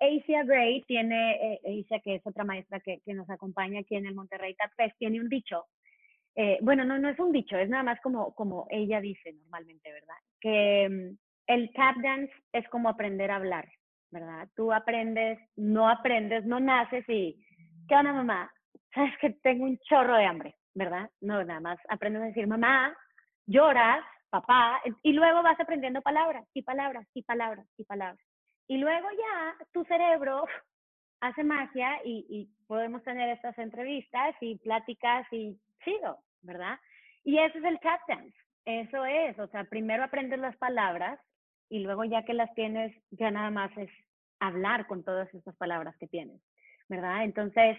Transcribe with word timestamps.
Asia 0.00 0.44
Gray 0.44 0.82
tiene, 0.84 1.54
eh, 1.54 1.82
Asia 1.82 2.00
que 2.00 2.16
es 2.16 2.26
otra 2.26 2.44
maestra 2.44 2.80
que, 2.80 3.00
nos 3.06 3.28
acompaña 3.30 3.80
aquí 3.80 3.96
en 3.96 4.06
el 4.06 4.14
Monterrey 4.14 4.54
Tap 4.54 4.72
Fest, 4.76 4.96
tiene 4.98 5.20
un 5.20 5.28
dicho. 5.28 5.66
Eh, 6.34 6.58
bueno, 6.62 6.84
no, 6.84 6.98
no 6.98 7.08
es 7.08 7.18
un 7.18 7.32
dicho, 7.32 7.56
es 7.56 7.68
nada 7.68 7.82
más 7.82 8.00
como, 8.00 8.34
como 8.34 8.66
ella 8.70 9.00
dice 9.00 9.32
normalmente, 9.32 9.92
¿verdad? 9.92 10.16
Que 10.40 10.88
mm, 10.88 11.18
el 11.48 11.72
tap 11.72 11.96
dance 11.96 12.32
es 12.52 12.68
como 12.68 12.88
aprender 12.88 13.30
a 13.30 13.36
hablar, 13.36 13.68
¿verdad? 14.10 14.48
Tú 14.54 14.72
aprendes, 14.72 15.38
no 15.56 15.88
aprendes, 15.88 16.44
no 16.44 16.60
naces 16.60 17.04
y, 17.08 17.44
¿qué 17.88 17.96
onda 17.96 18.12
mamá? 18.12 18.52
Sabes 18.94 19.18
que 19.20 19.30
tengo 19.42 19.64
un 19.64 19.78
chorro 19.78 20.16
de 20.16 20.26
hambre, 20.26 20.54
¿verdad? 20.74 21.10
No, 21.20 21.42
nada 21.42 21.60
más 21.60 21.78
aprendes 21.88 22.22
a 22.22 22.26
decir 22.26 22.46
mamá, 22.46 22.96
lloras, 23.46 24.04
papá, 24.30 24.80
y 25.02 25.12
luego 25.12 25.42
vas 25.42 25.58
aprendiendo 25.58 26.02
palabras 26.02 26.46
y 26.54 26.62
palabras 26.62 27.06
y 27.14 27.22
palabras 27.22 27.66
y 27.76 27.84
palabras. 27.84 28.27
Y 28.68 28.76
luego 28.76 29.08
ya 29.10 29.66
tu 29.72 29.84
cerebro 29.84 30.44
hace 31.20 31.42
magia 31.42 31.98
y, 32.04 32.48
podemos 32.68 33.02
tener 33.02 33.30
estas 33.30 33.56
entrevistas 33.58 34.36
y 34.42 34.58
pláticas 34.58 35.26
y 35.32 35.58
sigo, 35.82 36.18
¿verdad? 36.42 36.78
Y 37.24 37.38
eso 37.38 37.56
es 37.56 37.64
el 37.64 37.80
tap 37.80 37.98
dance, 38.06 38.36
eso 38.66 39.06
es, 39.06 39.38
o 39.38 39.46
sea, 39.46 39.64
primero 39.64 40.04
aprendes 40.04 40.38
las 40.38 40.54
palabras 40.58 41.18
y 41.70 41.78
luego 41.78 42.04
ya 42.04 42.26
que 42.26 42.34
las 42.34 42.52
tienes, 42.54 42.94
ya 43.10 43.30
nada 43.30 43.50
más 43.50 43.70
es 43.78 43.88
hablar 44.38 44.86
con 44.86 45.02
todas 45.02 45.32
estas 45.32 45.56
palabras 45.56 45.96
que 45.96 46.08
tienes, 46.08 46.42
¿verdad? 46.90 47.24
Entonces, 47.24 47.78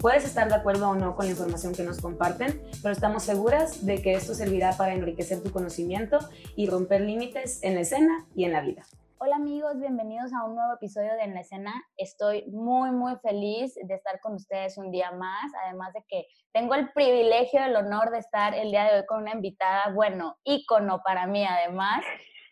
Puedes 0.00 0.24
estar 0.24 0.48
de 0.48 0.54
acuerdo 0.54 0.88
o 0.88 0.94
no 0.94 1.14
con 1.14 1.26
la 1.26 1.32
información 1.32 1.74
que 1.74 1.82
nos 1.82 2.00
comparten, 2.00 2.62
pero 2.82 2.90
estamos 2.90 3.22
seguras 3.22 3.84
de 3.84 4.00
que 4.00 4.14
esto 4.14 4.32
servirá 4.32 4.72
para 4.78 4.94
enriquecer 4.94 5.42
tu 5.42 5.52
conocimiento 5.52 6.18
y 6.56 6.70
romper 6.70 7.02
límites 7.02 7.62
en 7.62 7.74
la 7.74 7.82
escena 7.82 8.26
y 8.34 8.46
en 8.46 8.52
la 8.52 8.62
vida. 8.62 8.82
Hola 9.18 9.36
amigos, 9.36 9.78
bienvenidos 9.78 10.32
a 10.32 10.46
un 10.46 10.54
nuevo 10.54 10.72
episodio 10.72 11.12
de 11.12 11.24
En 11.24 11.34
la 11.34 11.40
escena. 11.40 11.74
Estoy 11.98 12.46
muy, 12.46 12.92
muy 12.92 13.16
feliz 13.16 13.74
de 13.74 13.92
estar 13.92 14.18
con 14.20 14.36
ustedes 14.36 14.78
un 14.78 14.90
día 14.90 15.10
más, 15.10 15.52
además 15.66 15.92
de 15.92 16.02
que 16.08 16.26
tengo 16.54 16.74
el 16.74 16.90
privilegio, 16.94 17.62
el 17.62 17.76
honor 17.76 18.10
de 18.10 18.20
estar 18.20 18.54
el 18.54 18.70
día 18.70 18.84
de 18.84 19.00
hoy 19.00 19.06
con 19.06 19.20
una 19.20 19.32
invitada, 19.32 19.92
bueno, 19.92 20.38
ícono 20.44 21.02
para 21.04 21.26
mí 21.26 21.44
además. 21.44 22.02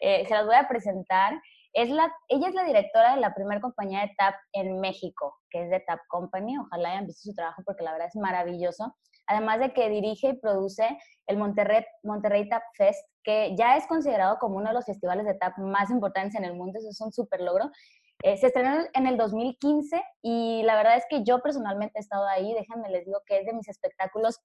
Eh, 0.00 0.26
se 0.26 0.34
las 0.34 0.44
voy 0.44 0.56
a 0.56 0.68
presentar. 0.68 1.40
Es 1.78 1.90
la, 1.90 2.12
ella 2.26 2.48
es 2.48 2.54
la 2.54 2.64
directora 2.64 3.14
de 3.14 3.20
la 3.20 3.32
primera 3.32 3.60
compañía 3.60 4.00
de 4.00 4.12
TAP 4.18 4.34
en 4.52 4.80
México, 4.80 5.36
que 5.48 5.62
es 5.62 5.70
de 5.70 5.78
TAP 5.78 6.00
Company. 6.08 6.58
Ojalá 6.58 6.90
hayan 6.90 7.06
visto 7.06 7.30
su 7.30 7.34
trabajo 7.36 7.62
porque 7.64 7.84
la 7.84 7.92
verdad 7.92 8.08
es 8.08 8.16
maravilloso. 8.16 8.96
Además 9.28 9.60
de 9.60 9.72
que 9.72 9.88
dirige 9.88 10.30
y 10.30 10.40
produce 10.40 10.98
el 11.28 11.36
Monterrey, 11.36 11.84
Monterrey 12.02 12.48
TAP 12.48 12.64
Fest, 12.76 13.06
que 13.22 13.54
ya 13.56 13.76
es 13.76 13.86
considerado 13.86 14.38
como 14.40 14.56
uno 14.56 14.70
de 14.70 14.74
los 14.74 14.86
festivales 14.86 15.24
de 15.24 15.34
TAP 15.34 15.56
más 15.58 15.88
importantes 15.90 16.34
en 16.34 16.44
el 16.44 16.54
mundo. 16.56 16.80
Eso 16.80 16.88
es 16.88 17.00
un 17.00 17.12
súper 17.12 17.42
logro. 17.42 17.70
Eh, 18.24 18.36
se 18.38 18.48
estrenó 18.48 18.84
en 18.92 19.06
el 19.06 19.16
2015 19.16 20.02
y 20.22 20.64
la 20.64 20.74
verdad 20.74 20.96
es 20.96 21.04
que 21.08 21.22
yo 21.22 21.40
personalmente 21.42 22.00
he 22.00 22.00
estado 22.00 22.26
ahí. 22.26 22.54
Déjenme 22.54 22.88
les 22.88 23.04
digo 23.04 23.20
que 23.24 23.38
es 23.38 23.46
de 23.46 23.52
mis 23.52 23.68
espectáculos 23.68 24.40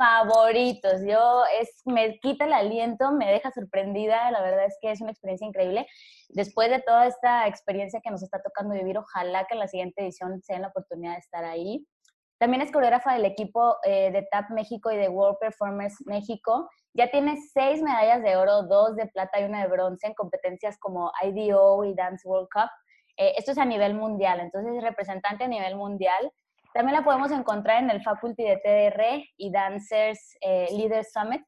favoritos. 0.00 1.02
Yo 1.06 1.42
es, 1.60 1.82
me 1.84 2.18
quita 2.20 2.46
el 2.46 2.54
aliento, 2.54 3.12
me 3.12 3.30
deja 3.30 3.50
sorprendida. 3.50 4.30
La 4.30 4.40
verdad 4.40 4.64
es 4.64 4.78
que 4.80 4.90
es 4.90 5.02
una 5.02 5.10
experiencia 5.10 5.46
increíble. 5.46 5.86
Después 6.30 6.70
de 6.70 6.80
toda 6.80 7.06
esta 7.06 7.46
experiencia 7.46 8.00
que 8.02 8.10
nos 8.10 8.22
está 8.22 8.40
tocando 8.40 8.74
vivir, 8.74 8.96
ojalá 8.96 9.44
que 9.44 9.54
en 9.54 9.60
la 9.60 9.68
siguiente 9.68 10.02
edición 10.02 10.40
se 10.42 10.54
den 10.54 10.62
la 10.62 10.68
oportunidad 10.68 11.12
de 11.12 11.18
estar 11.18 11.44
ahí. 11.44 11.86
También 12.38 12.62
es 12.62 12.72
coreógrafa 12.72 13.12
del 13.12 13.26
equipo 13.26 13.76
eh, 13.84 14.10
de 14.10 14.26
TAP 14.30 14.48
México 14.52 14.90
y 14.90 14.96
de 14.96 15.10
World 15.10 15.36
Performers 15.38 15.96
México. 16.06 16.70
Ya 16.94 17.10
tiene 17.10 17.36
seis 17.52 17.82
medallas 17.82 18.22
de 18.22 18.36
oro, 18.36 18.62
dos 18.62 18.96
de 18.96 19.06
plata 19.06 19.38
y 19.38 19.44
una 19.44 19.60
de 19.60 19.68
bronce 19.68 20.06
en 20.06 20.14
competencias 20.14 20.78
como 20.78 21.12
IDO 21.22 21.84
y 21.84 21.94
Dance 21.94 22.26
World 22.26 22.48
Cup. 22.50 22.70
Eh, 23.18 23.34
esto 23.36 23.52
es 23.52 23.58
a 23.58 23.66
nivel 23.66 23.92
mundial, 23.92 24.40
entonces 24.40 24.74
es 24.74 24.82
representante 24.82 25.44
a 25.44 25.48
nivel 25.48 25.76
mundial. 25.76 26.32
También 26.72 26.96
la 26.96 27.04
podemos 27.04 27.30
encontrar 27.32 27.82
en 27.82 27.90
el 27.90 28.02
Faculty 28.02 28.44
de 28.44 28.56
TDR 28.58 29.24
y 29.36 29.50
Dancers 29.50 30.36
eh, 30.40 30.68
Leaders 30.70 31.12
Summit, 31.12 31.42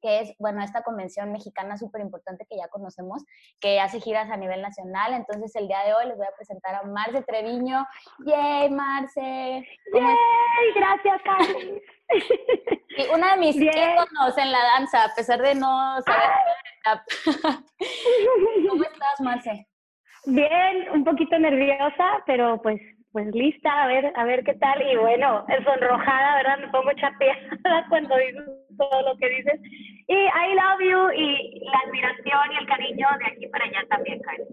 que 0.00 0.20
es, 0.20 0.34
bueno, 0.38 0.62
esta 0.62 0.82
convención 0.82 1.32
mexicana 1.32 1.78
súper 1.78 2.02
importante 2.02 2.44
que 2.48 2.58
ya 2.58 2.68
conocemos, 2.68 3.24
que 3.58 3.80
hace 3.80 4.00
giras 4.00 4.30
a 4.30 4.36
nivel 4.36 4.60
nacional. 4.60 5.14
Entonces, 5.14 5.56
el 5.56 5.66
día 5.66 5.82
de 5.84 5.94
hoy 5.94 6.06
les 6.06 6.16
voy 6.16 6.26
a 6.26 6.36
presentar 6.36 6.74
a 6.74 6.82
Marce 6.82 7.22
Treviño. 7.22 7.86
¡Yay, 8.26 8.70
Marce! 8.70 9.66
¡Yay! 9.94 10.72
Gracias, 10.74 11.22
Carlos. 11.22 11.62
Y 12.96 13.08
una 13.14 13.32
de 13.32 13.40
mis 13.40 13.56
íconos 13.56 14.38
en 14.38 14.52
la 14.52 14.62
danza, 14.62 15.04
a 15.04 15.14
pesar 15.14 15.40
de 15.40 15.54
no 15.54 16.00
saber. 16.02 16.30
¿Cómo 18.68 18.84
estás, 18.84 19.20
Marce? 19.20 19.66
Bien, 20.26 20.90
un 20.92 21.02
poquito 21.02 21.38
nerviosa, 21.38 22.22
pero 22.26 22.60
pues 22.62 22.80
pues 23.14 23.32
lista, 23.32 23.70
a 23.84 23.86
ver, 23.86 24.12
a 24.16 24.24
ver 24.24 24.42
qué 24.42 24.54
tal. 24.54 24.82
Y 24.82 24.96
bueno, 24.96 25.46
sonrojada, 25.64 26.34
¿verdad? 26.34 26.58
Me 26.58 26.68
pongo 26.68 26.90
chapeada 26.94 27.86
cuando 27.88 28.16
dices 28.16 28.42
todo 28.76 29.02
lo 29.02 29.16
que 29.18 29.28
dices. 29.28 29.60
Y 30.08 30.14
I 30.14 30.54
love 30.54 30.80
you 30.80 31.10
y 31.12 31.64
la 31.64 31.78
admiración 31.86 32.52
y 32.52 32.56
el 32.58 32.66
cariño 32.66 33.06
de 33.20 33.26
aquí 33.26 33.46
para 33.46 33.66
allá 33.66 33.86
también, 33.88 34.20
Karen. 34.20 34.48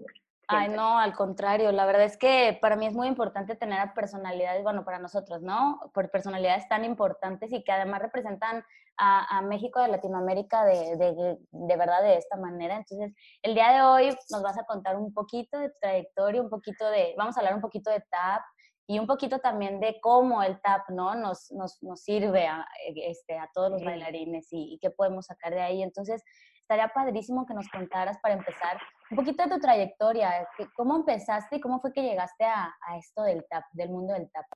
Ay, 0.46 0.68
no, 0.68 0.96
al 0.96 1.12
contrario, 1.14 1.72
la 1.72 1.86
verdad 1.86 2.04
es 2.04 2.16
que 2.16 2.56
para 2.60 2.76
mí 2.76 2.86
es 2.86 2.94
muy 2.94 3.08
importante 3.08 3.56
tener 3.56 3.80
a 3.80 3.94
personalidades, 3.94 4.62
bueno, 4.62 4.84
para 4.84 5.00
nosotros, 5.00 5.42
¿no? 5.42 5.80
Por 5.92 6.10
personalidades 6.10 6.68
tan 6.68 6.84
importantes 6.84 7.52
y 7.52 7.64
que 7.64 7.72
además 7.72 8.02
representan 8.02 8.64
a, 8.96 9.38
a 9.38 9.42
México 9.42 9.80
de 9.80 9.88
Latinoamérica 9.88 10.64
de, 10.64 10.96
de, 10.96 11.38
de, 11.50 11.76
verdad 11.76 12.02
de 12.02 12.16
esta 12.16 12.36
manera. 12.36 12.76
Entonces, 12.76 13.12
el 13.42 13.54
día 13.54 13.72
de 13.72 13.82
hoy 13.82 14.16
nos 14.30 14.42
vas 14.42 14.58
a 14.58 14.64
contar 14.64 14.96
un 14.96 15.12
poquito 15.12 15.58
de 15.58 15.70
tu 15.70 15.76
trayectoria, 15.80 16.42
un 16.42 16.50
poquito 16.50 16.88
de, 16.90 17.14
vamos 17.16 17.36
a 17.36 17.40
hablar 17.40 17.54
un 17.54 17.60
poquito 17.60 17.90
de 17.90 18.00
TAP, 18.00 18.42
y 18.86 18.98
un 18.98 19.06
poquito 19.06 19.38
también 19.38 19.80
de 19.80 20.00
cómo 20.00 20.42
el 20.42 20.60
tap 20.60 20.88
¿no? 20.90 21.14
nos, 21.14 21.50
nos, 21.52 21.82
nos 21.82 22.02
sirve 22.02 22.46
a, 22.46 22.66
este, 22.94 23.38
a 23.38 23.48
todos 23.54 23.70
los 23.70 23.84
bailarines 23.84 24.48
y, 24.50 24.78
qué 24.82 24.90
podemos 24.90 25.26
sacar 25.26 25.54
de 25.54 25.60
ahí. 25.60 25.82
Entonces, 25.82 26.22
estaría 26.60 26.88
padrísimo 26.88 27.46
que 27.46 27.54
nos 27.54 27.68
contaras 27.68 28.18
para 28.20 28.34
empezar 28.34 28.78
un 29.10 29.16
poquito 29.16 29.44
de 29.44 29.50
tu 29.50 29.60
trayectoria, 29.60 30.48
cómo 30.74 30.96
empezaste 30.96 31.56
y 31.56 31.60
cómo 31.60 31.80
fue 31.80 31.92
que 31.92 32.02
llegaste 32.02 32.44
a, 32.44 32.74
a 32.86 32.98
esto 32.98 33.22
del 33.22 33.44
tap, 33.48 33.64
del 33.72 33.90
mundo 33.90 34.14
del 34.14 34.30
tap. 34.30 34.46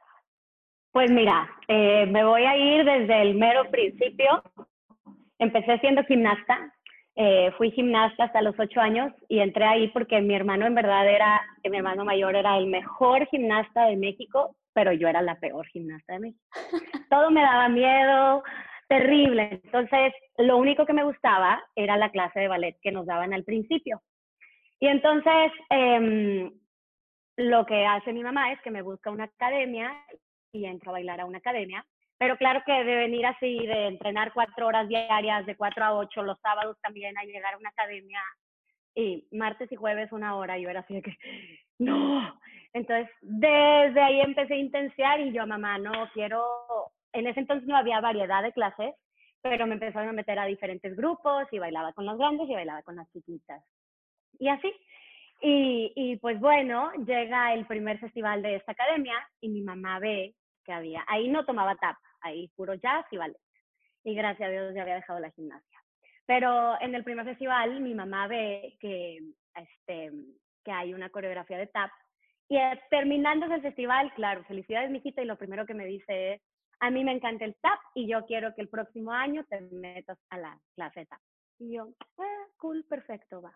Pues 0.96 1.10
mira, 1.10 1.46
eh, 1.68 2.06
me 2.06 2.24
voy 2.24 2.44
a 2.44 2.56
ir 2.56 2.82
desde 2.82 3.20
el 3.20 3.34
mero 3.34 3.70
principio. 3.70 4.42
Empecé 5.38 5.78
siendo 5.80 6.02
gimnasta, 6.04 6.72
eh, 7.16 7.52
fui 7.58 7.70
gimnasta 7.70 8.24
hasta 8.24 8.40
los 8.40 8.58
ocho 8.58 8.80
años 8.80 9.12
y 9.28 9.40
entré 9.40 9.66
ahí 9.66 9.88
porque 9.88 10.22
mi 10.22 10.34
hermano 10.34 10.64
en 10.64 10.74
verdad 10.74 11.06
era, 11.06 11.42
mi 11.70 11.76
hermano 11.76 12.06
mayor 12.06 12.34
era 12.34 12.56
el 12.56 12.68
mejor 12.68 13.26
gimnasta 13.26 13.88
de 13.88 13.98
México, 13.98 14.56
pero 14.72 14.90
yo 14.90 15.06
era 15.06 15.20
la 15.20 15.38
peor 15.38 15.66
gimnasta 15.66 16.14
de 16.14 16.20
México. 16.20 16.42
Todo 17.10 17.30
me 17.30 17.42
daba 17.42 17.68
miedo, 17.68 18.42
terrible. 18.88 19.60
Entonces, 19.64 20.14
lo 20.38 20.56
único 20.56 20.86
que 20.86 20.94
me 20.94 21.04
gustaba 21.04 21.62
era 21.74 21.98
la 21.98 22.10
clase 22.10 22.40
de 22.40 22.48
ballet 22.48 22.78
que 22.80 22.90
nos 22.90 23.04
daban 23.04 23.34
al 23.34 23.44
principio. 23.44 24.00
Y 24.80 24.86
entonces, 24.86 25.52
em, 25.68 26.50
lo 27.36 27.66
que 27.66 27.84
hace 27.84 28.14
mi 28.14 28.22
mamá 28.22 28.52
es 28.52 28.62
que 28.62 28.70
me 28.70 28.80
busca 28.80 29.10
una 29.10 29.24
academia 29.24 29.92
y 30.56 30.66
entro 30.66 30.90
a 30.90 30.92
bailar 30.92 31.20
a 31.20 31.26
una 31.26 31.38
academia 31.38 31.84
pero 32.18 32.36
claro 32.36 32.62
que 32.64 32.72
de 32.72 32.96
venir 32.96 33.26
así, 33.26 33.58
de 33.66 33.88
entrenar 33.88 34.32
cuatro 34.32 34.66
horas 34.66 34.88
diarias, 34.88 35.44
de 35.44 35.56
cuatro 35.56 35.84
a 35.84 35.94
ocho, 35.94 36.22
los 36.22 36.40
sábados 36.40 36.78
también, 36.82 37.16
a 37.18 37.24
llegar 37.24 37.54
a 37.54 37.58
una 37.58 37.68
academia 37.68 38.20
y 38.94 39.26
martes 39.32 39.70
y 39.70 39.76
jueves 39.76 40.10
una 40.12 40.36
hora, 40.36 40.58
yo 40.58 40.70
era 40.70 40.80
así 40.80 40.94
de 40.94 41.02
que, 41.02 41.16
no. 41.78 42.40
Entonces, 42.72 43.10
desde 43.20 44.00
ahí 44.00 44.20
empecé 44.20 44.54
a 44.54 44.58
intensiar 44.58 45.20
y 45.20 45.32
yo, 45.32 45.46
mamá, 45.46 45.78
no 45.78 45.92
quiero, 46.14 46.42
en 47.12 47.26
ese 47.26 47.40
entonces 47.40 47.68
no 47.68 47.76
había 47.76 48.00
variedad 48.00 48.42
de 48.42 48.52
clases, 48.52 48.94
pero 49.42 49.66
me 49.66 49.74
empezaron 49.74 50.08
a 50.08 50.12
meter 50.12 50.38
a 50.38 50.46
diferentes 50.46 50.96
grupos 50.96 51.46
y 51.52 51.58
bailaba 51.58 51.92
con 51.92 52.06
los 52.06 52.16
grandes 52.18 52.48
y 52.48 52.54
bailaba 52.54 52.82
con 52.82 52.96
las 52.96 53.10
chiquitas. 53.12 53.62
Y 54.38 54.48
así. 54.48 54.72
Y, 55.42 55.92
y 55.94 56.16
pues 56.16 56.40
bueno, 56.40 56.90
llega 57.06 57.52
el 57.52 57.66
primer 57.66 57.98
festival 57.98 58.40
de 58.40 58.56
esta 58.56 58.72
academia 58.72 59.14
y 59.42 59.50
mi 59.50 59.60
mamá 59.60 59.98
ve 59.98 60.34
que 60.66 60.72
había. 60.72 61.04
Ahí 61.08 61.28
no 61.28 61.46
tomaba 61.46 61.76
tap, 61.76 61.96
ahí 62.20 62.48
puro 62.56 62.74
jazz 62.74 63.06
y 63.10 63.16
ballet. 63.16 63.40
Y 64.04 64.14
gracias 64.14 64.48
a 64.48 64.52
Dios 64.52 64.74
ya 64.74 64.82
había 64.82 64.96
dejado 64.96 65.20
la 65.20 65.30
gimnasia. 65.30 65.80
Pero 66.26 66.78
en 66.80 66.94
el 66.94 67.04
primer 67.04 67.24
festival 67.24 67.80
mi 67.80 67.94
mamá 67.94 68.26
ve 68.26 68.76
que, 68.80 69.20
este, 69.54 70.10
que 70.64 70.72
hay 70.72 70.92
una 70.92 71.08
coreografía 71.08 71.56
de 71.56 71.68
tap 71.68 71.90
y 72.48 72.58
terminando 72.90 73.46
el 73.46 73.60
festival, 73.60 74.12
claro, 74.14 74.44
felicidades, 74.44 74.90
mijita, 74.90 75.22
y 75.22 75.24
lo 75.24 75.36
primero 75.36 75.66
que 75.66 75.74
me 75.74 75.84
dice 75.84 76.34
es, 76.34 76.42
a 76.78 76.90
mí 76.90 77.02
me 77.02 77.12
encanta 77.12 77.44
el 77.44 77.56
TAP 77.56 77.80
y 77.94 78.06
yo 78.06 78.24
quiero 78.26 78.54
que 78.54 78.62
el 78.62 78.68
próximo 78.68 79.12
año 79.12 79.44
te 79.48 79.60
metas 79.60 80.18
a 80.30 80.38
la 80.38 80.58
clase 80.74 81.06
TAP. 81.06 81.20
Y 81.58 81.74
yo, 81.74 81.88
ah, 82.18 82.44
cool, 82.58 82.84
perfecto, 82.84 83.42
va. 83.42 83.52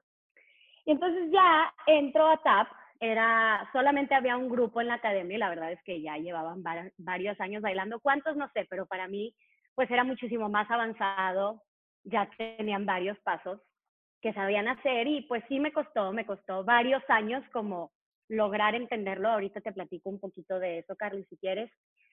Y 0.86 0.92
entonces 0.92 1.30
ya 1.30 1.72
entró 1.86 2.26
a 2.26 2.42
TAP, 2.42 2.68
era, 3.00 3.68
solamente 3.72 4.14
había 4.14 4.36
un 4.36 4.50
grupo 4.50 4.80
en 4.80 4.88
la 4.88 4.94
academia 4.94 5.36
y 5.36 5.38
la 5.40 5.48
verdad 5.48 5.72
es 5.72 5.82
que 5.82 6.02
ya 6.02 6.18
llevaban 6.18 6.62
varios 6.98 7.40
años 7.40 7.62
bailando. 7.62 7.98
¿Cuántos? 8.00 8.36
No 8.36 8.48
sé, 8.52 8.66
pero 8.68 8.86
para 8.86 9.08
mí, 9.08 9.34
pues 9.74 9.90
era 9.90 10.04
muchísimo 10.04 10.48
más 10.50 10.70
avanzado, 10.70 11.62
ya 12.04 12.28
tenían 12.36 12.84
varios 12.86 13.18
pasos 13.20 13.60
que 14.20 14.34
sabían 14.34 14.68
hacer 14.68 15.06
y 15.06 15.22
pues 15.22 15.42
sí 15.48 15.58
me 15.58 15.72
costó, 15.72 16.12
me 16.12 16.26
costó 16.26 16.62
varios 16.62 17.02
años 17.08 17.42
como 17.52 17.90
lograr 18.28 18.74
entenderlo. 18.74 19.30
Ahorita 19.30 19.62
te 19.62 19.72
platico 19.72 20.10
un 20.10 20.20
poquito 20.20 20.58
de 20.58 20.80
eso, 20.80 20.94
Carly, 20.94 21.24
si 21.24 21.38
quieres. 21.38 21.72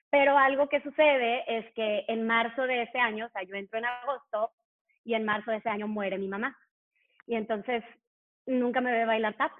Pero 0.10 0.38
algo 0.38 0.70
que 0.70 0.82
sucede 0.82 1.44
es 1.48 1.66
que 1.74 2.06
en 2.08 2.26
marzo 2.26 2.64
de 2.64 2.84
ese 2.84 2.98
año, 2.98 3.26
o 3.26 3.30
sea, 3.30 3.44
yo 3.44 3.56
entro 3.56 3.78
en 3.78 3.86
agosto 3.86 4.52
y 5.04 5.16
en 5.16 5.26
marzo 5.26 5.52
de 5.52 5.58
ese 5.58 5.70
año 5.70 5.88
muere 5.90 6.18
mi 6.18 6.30
mamá. 6.30 6.58
Y 7.26 7.36
entonces 7.36 7.84
nunca 8.46 8.80
me 8.80 8.94
ve 8.94 9.06
bailar 9.06 9.36
tap. 9.36 9.52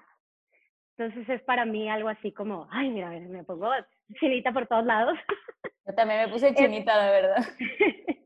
Entonces 0.98 1.28
es 1.28 1.42
para 1.42 1.64
mí 1.64 1.88
algo 1.88 2.08
así 2.08 2.32
como, 2.32 2.66
ay, 2.72 2.90
mira, 2.90 3.10
me 3.10 3.44
pongo 3.44 3.70
chinita 4.18 4.52
por 4.52 4.66
todos 4.66 4.84
lados. 4.84 5.16
Yo 5.86 5.94
también 5.94 6.22
me 6.22 6.28
puse 6.28 6.52
chinita, 6.54 7.04
de 7.04 7.10
verdad. 7.22 7.46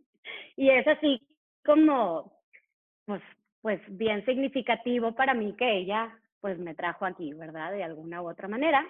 y 0.56 0.70
es 0.70 0.86
así 0.88 1.20
como, 1.62 2.32
pues, 3.04 3.20
pues 3.60 3.80
bien 3.88 4.24
significativo 4.24 5.14
para 5.14 5.34
mí 5.34 5.54
que 5.54 5.70
ella, 5.70 6.18
pues 6.40 6.58
me 6.58 6.74
trajo 6.74 7.04
aquí, 7.04 7.34
¿verdad? 7.34 7.72
De 7.72 7.84
alguna 7.84 8.22
u 8.22 8.30
otra 8.30 8.48
manera. 8.48 8.86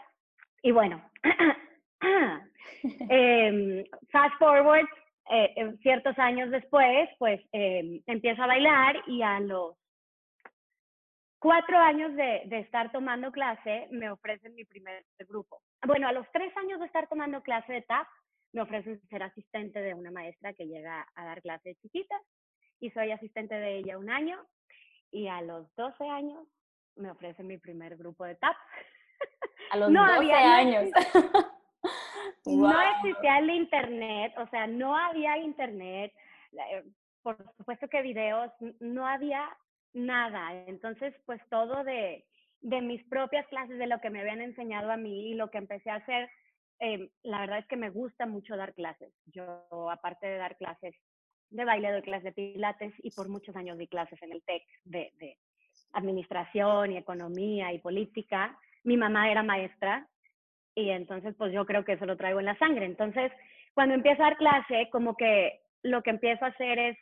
Y 0.62 0.70
bueno, 0.70 1.02
eh, 3.10 3.84
fast 4.12 4.38
forward, 4.38 4.86
eh, 5.28 5.74
ciertos 5.82 6.16
años 6.20 6.52
después, 6.52 7.10
pues 7.18 7.40
eh, 7.52 8.00
empiezo 8.06 8.44
a 8.44 8.46
bailar 8.46 9.02
y 9.08 9.22
a 9.22 9.40
los 9.40 9.74
cuatro 11.42 11.76
años 11.76 12.14
de, 12.14 12.42
de, 12.46 12.60
estar 12.60 12.92
tomando 12.92 13.32
clase, 13.32 13.88
me 13.90 14.08
ofrecen 14.08 14.54
mi 14.54 14.64
primer 14.64 15.04
grupo. 15.28 15.60
Bueno, 15.84 16.06
a 16.06 16.12
los 16.12 16.24
tres 16.32 16.56
años 16.56 16.78
de 16.78 16.86
estar 16.86 17.08
tomando 17.08 17.42
clase 17.42 17.72
de 17.72 17.82
TAP, 17.82 18.06
me 18.52 18.62
ofrecen 18.62 19.00
ser 19.08 19.24
asistente 19.24 19.80
de 19.80 19.92
una 19.92 20.12
maestra 20.12 20.52
que 20.52 20.66
llega 20.66 21.04
a 21.16 21.24
dar 21.24 21.42
clases 21.42 21.76
chiquitas 21.80 22.22
y 22.78 22.90
soy 22.90 23.10
asistente 23.10 23.56
de 23.56 23.78
ella 23.78 23.98
un 23.98 24.08
año. 24.08 24.38
Y 25.10 25.26
a 25.26 25.42
los 25.42 25.74
12 25.74 26.08
años 26.08 26.46
me 26.94 27.10
ofrecen 27.10 27.48
mi 27.48 27.58
primer 27.58 27.96
grupo 27.96 28.24
de 28.24 28.36
TAP. 28.36 28.56
A 29.72 29.76
los 29.78 29.90
no 29.90 30.06
12 30.06 30.32
años. 30.32 30.90
No 32.44 32.80
existía 32.80 33.38
el 33.38 33.50
internet, 33.50 34.32
o 34.36 34.46
sea, 34.48 34.66
no 34.66 34.96
había 34.96 35.38
internet. 35.38 36.12
Eh, 36.52 36.84
por 37.22 37.36
supuesto 37.56 37.88
que 37.88 38.02
videos, 38.02 38.50
no 38.80 39.06
había 39.06 39.48
nada. 39.92 40.52
Entonces, 40.66 41.14
pues 41.26 41.40
todo 41.48 41.84
de, 41.84 42.24
de 42.60 42.80
mis 42.80 43.02
propias 43.04 43.46
clases, 43.48 43.78
de 43.78 43.86
lo 43.86 44.00
que 44.00 44.10
me 44.10 44.20
habían 44.20 44.40
enseñado 44.40 44.90
a 44.90 44.96
mí 44.96 45.30
y 45.30 45.34
lo 45.34 45.50
que 45.50 45.58
empecé 45.58 45.90
a 45.90 45.96
hacer, 45.96 46.30
eh, 46.80 47.10
la 47.22 47.40
verdad 47.40 47.58
es 47.58 47.66
que 47.66 47.76
me 47.76 47.90
gusta 47.90 48.26
mucho 48.26 48.56
dar 48.56 48.74
clases. 48.74 49.12
Yo, 49.26 49.90
aparte 49.90 50.26
de 50.26 50.36
dar 50.36 50.56
clases 50.56 50.94
de 51.50 51.64
baile, 51.64 51.92
doy 51.92 52.02
clases 52.02 52.24
de 52.24 52.32
pilates 52.32 52.94
y 52.98 53.10
por 53.10 53.28
muchos 53.28 53.54
años 53.56 53.78
di 53.78 53.86
clases 53.86 54.20
en 54.22 54.32
el 54.32 54.42
TEC 54.42 54.62
de, 54.84 55.12
de 55.18 55.36
administración 55.92 56.92
y 56.92 56.96
economía 56.96 57.72
y 57.72 57.78
política. 57.78 58.58
Mi 58.84 58.96
mamá 58.96 59.30
era 59.30 59.42
maestra 59.42 60.08
y 60.74 60.90
entonces 60.90 61.34
pues 61.36 61.52
yo 61.52 61.66
creo 61.66 61.84
que 61.84 61.92
eso 61.92 62.06
lo 62.06 62.16
traigo 62.16 62.40
en 62.40 62.46
la 62.46 62.58
sangre. 62.58 62.86
Entonces, 62.86 63.30
cuando 63.74 63.94
empiezo 63.94 64.22
a 64.22 64.30
dar 64.30 64.36
clase, 64.38 64.88
como 64.90 65.16
que 65.16 65.60
lo 65.82 66.02
que 66.02 66.10
empiezo 66.10 66.44
a 66.44 66.48
hacer 66.48 66.78
es 66.78 66.98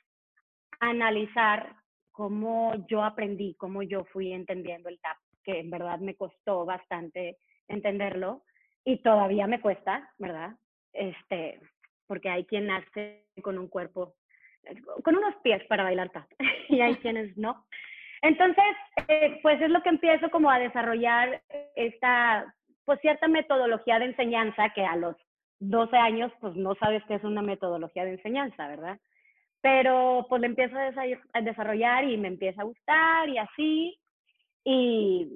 analizar 0.81 1.75
cómo 2.13 2.75
yo 2.89 3.03
aprendí, 3.03 3.55
cómo 3.55 3.83
yo 3.83 4.05
fui 4.05 4.33
entendiendo 4.33 4.89
el 4.89 5.01
TAP, 5.01 5.17
que 5.45 5.61
en 5.61 5.71
verdad 5.71 5.99
me 5.99 6.15
costó 6.15 6.65
bastante 6.65 7.39
entenderlo 7.69 8.43
y 8.85 8.99
todavía 8.99 9.47
me 9.47 9.61
cuesta, 9.61 10.13
¿verdad? 10.19 10.57
Este, 10.93 11.61
porque 12.07 12.29
hay 12.29 12.45
quien 12.45 12.67
nace 12.67 13.25
con 13.43 13.59
un 13.59 13.69
cuerpo, 13.69 14.15
con 15.05 15.17
unos 15.17 15.35
pies 15.43 15.63
para 15.69 15.85
bailar 15.85 16.11
TAP 16.11 16.29
y 16.69 16.81
hay 16.81 16.97
quienes 16.97 17.37
no. 17.37 17.67
Entonces, 18.23 18.77
eh, 19.09 19.39
pues 19.43 19.61
es 19.63 19.71
lo 19.71 19.83
que 19.83 19.89
empiezo 19.89 20.31
como 20.31 20.51
a 20.51 20.59
desarrollar 20.59 21.43
esta, 21.75 22.55
pues 22.85 23.01
cierta 23.01 23.29
metodología 23.29 23.99
de 23.99 24.07
enseñanza 24.07 24.71
que 24.75 24.85
a 24.85 24.97
los 24.97 25.17
12 25.61 25.97
años, 25.97 26.33
pues 26.41 26.55
no 26.57 26.75
sabes 26.75 27.03
qué 27.07 27.15
es 27.15 27.25
una 27.25 27.43
metodología 27.43 28.05
de 28.05 28.13
enseñanza, 28.13 28.69
¿verdad? 28.69 28.99
Pero 29.61 30.27
pues 30.29 30.41
le 30.41 30.47
empiezo 30.49 30.77
a 31.33 31.41
desarrollar 31.41 32.05
y 32.05 32.17
me 32.17 32.29
empieza 32.29 32.63
a 32.63 32.65
gustar 32.65 33.29
y 33.29 33.39
así, 33.39 33.99
y 34.65 35.29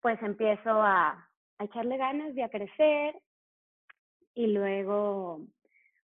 pues 0.00 0.20
empiezo 0.22 0.70
a, 0.70 1.28
a 1.58 1.64
echarle 1.64 1.96
ganas 1.96 2.34
de 2.34 2.44
a 2.44 2.48
crecer 2.48 3.14
y 4.34 4.48
luego 4.48 5.40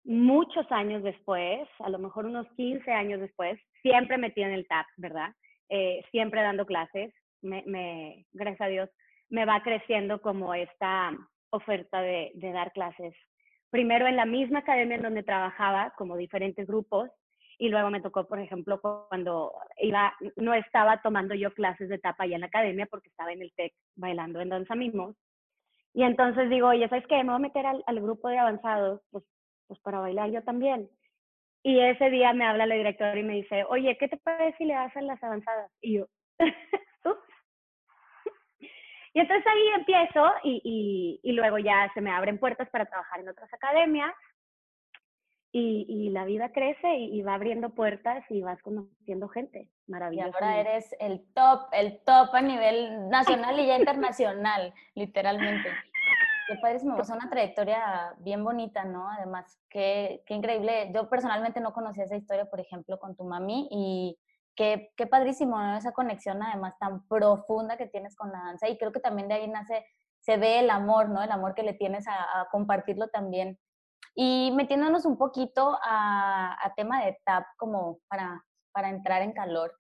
muchos 0.05 0.71
años 0.71 1.03
después, 1.03 1.69
a 1.81 1.91
lo 1.91 1.99
mejor 1.99 2.27
unos 2.27 2.47
15 2.57 2.91
años 2.91 3.21
después, 3.21 3.61
siempre 3.83 4.19
metí 4.19 4.43
en 4.43 4.53
el 4.53 4.67
TAP, 4.67 4.87
¿verdad? 4.97 5.31
Eh, 5.69 6.03
siempre 6.11 6.43
dando 6.43 6.67
clases, 6.67 7.13
me, 7.43 7.63
me, 7.67 8.27
gracias 8.33 8.61
a 8.63 8.71
Dios, 8.71 8.91
me 9.29 9.45
va 9.45 9.63
creciendo 9.63 10.21
como 10.21 10.55
esta 10.55 11.17
oferta 11.51 12.01
de, 12.03 12.33
de 12.35 12.53
dar 12.53 12.73
clases. 12.73 13.15
Primero 13.71 14.07
en 14.07 14.17
la 14.17 14.27
misma 14.27 14.61
academia 14.61 14.97
en 14.97 15.03
donde 15.03 15.23
trabajaba, 15.23 15.93
como 15.97 16.17
diferentes 16.17 16.67
grupos, 16.67 17.11
y 17.61 17.69
luego 17.69 17.91
me 17.91 18.01
tocó, 18.01 18.27
por 18.27 18.41
ejemplo, 18.41 18.81
cuando 18.81 19.53
iba, 19.77 20.15
no 20.37 20.55
estaba 20.55 21.03
tomando 21.03 21.35
yo 21.35 21.53
clases 21.53 21.91
de 21.91 21.99
tapa 21.99 22.25
allá 22.25 22.37
en 22.37 22.41
la 22.41 22.47
academia 22.47 22.87
porque 22.87 23.11
estaba 23.11 23.33
en 23.33 23.43
el 23.43 23.53
TEC 23.53 23.75
bailando 23.97 24.41
en 24.41 24.49
danza 24.49 24.75
mismos. 24.75 25.15
Y 25.93 26.05
entonces 26.05 26.49
digo, 26.49 26.69
oye, 26.69 26.89
¿sabes 26.89 27.07
qué? 27.07 27.17
Me 27.17 27.25
voy 27.25 27.35
a 27.35 27.39
meter 27.39 27.67
al, 27.67 27.85
al 27.87 28.01
grupo 28.01 28.31
de 28.31 28.39
avanzados, 28.39 29.03
pues, 29.11 29.25
pues 29.67 29.79
para 29.81 30.01
bailar 30.01 30.31
yo 30.31 30.43
también. 30.43 30.89
Y 31.62 31.81
ese 31.81 32.09
día 32.09 32.33
me 32.33 32.47
habla 32.47 32.65
la 32.65 32.77
directora 32.77 33.21
y 33.21 33.25
me 33.25 33.35
dice, 33.35 33.65
oye, 33.69 33.95
¿qué 33.99 34.09
te 34.09 34.17
parece 34.17 34.57
si 34.57 34.65
le 34.65 34.73
das 34.73 34.97
a 34.97 35.03
las 35.03 35.23
avanzadas? 35.23 35.71
Y 35.83 35.99
yo, 35.99 36.07
Y 39.12 39.19
entonces 39.19 39.45
ahí 39.47 39.69
empiezo 39.77 40.33
y, 40.45 40.62
y, 40.65 41.31
y, 41.31 41.33
luego 41.33 41.59
ya 41.59 41.91
se 41.95 42.01
me 42.01 42.12
abren 42.12 42.39
puertas 42.39 42.71
para 42.71 42.87
trabajar 42.87 43.19
en 43.19 43.29
otras 43.29 43.53
academias 43.53 44.15
y, 45.52 45.85
y, 45.88 46.11
la 46.11 46.25
vida 46.25 46.52
crece 46.52 46.97
y, 46.97 47.23
va 47.23 47.35
abriendo 47.35 47.71
puertas 47.71 48.25
y 48.30 48.40
vas 48.40 48.62
conociendo 48.62 49.28
gente. 49.28 49.69
Maravilloso. 49.88 50.28
Y 50.28 50.33
ahora 50.33 50.61
eres 50.61 50.95
el 51.00 51.25
top, 51.35 51.62
el 51.73 51.99
top 52.04 52.33
a 52.35 52.40
nivel 52.40 53.09
nacional 53.09 53.59
y 53.59 53.66
ya 53.66 53.78
internacional, 53.78 54.73
literalmente. 54.95 55.69
Qué 56.47 56.57
padrísimo, 56.62 57.00
es 57.00 57.11
una 57.11 57.28
trayectoria 57.28 58.14
bien 58.19 58.45
bonita, 58.45 58.85
¿no? 58.85 59.09
Además, 59.11 59.59
qué, 59.69 60.23
qué 60.26 60.35
increíble. 60.35 60.92
Yo 60.95 61.09
personalmente 61.09 61.61
no 61.61 61.73
conocía 61.73 62.04
esa 62.04 62.16
historia, 62.16 62.49
por 62.49 62.61
ejemplo, 62.61 63.00
con 63.00 63.16
tu 63.16 63.25
mami 63.25 63.69
y 63.73 64.19
qué, 64.54 64.92
qué 64.97 65.09
padrísimo, 65.09 65.59
¿no? 65.59 65.76
Esa 65.76 65.92
conexión 65.92 66.40
además 66.45 66.78
tan 66.78 67.09
profunda 67.09 67.76
que 67.76 67.87
tienes 67.87 68.14
con 68.14 68.30
la 68.30 68.38
danza 68.38 68.69
y 68.69 68.78
creo 68.78 68.92
que 68.92 69.00
también 69.00 69.26
de 69.26 69.35
ahí 69.35 69.49
nace, 69.49 69.85
se 70.21 70.37
ve 70.37 70.61
el 70.61 70.71
amor, 70.71 71.09
¿no? 71.09 71.21
El 71.25 71.33
amor 71.33 71.57
que 71.57 71.64
le 71.64 71.73
tienes 71.73 72.07
a, 72.07 72.40
a 72.40 72.49
compartirlo 72.50 73.09
también 73.09 73.59
y 74.14 74.50
metiéndonos 74.55 75.05
un 75.05 75.17
poquito 75.17 75.79
a, 75.83 76.57
a 76.62 76.75
tema 76.75 77.05
de 77.05 77.19
TAP 77.25 77.45
como 77.57 77.99
para, 78.09 78.43
para 78.73 78.90
entrar 78.90 79.23
en 79.23 79.33
calor. 79.33 79.73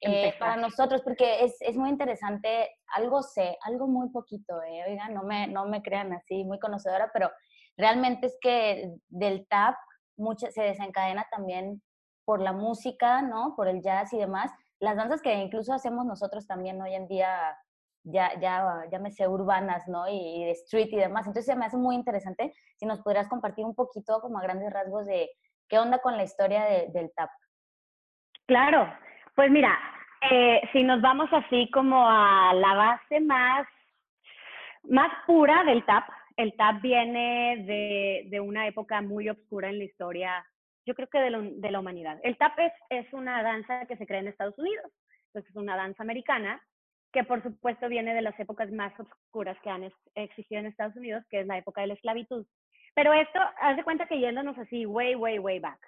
Eh, 0.00 0.34
para 0.38 0.56
nosotros, 0.56 1.00
porque 1.02 1.44
es, 1.44 1.56
es, 1.60 1.76
muy 1.76 1.88
interesante, 1.88 2.68
algo 2.88 3.22
sé, 3.22 3.56
algo 3.62 3.86
muy 3.86 4.10
poquito, 4.10 4.62
eh, 4.62 4.84
oigan, 4.86 5.14
no 5.14 5.22
me, 5.22 5.46
no 5.46 5.64
me 5.64 5.80
crean 5.80 6.12
así, 6.12 6.44
muy 6.44 6.58
conocedora, 6.58 7.10
pero 7.10 7.30
realmente 7.78 8.26
es 8.26 8.36
que 8.38 8.92
del 9.08 9.46
tap 9.48 9.76
mucho, 10.18 10.50
se 10.50 10.62
desencadena 10.62 11.26
también 11.30 11.80
por 12.26 12.40
la 12.42 12.52
música, 12.52 13.22
¿no? 13.22 13.54
Por 13.56 13.68
el 13.68 13.82
jazz 13.82 14.12
y 14.12 14.18
demás. 14.18 14.50
Las 14.78 14.96
danzas 14.96 15.22
que 15.22 15.32
incluso 15.34 15.72
hacemos 15.72 16.04
nosotros 16.04 16.46
también 16.46 16.80
hoy 16.82 16.94
en 16.94 17.06
día 17.08 17.56
ya, 18.04 18.38
ya, 18.38 18.84
ya 18.90 18.98
me 18.98 19.10
sé 19.10 19.26
urbanas, 19.26 19.88
¿no? 19.88 20.06
Y, 20.08 20.44
de 20.44 20.50
street 20.52 20.88
y 20.92 20.96
demás. 20.96 21.26
Entonces 21.26 21.46
se 21.46 21.56
me 21.56 21.64
hace 21.64 21.76
muy 21.76 21.94
interesante 21.94 22.52
si 22.76 22.86
nos 22.86 23.00
podrías 23.00 23.28
compartir 23.28 23.64
un 23.64 23.74
poquito 23.74 24.20
como 24.20 24.38
a 24.38 24.42
grandes 24.42 24.72
rasgos 24.72 25.06
de 25.06 25.30
qué 25.68 25.78
onda 25.78 25.98
con 25.98 26.16
la 26.16 26.24
historia 26.24 26.64
del 26.64 27.10
TAP. 27.16 27.30
Claro, 28.46 28.92
pues 29.34 29.50
mira, 29.50 29.78
eh, 30.30 30.60
si 30.72 30.82
nos 30.82 31.00
vamos 31.00 31.28
así 31.32 31.70
como 31.70 32.06
a 32.06 32.52
la 32.54 32.74
base 32.74 33.20
más, 33.20 33.66
más 34.84 35.10
pura 35.26 35.64
del 35.64 35.84
TAP, 35.86 36.04
el 36.36 36.54
TAP 36.56 36.82
viene 36.82 37.64
de, 37.64 38.28
de 38.28 38.40
una 38.40 38.66
época 38.66 39.00
muy 39.00 39.30
oscura 39.30 39.70
en 39.70 39.78
la 39.78 39.84
historia, 39.84 40.44
yo 40.86 40.94
creo 40.94 41.08
que 41.08 41.18
de, 41.18 41.52
de 41.56 41.70
la 41.70 41.80
humanidad. 41.80 42.18
El 42.22 42.36
TAP 42.36 42.58
es, 42.58 42.72
es 42.90 43.12
una 43.14 43.42
danza 43.42 43.86
que 43.86 43.96
se 43.96 44.06
crea 44.06 44.20
en 44.20 44.28
Estados 44.28 44.58
Unidos, 44.58 44.92
entonces 45.28 45.50
es 45.50 45.56
una 45.56 45.76
danza 45.76 46.02
americana 46.02 46.60
que 47.14 47.22
por 47.22 47.42
supuesto 47.44 47.88
viene 47.88 48.12
de 48.12 48.22
las 48.22 48.38
épocas 48.40 48.70
más 48.72 48.92
oscuras 48.98 49.56
que 49.62 49.70
han 49.70 49.88
existido 50.16 50.60
en 50.60 50.66
Estados 50.66 50.96
Unidos, 50.96 51.24
que 51.30 51.40
es 51.40 51.46
la 51.46 51.56
época 51.56 51.80
de 51.80 51.86
la 51.86 51.94
esclavitud. 51.94 52.44
Pero 52.94 53.12
esto, 53.12 53.38
haz 53.60 53.76
de 53.76 53.84
cuenta 53.84 54.06
que 54.06 54.18
yéndonos 54.18 54.58
así, 54.58 54.84
way, 54.84 55.14
way, 55.14 55.38
way 55.38 55.60
back. 55.60 55.78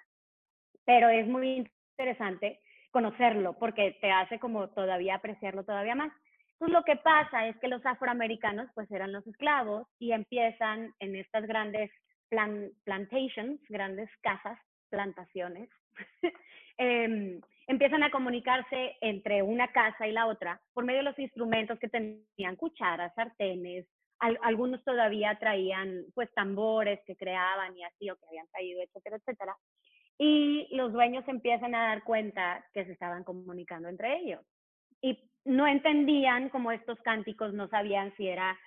Pero 0.85 1.09
es 1.09 1.27
muy 1.27 1.69
interesante 1.97 2.61
conocerlo 2.91 3.57
porque 3.59 3.97
te 3.99 4.09
hace 4.09 4.39
como 4.39 4.69
todavía 4.69 5.15
apreciarlo 5.15 5.65
todavía 5.65 5.95
más. 5.95 6.13
Entonces 6.53 6.73
lo 6.73 6.83
que 6.85 6.95
pasa 6.95 7.45
es 7.47 7.57
que 7.57 7.67
los 7.67 7.85
afroamericanos 7.85 8.69
pues 8.73 8.89
eran 8.89 9.11
los 9.11 9.27
esclavos 9.27 9.85
y 9.99 10.13
empiezan 10.13 10.93
en 10.99 11.17
estas 11.17 11.45
grandes 11.45 11.91
plantations, 12.85 13.59
grandes 13.67 14.09
casas, 14.21 14.57
plantaciones, 14.89 15.69
eh, 16.77 17.41
empiezan 17.67 18.03
a 18.03 18.11
comunicarse 18.11 18.97
entre 19.01 19.43
una 19.43 19.67
casa 19.71 20.07
y 20.07 20.11
la 20.11 20.25
otra 20.25 20.59
por 20.73 20.85
medio 20.85 20.99
de 20.99 21.09
los 21.09 21.19
instrumentos 21.19 21.77
que 21.79 21.89
tenían, 21.89 22.55
cucharas, 22.55 23.13
sartenes, 23.13 23.85
algunos 24.19 24.83
todavía 24.83 25.37
traían 25.39 26.05
pues 26.15 26.33
tambores 26.33 26.99
que 27.05 27.15
creaban 27.15 27.77
y 27.77 27.83
así 27.83 28.09
o 28.09 28.15
que 28.15 28.25
habían 28.27 28.47
traído, 28.47 28.81
etcétera, 28.81 29.17
etcétera. 29.17 29.55
Y 30.17 30.67
los 30.75 30.91
dueños 30.91 31.23
empiezan 31.27 31.75
a 31.75 31.89
dar 31.89 32.03
cuenta 32.03 32.65
que 32.73 32.85
se 32.85 32.93
estaban 32.93 33.23
comunicando 33.23 33.87
entre 33.89 34.17
ellos. 34.17 34.41
Y 35.01 35.19
no 35.45 35.67
entendían 35.67 36.49
como 36.49 36.71
estos 36.71 36.99
cánticos, 37.01 37.53
no 37.53 37.67
sabían 37.67 38.11
si 38.17 38.27
era 38.27 38.57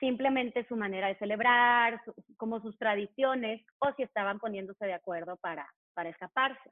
simplemente 0.00 0.66
su 0.66 0.76
manera 0.76 1.08
de 1.08 1.16
celebrar, 1.16 2.00
como 2.38 2.60
sus 2.60 2.76
tradiciones, 2.78 3.64
o 3.78 3.92
si 3.92 4.02
estaban 4.02 4.38
poniéndose 4.38 4.86
de 4.86 4.94
acuerdo 4.94 5.36
para, 5.36 5.66
para 5.92 6.08
escaparse. 6.08 6.70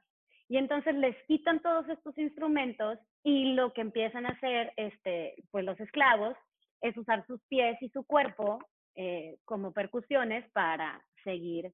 Y 0.49 0.57
entonces 0.57 0.95
les 0.95 1.15
quitan 1.25 1.61
todos 1.61 1.87
estos 1.89 2.17
instrumentos 2.17 2.99
y 3.23 3.53
lo 3.53 3.73
que 3.73 3.81
empiezan 3.81 4.25
a 4.25 4.29
hacer 4.29 4.73
este, 4.77 5.35
pues 5.51 5.65
los 5.65 5.79
esclavos 5.79 6.35
es 6.81 6.95
usar 6.97 7.25
sus 7.25 7.41
pies 7.47 7.81
y 7.81 7.89
su 7.89 8.05
cuerpo 8.05 8.59
eh, 8.95 9.37
como 9.45 9.71
percusiones 9.71 10.49
para 10.51 11.01
seguir, 11.23 11.71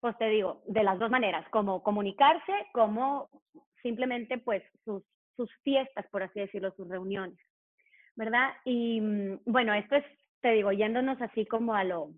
pues 0.00 0.16
te 0.16 0.28
digo, 0.28 0.62
de 0.66 0.84
las 0.84 0.98
dos 0.98 1.10
maneras, 1.10 1.46
como 1.50 1.82
comunicarse, 1.82 2.52
como 2.72 3.28
simplemente 3.82 4.38
pues 4.38 4.62
sus, 4.84 5.02
sus 5.36 5.50
fiestas, 5.62 6.06
por 6.10 6.22
así 6.22 6.40
decirlo, 6.40 6.72
sus 6.76 6.88
reuniones, 6.88 7.38
¿verdad? 8.16 8.50
Y 8.64 9.00
mm, 9.00 9.40
bueno, 9.44 9.74
esto 9.74 9.96
es, 9.96 10.04
te 10.40 10.52
digo, 10.52 10.72
yéndonos 10.72 11.20
así 11.20 11.44
como 11.46 11.74
a 11.74 11.84
lo, 11.84 12.12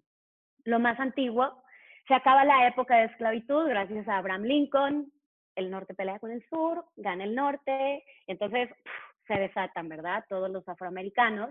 lo 0.64 0.78
más 0.78 1.00
antiguo, 1.00 1.62
se 2.06 2.14
acaba 2.14 2.44
la 2.44 2.68
época 2.68 2.98
de 2.98 3.06
esclavitud 3.06 3.66
gracias 3.66 4.06
a 4.06 4.18
Abraham 4.18 4.42
Lincoln, 4.42 5.12
el 5.56 5.70
norte 5.70 5.94
pelea 5.94 6.18
con 6.18 6.30
el 6.30 6.44
sur, 6.48 6.84
gana 6.96 7.25
el 7.25 7.34
norte, 7.34 8.04
entonces 8.26 8.68
se 9.26 9.34
desatan, 9.34 9.88
¿verdad? 9.88 10.25
Todos 10.28 10.50
los 10.50 10.66
afroamericanos. 10.68 11.50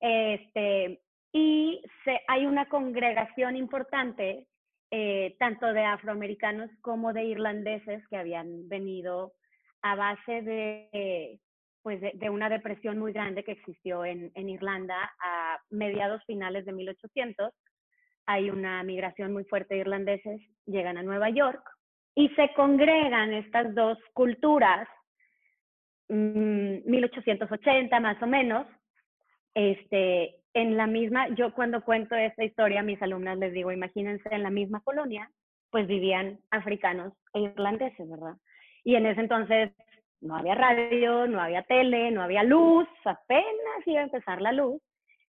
Este, 0.00 1.00
y 1.32 1.82
hay 2.26 2.46
una 2.46 2.68
congregación 2.68 3.56
importante, 3.56 4.46
eh, 4.90 5.36
tanto 5.38 5.72
de 5.72 5.84
afroamericanos 5.84 6.70
como 6.80 7.12
de 7.12 7.24
irlandeses 7.24 8.06
que 8.08 8.16
habían 8.16 8.68
venido 8.68 9.34
a 9.82 9.94
base 9.94 10.42
de, 10.42 11.40
pues 11.82 12.00
de, 12.00 12.30
una 12.30 12.48
depresión 12.48 12.98
muy 12.98 13.12
grande 13.12 13.44
que 13.44 13.52
existió 13.52 14.04
en, 14.04 14.32
en 14.34 14.48
Irlanda 14.48 15.12
a 15.20 15.60
mediados 15.70 16.24
finales 16.24 16.64
de 16.64 16.72
1800. 16.72 17.52
Hay 18.26 18.50
una 18.50 18.82
migración 18.82 19.32
muy 19.32 19.44
fuerte 19.44 19.74
de 19.74 19.80
irlandeses, 19.80 20.40
llegan 20.64 20.98
a 20.98 21.02
Nueva 21.02 21.30
York 21.30 21.75
y 22.16 22.30
se 22.30 22.52
congregan 22.54 23.34
estas 23.34 23.74
dos 23.74 23.98
culturas, 24.14 24.88
1880 26.08 28.00
mm, 28.00 28.02
más 28.02 28.22
o 28.22 28.26
menos, 28.26 28.66
este, 29.54 30.36
en 30.54 30.78
la 30.78 30.86
misma, 30.86 31.28
yo 31.34 31.52
cuando 31.52 31.84
cuento 31.84 32.14
esta 32.16 32.42
historia 32.42 32.80
a 32.80 32.84
mis 32.84 33.00
alumnas 33.02 33.36
les 33.36 33.52
digo, 33.52 33.70
imagínense 33.70 34.28
en 34.32 34.42
la 34.42 34.50
misma 34.50 34.80
colonia, 34.80 35.30
pues 35.70 35.86
vivían 35.86 36.38
africanos 36.50 37.12
e 37.34 37.40
irlandeses, 37.40 38.08
¿verdad? 38.08 38.36
Y 38.82 38.94
en 38.94 39.04
ese 39.04 39.20
entonces 39.20 39.72
no 40.22 40.36
había 40.36 40.54
radio, 40.54 41.26
no 41.26 41.42
había 41.42 41.64
tele, 41.64 42.10
no 42.12 42.22
había 42.22 42.44
luz, 42.44 42.88
apenas 43.04 43.84
iba 43.84 44.00
a 44.00 44.04
empezar 44.04 44.40
la 44.40 44.52
luz. 44.52 44.80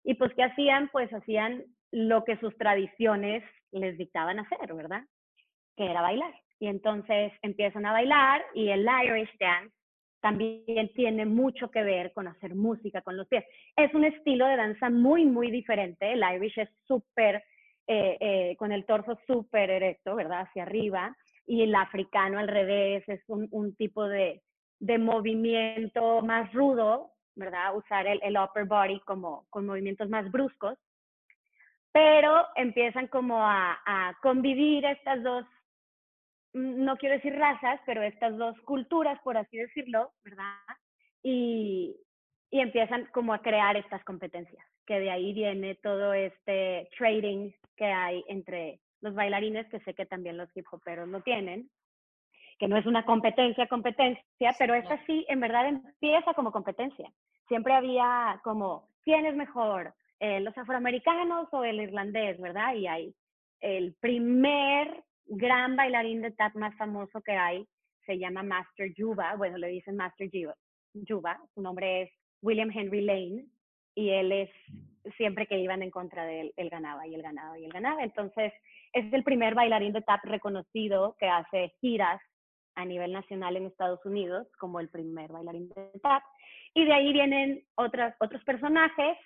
Y 0.06 0.14
pues, 0.14 0.34
¿qué 0.36 0.44
hacían? 0.44 0.88
Pues 0.90 1.12
hacían 1.12 1.66
lo 1.92 2.24
que 2.24 2.38
sus 2.38 2.58
tradiciones 2.58 3.44
les 3.72 3.98
dictaban 3.98 4.40
hacer, 4.40 4.74
¿verdad? 4.74 5.04
Que 5.76 5.92
era 5.92 6.02
bailar 6.02 6.34
y 6.60 6.68
entonces 6.68 7.34
empiezan 7.42 7.86
a 7.86 7.92
bailar 7.92 8.44
y 8.54 8.70
el 8.70 8.88
Irish 9.06 9.38
dance 9.40 9.74
también 10.20 10.92
tiene 10.94 11.26
mucho 11.26 11.70
que 11.70 11.84
ver 11.84 12.12
con 12.14 12.28
hacer 12.28 12.56
música 12.56 13.02
con 13.02 13.18
los 13.18 13.28
pies. 13.28 13.46
Es 13.76 13.94
un 13.94 14.04
estilo 14.04 14.48
de 14.48 14.58
danza 14.58 14.90
muy, 14.90 15.26
muy 15.26 15.52
diferente. 15.52 16.12
El 16.12 16.24
Irish 16.36 16.58
es 16.58 16.70
súper, 16.88 17.44
eh, 17.86 18.18
eh, 18.20 18.56
con 18.58 18.72
el 18.72 18.86
torso 18.86 19.18
súper 19.28 19.70
erecto, 19.70 20.16
¿verdad? 20.16 20.42
Hacia 20.42 20.64
arriba. 20.64 21.16
Y 21.46 21.62
el 21.62 21.76
africano 21.76 22.40
al 22.40 22.48
revés 22.48 23.08
es 23.08 23.22
un, 23.28 23.48
un 23.52 23.76
tipo 23.76 24.08
de, 24.08 24.42
de, 24.80 24.98
movimiento 24.98 26.22
más 26.22 26.52
rudo, 26.52 27.12
¿verdad? 27.36 27.76
Usar 27.76 28.08
el, 28.08 28.20
el 28.24 28.38
upper 28.38 28.66
body 28.66 29.00
como 29.02 29.46
con 29.50 29.66
movimientos 29.66 30.10
más 30.10 30.30
bruscos. 30.32 30.78
Pero 31.92 32.46
empiezan 32.56 33.08
como 33.08 33.42
a, 33.42 33.80
a 33.86 34.18
convivir 34.22 34.84
estas 34.86 35.24
dos 35.24 35.46
no 36.58 36.98
quiero 36.98 37.16
decir 37.16 37.36
razas, 37.36 37.80
pero 37.86 38.02
estas 38.02 38.38
dos 38.38 38.60
culturas, 38.62 39.20
por 39.24 39.38
así 39.38 39.58
decirlo, 39.58 40.12
¿verdad? 40.24 40.58
Y, 41.24 41.96
y 42.50 42.60
empiezan 42.60 43.06
como 43.14 43.34
a 43.34 43.42
crear 43.42 43.78
estas 43.78 44.04
competencias, 44.04 44.66
que 44.86 45.00
de 45.00 45.12
ahí 45.12 45.34
viene 45.34 45.76
todo 45.76 46.14
este 46.14 46.90
trading 46.98 47.52
que 47.76 47.86
hay 47.86 48.24
entre 48.28 48.80
los 49.02 49.14
bailarines, 49.14 49.68
que 49.70 49.80
sé 49.82 49.94
que 49.94 50.06
también 50.06 50.38
los 50.38 50.50
hip 50.56 50.66
hoperos 50.72 51.08
lo 51.08 51.22
tienen, 51.22 51.70
que 52.58 52.68
no 52.68 52.78
es 52.78 52.86
una 52.86 53.06
competencia, 53.06 53.68
competencia, 53.68 54.56
pero 54.58 54.74
esta 54.74 55.04
sí, 55.06 55.26
en 55.30 55.40
verdad 55.40 55.68
empieza 55.68 56.34
como 56.34 56.52
competencia. 56.52 57.12
Siempre 57.48 57.74
había 57.74 58.40
como, 58.44 58.90
¿quién 59.04 59.26
es 59.26 59.36
mejor? 59.36 59.94
Eh, 60.20 60.40
¿Los 60.40 60.58
afroamericanos 60.58 61.48
o 61.52 61.64
el 61.64 61.80
irlandés, 61.80 62.40
verdad? 62.42 62.74
Y 62.74 62.88
hay 62.88 63.16
el 63.62 63.96
primer 64.00 65.04
gran 65.28 65.76
bailarín 65.76 66.22
de 66.22 66.32
tap 66.32 66.56
más 66.56 66.76
famoso 66.78 67.22
que 67.22 67.34
hay, 67.34 67.68
se 68.06 68.18
llama 68.18 68.44
Master 68.44 68.94
Juba, 68.98 69.36
bueno, 69.36 69.58
le 69.58 69.68
dicen 69.68 69.98
Master 69.98 70.30
Juba, 71.08 71.40
su 71.54 71.62
nombre 71.62 72.04
es 72.04 72.12
William 72.42 72.72
Henry 72.74 73.02
Lane, 73.02 73.46
y 73.98 74.12
él 74.12 74.32
es, 74.32 74.50
siempre 75.18 75.48
que 75.48 75.58
iban 75.58 75.82
en 75.82 75.90
contra 75.90 76.24
de 76.26 76.42
él, 76.42 76.54
él 76.56 76.70
ganaba 76.70 77.08
y 77.08 77.16
él 77.16 77.24
ganaba 77.24 77.58
y 77.58 77.66
él 77.66 77.74
ganaba. 77.74 78.04
Entonces, 78.04 78.54
es 78.94 79.12
el 79.12 79.24
primer 79.24 79.56
bailarín 79.56 79.92
de 79.92 80.04
tap 80.04 80.24
reconocido 80.24 81.16
que 81.20 81.28
hace 81.28 81.74
giras 81.82 82.22
a 82.76 82.86
nivel 82.86 83.12
nacional 83.12 83.58
en 83.58 83.66
Estados 83.66 84.06
Unidos 84.06 84.48
como 84.60 84.80
el 84.80 84.90
primer 84.90 85.32
bailarín 85.32 85.70
de 85.70 86.00
tap. 86.00 86.22
Y 86.76 86.86
de 86.86 86.94
ahí 86.94 87.12
vienen 87.12 87.64
otras, 87.74 88.16
otros 88.20 88.44
personajes. 88.44 89.18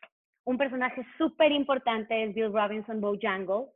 Un 0.45 0.57
personaje 0.57 1.05
súper 1.17 1.51
importante 1.51 2.23
es 2.23 2.33
Bill 2.33 2.53
Robinson 2.53 3.01
Bojangles, 3.01 3.67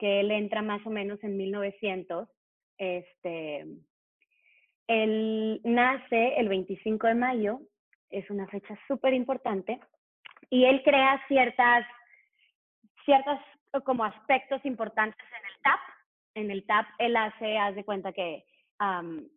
que 0.00 0.20
él 0.20 0.30
entra 0.30 0.62
más 0.62 0.84
o 0.86 0.90
menos 0.90 1.22
en 1.22 1.36
1900. 1.36 2.26
Este, 2.78 3.66
él 4.88 5.60
nace 5.62 6.34
el 6.38 6.48
25 6.48 7.06
de 7.06 7.14
mayo, 7.14 7.60
es 8.08 8.28
una 8.30 8.48
fecha 8.48 8.76
súper 8.88 9.12
importante, 9.12 9.78
y 10.48 10.64
él 10.64 10.82
crea 10.82 11.22
ciertas, 11.28 11.86
ciertos 13.04 13.38
como 13.84 14.04
aspectos 14.04 14.64
importantes 14.64 15.22
en 15.28 15.46
el 15.46 15.62
tap. 15.62 15.80
En 16.34 16.50
el 16.50 16.66
tap 16.66 16.86
él 16.98 17.14
hace, 17.16 17.58
haz 17.58 17.74
de 17.74 17.84
cuenta 17.84 18.12
que 18.12 18.44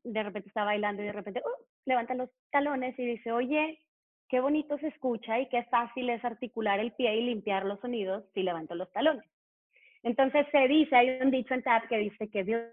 de 0.06 0.24
repente 0.24 0.48
está 0.48 0.64
bailando 0.64 1.04
y 1.04 1.08
de 1.08 1.12
repente 1.12 1.42
uh, 1.42 1.64
levanta 1.86 2.14
los 2.14 2.30
talones 2.50 2.98
y 2.98 3.06
dice, 3.06 3.34
oye, 3.34 3.84
qué 4.30 4.40
bonito 4.40 4.78
se 4.78 4.88
escucha 4.88 5.38
y 5.40 5.50
qué 5.50 5.66
fácil 5.66 6.10
es 6.10 6.24
articular 6.24 6.80
el 6.80 6.94
pie 6.94 7.18
y 7.18 7.26
limpiar 7.26 7.66
los 7.66 7.82
sonidos 7.82 8.24
si 8.34 8.42
levanto 8.42 8.74
los 8.74 8.90
talones. 8.94 9.26
Entonces 10.04 10.46
se 10.52 10.68
dice, 10.68 10.96
hay 10.96 11.18
un 11.22 11.32
dicho 11.32 11.54
en 11.54 11.64
tap 11.64 11.88
que 11.88 11.98
dice 11.98 12.30
que 12.30 12.44
Bill 12.44 12.68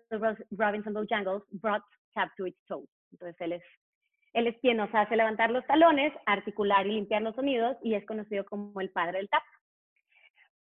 Robinson 0.51 0.93
Bojangles 0.93 1.43
brought 1.51 1.85
tap 2.13 2.29
to 2.37 2.47
its 2.47 2.59
toes. 2.67 2.89
Entonces 3.13 3.41
él 3.41 3.53
es, 3.53 3.63
él 4.33 4.49
es 4.49 4.57
quien 4.61 4.77
nos 4.77 4.93
hace 4.93 5.17
levantar 5.17 5.51
los 5.51 5.65
talones, 5.67 6.13
articular 6.27 6.87
y 6.87 6.93
limpiar 6.93 7.23
los 7.23 7.37
sonidos 7.37 7.77
y 7.83 7.95
es 7.95 8.05
conocido 8.05 8.45
como 8.45 8.81
el 8.81 8.91
padre 8.91 9.19
del 9.19 9.29
tap. 9.29 9.43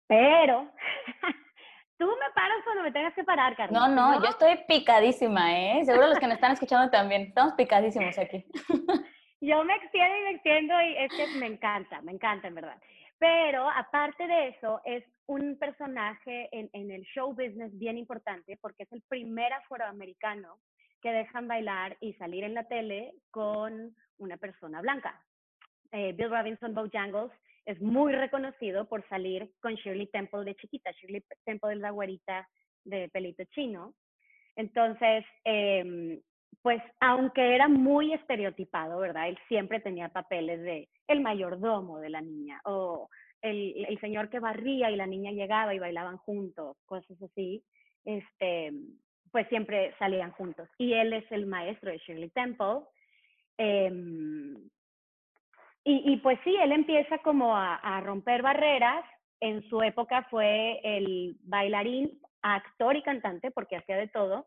Pero 0.07 0.72
tú 1.98 2.05
me 2.05 2.33
paras 2.36 2.57
cuando 2.63 2.83
me 2.83 2.91
tengas 2.91 3.15
que 3.15 3.24
parar, 3.24 3.55
Carmen. 3.55 3.74
No, 3.74 3.88
no, 3.88 4.22
yo 4.22 4.29
estoy 4.29 4.55
picadísima, 4.67 5.60
¿eh? 5.60 5.86
Seguro 5.86 6.07
los 6.07 6.19
que 6.19 6.27
me 6.27 6.36
están 6.36 6.51
escuchando 6.51 6.91
también. 6.91 7.24
Estamos 7.24 7.53
picadísimos 7.53 8.15
aquí. 8.19 8.45
yo 9.41 9.63
me 9.63 9.75
extiendo 9.75 10.17
y 10.17 10.22
me 10.22 10.31
extiendo 10.31 10.81
y 10.81 10.98
es 10.98 11.12
que 11.13 11.39
me 11.39 11.48
encanta, 11.48 12.00
me 12.03 12.12
encanta 12.12 12.48
en 12.48 12.55
verdad. 12.55 12.77
Pero 13.24 13.70
aparte 13.70 14.27
de 14.27 14.50
eso, 14.50 14.82
es 14.84 15.01
un 15.27 15.58
personaje 15.58 16.50
en, 16.51 16.70
en, 16.74 16.92
el 16.92 17.03
show 17.03 17.34
business 17.34 17.72
bien 17.80 17.98
importante 17.98 18.58
porque 18.60 18.84
es 18.84 18.92
el 18.92 19.01
primer 19.08 19.53
afroamericano 19.53 20.60
que 21.01 21.13
dejan 21.13 21.48
bailar 21.48 21.96
y 22.01 22.15
salir 22.15 22.44
en 22.44 22.53
la 22.53 22.68
tele 22.68 23.13
con 23.32 23.96
una 24.18 24.36
persona 24.36 24.82
blanca. 24.82 25.24
eh, 25.94 26.12
Bill 26.12 26.32
Robinson 26.32 26.74
Bojangles 26.74 27.32
es 27.65 27.80
muy 27.80 28.12
reconocido 28.12 28.89
por 28.89 29.08
salir 29.08 29.50
con 29.62 29.75
Shirley 29.75 30.08
Temple 30.08 30.44
de 30.44 30.56
chiquita. 30.56 30.92
Shirley 30.92 31.24
Temple 31.46 31.75
es 31.75 31.80
la 31.80 31.92
güerita 31.92 32.46
de 32.84 33.08
pelito 33.08 33.46
chino. 33.56 33.94
Entonces, 34.58 35.24
em, 35.46 36.20
pues 36.62 36.81
aunque 37.00 37.55
era 37.55 37.67
muy 37.67 38.13
estereotipado, 38.13 39.00
¿verdad? 39.00 39.29
Él 39.29 39.38
siempre 39.48 39.79
tenía 39.79 40.10
papeles 40.10 40.62
de 40.62 40.89
el 41.07 41.22
mayordomo 41.22 42.00
de 42.00 42.10
la 42.10 42.22
niña 42.22 42.62
o 42.65 43.10
el, 43.41 43.86
el 43.88 44.00
señor 44.00 44.29
que 44.29 44.39
barría 44.39 44.89
y 44.91 44.95
la 44.95 45.07
niña 45.07 45.31
llegaba 45.31 45.74
y 45.74 45.79
bailaban 45.79 46.17
juntos, 46.17 46.77
cosas 46.86 47.22
así. 47.22 47.63
Este, 48.05 48.72
pues 49.31 49.48
siempre 49.50 49.93
salían 50.00 50.31
juntos. 50.31 50.69
Y 50.77 50.93
él 50.93 51.13
es 51.13 51.29
el 51.31 51.45
maestro 51.45 51.91
de 51.91 51.98
Shirley 51.98 52.29
Temple. 52.29 52.81
Em, 53.57 54.55
y, 55.86 56.13
y, 56.13 56.17
pues 56.17 56.39
sí, 56.43 56.55
él 56.55 56.72
empieza 56.72 57.17
como 57.19 57.55
a, 57.55 57.75
a, 57.75 58.00
romper 58.01 58.41
barreras. 58.41 59.03
En 59.41 59.67
su 59.69 59.81
época 59.81 60.25
fue 60.29 60.79
el 60.83 61.36
bailarín, 61.41 62.22
actor 62.41 62.95
y 62.95 63.03
cantante, 63.03 63.51
porque 63.51 63.75
hacía 63.75 63.98
de 63.98 64.07
todo, 64.07 64.45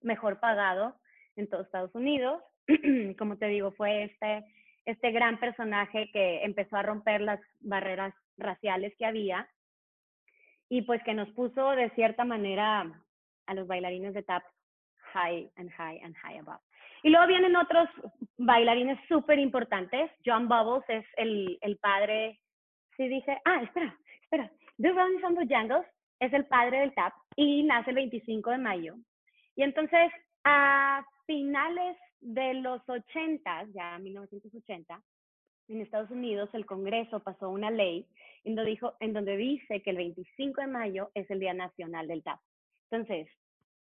mejor 0.00 0.40
pagado 0.40 0.96
en 1.36 1.48
todos 1.48 1.66
Estados 1.66 1.94
Unidos. 1.94 2.42
como 3.18 3.36
te 3.36 3.46
digo, 3.46 3.72
fue 3.72 4.04
este, 4.04 4.44
este 4.84 5.10
gran 5.10 5.38
personaje 5.38 6.10
que 6.12 6.44
empezó 6.44 6.76
a 6.76 6.82
romper 6.82 7.20
las 7.20 7.40
barreras 7.60 8.14
raciales 8.36 8.94
que 8.98 9.06
había 9.06 9.48
y 10.68 10.82
pues 10.82 11.02
que 11.04 11.14
nos 11.14 11.28
puso 11.30 11.70
de 11.70 11.90
cierta 11.90 12.24
manera 12.24 12.90
a 13.46 13.54
los 13.54 13.66
bailarines 13.66 14.14
de 14.14 14.22
tap 14.22 14.42
high 15.12 15.50
and 15.56 15.70
high 15.72 16.00
and 16.02 16.16
high 16.16 16.38
above. 16.38 16.60
Y 17.02 17.10
luego 17.10 17.26
vienen 17.26 17.56
otros 17.56 17.88
bailarines 18.38 18.98
súper 19.08 19.38
importantes. 19.38 20.10
John 20.24 20.48
Bubbles 20.48 20.84
es 20.88 21.04
el, 21.16 21.58
el 21.60 21.76
padre, 21.78 22.38
sí 22.96 23.08
dije, 23.08 23.38
ah, 23.44 23.60
espera, 23.62 23.96
espera. 24.22 24.50
The 24.78 24.90
Rolling 24.90 25.20
Bojangles 25.20 25.86
es 26.20 26.32
el 26.32 26.46
padre 26.46 26.80
del 26.80 26.94
tap 26.94 27.12
y 27.36 27.64
nace 27.64 27.90
el 27.90 27.96
25 27.96 28.50
de 28.50 28.58
mayo. 28.58 28.94
Y 29.56 29.64
entonces, 29.64 30.10
a 30.44 31.04
finales 31.32 31.96
de 32.20 32.52
los 32.54 32.86
80, 32.86 33.68
ya 33.72 33.98
1980, 33.98 35.00
en 35.68 35.80
Estados 35.80 36.10
Unidos 36.10 36.50
el 36.52 36.66
Congreso 36.66 37.20
pasó 37.20 37.48
una 37.48 37.70
ley 37.70 38.06
en 38.44 38.54
donde, 39.14 39.36
dice 39.38 39.80
que 39.80 39.90
el 39.90 39.96
25 39.96 40.60
de 40.60 40.66
mayo 40.66 41.10
es 41.14 41.30
el 41.30 41.40
Día 41.40 41.54
Nacional 41.54 42.06
del 42.06 42.22
TAP. 42.22 42.38
Entonces, 42.90 43.28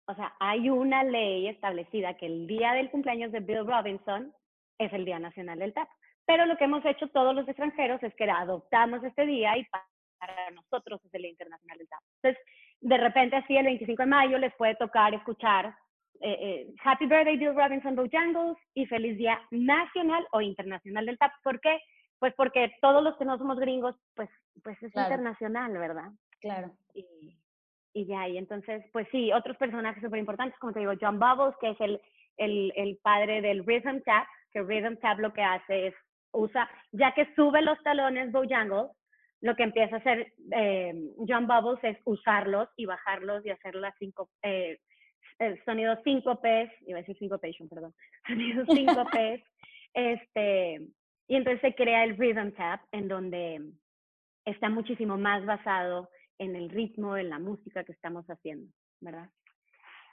o 0.08 0.14
sea, 0.16 0.34
hay 0.40 0.70
una 0.70 1.04
ley 1.04 1.46
establecida 1.46 2.16
que 2.16 2.26
el 2.26 2.48
día 2.48 2.72
del 2.72 2.90
cumpleaños 2.90 3.30
de 3.30 3.38
Bill 3.38 3.64
Robinson 3.64 4.34
es 4.78 4.92
el 4.92 5.04
Día 5.04 5.20
Nacional 5.20 5.60
del 5.60 5.72
TAP. 5.72 5.88
Pero 6.24 6.46
lo 6.46 6.56
que 6.56 6.64
hemos 6.64 6.84
hecho 6.84 7.06
todos 7.10 7.32
los 7.32 7.46
extranjeros 7.46 8.02
es 8.02 8.12
que 8.16 8.24
adoptamos 8.24 9.04
este 9.04 9.24
día 9.24 9.56
y 9.56 9.64
para 9.66 10.50
nosotros 10.50 11.00
es 11.04 11.14
el 11.14 11.22
Día 11.22 11.30
Internacional 11.30 11.78
del 11.78 11.88
TAP. 11.88 12.00
Entonces, 12.22 12.44
de 12.80 12.96
repente 12.96 13.36
así 13.36 13.56
el 13.56 13.66
25 13.66 14.02
de 14.02 14.06
mayo 14.06 14.38
les 14.38 14.54
puede 14.56 14.74
tocar 14.74 15.14
escuchar 15.14 15.76
eh, 16.20 16.38
eh, 16.40 16.74
Happy 16.82 17.06
Birthday 17.06 17.36
Bill 17.36 17.54
Robinson 17.54 17.96
Bojangles 17.96 18.56
y 18.74 18.86
Feliz 18.86 19.16
Día 19.16 19.40
Nacional 19.50 20.26
o 20.32 20.40
Internacional 20.40 21.06
del 21.06 21.18
TAP. 21.18 21.32
¿Por 21.42 21.60
qué? 21.60 21.80
Pues 22.18 22.32
porque 22.34 22.72
todos 22.80 23.02
los 23.02 23.16
que 23.16 23.24
no 23.24 23.38
somos 23.38 23.58
gringos, 23.58 23.94
pues, 24.14 24.30
pues 24.62 24.82
es 24.82 24.94
internacional, 24.94 25.72
¿verdad? 25.72 26.10
Claro. 26.40 26.72
Y, 26.94 27.36
y 27.92 28.06
ya, 28.06 28.28
y 28.28 28.38
entonces, 28.38 28.84
pues 28.92 29.06
sí, 29.10 29.32
otros 29.32 29.56
personajes 29.56 30.02
súper 30.02 30.18
importantes, 30.18 30.58
como 30.58 30.72
te 30.72 30.80
digo, 30.80 30.92
John 31.00 31.18
Bubbles, 31.18 31.56
que 31.60 31.70
es 31.70 31.80
el, 31.80 32.00
el, 32.36 32.72
el 32.76 32.98
padre 33.02 33.40
del 33.40 33.64
Rhythm 33.64 34.00
Tap, 34.02 34.26
que 34.52 34.62
Rhythm 34.62 34.96
Tap 34.96 35.18
lo 35.18 35.32
que 35.32 35.42
hace 35.42 35.88
es, 35.88 35.94
usa, 36.32 36.68
ya 36.92 37.12
que 37.12 37.34
sube 37.34 37.62
los 37.62 37.82
talones 37.82 38.32
Bojangles, 38.32 38.90
lo 39.40 39.54
que 39.54 39.62
empieza 39.62 39.96
a 39.96 39.98
hacer 39.98 40.32
eh, 40.52 40.94
John 41.28 41.46
Bubbles 41.46 41.82
es 41.84 41.98
usarlos 42.04 42.68
y 42.76 42.86
bajarlos 42.86 43.44
y 43.44 43.50
hacer 43.50 43.74
las 43.74 43.94
cinco, 43.98 44.30
eh, 44.42 44.78
el 45.38 45.62
sonido 45.64 46.00
síncopes, 46.02 46.70
iba 46.86 46.98
a 46.98 47.02
decir 47.02 47.18
syncopation, 47.18 47.68
perdón, 47.68 47.94
sonido 48.26 48.64
síncopes, 48.66 49.42
este, 49.94 50.86
y 51.28 51.36
entonces 51.36 51.60
se 51.60 51.74
crea 51.74 52.04
el 52.04 52.16
rhythm 52.16 52.52
tap, 52.52 52.82
en 52.92 53.08
donde 53.08 53.72
está 54.44 54.68
muchísimo 54.68 55.16
más 55.16 55.44
basado 55.44 56.08
en 56.38 56.54
el 56.54 56.70
ritmo, 56.70 57.16
en 57.16 57.30
la 57.30 57.38
música 57.38 57.84
que 57.84 57.92
estamos 57.92 58.26
haciendo, 58.26 58.70
¿verdad? 59.00 59.30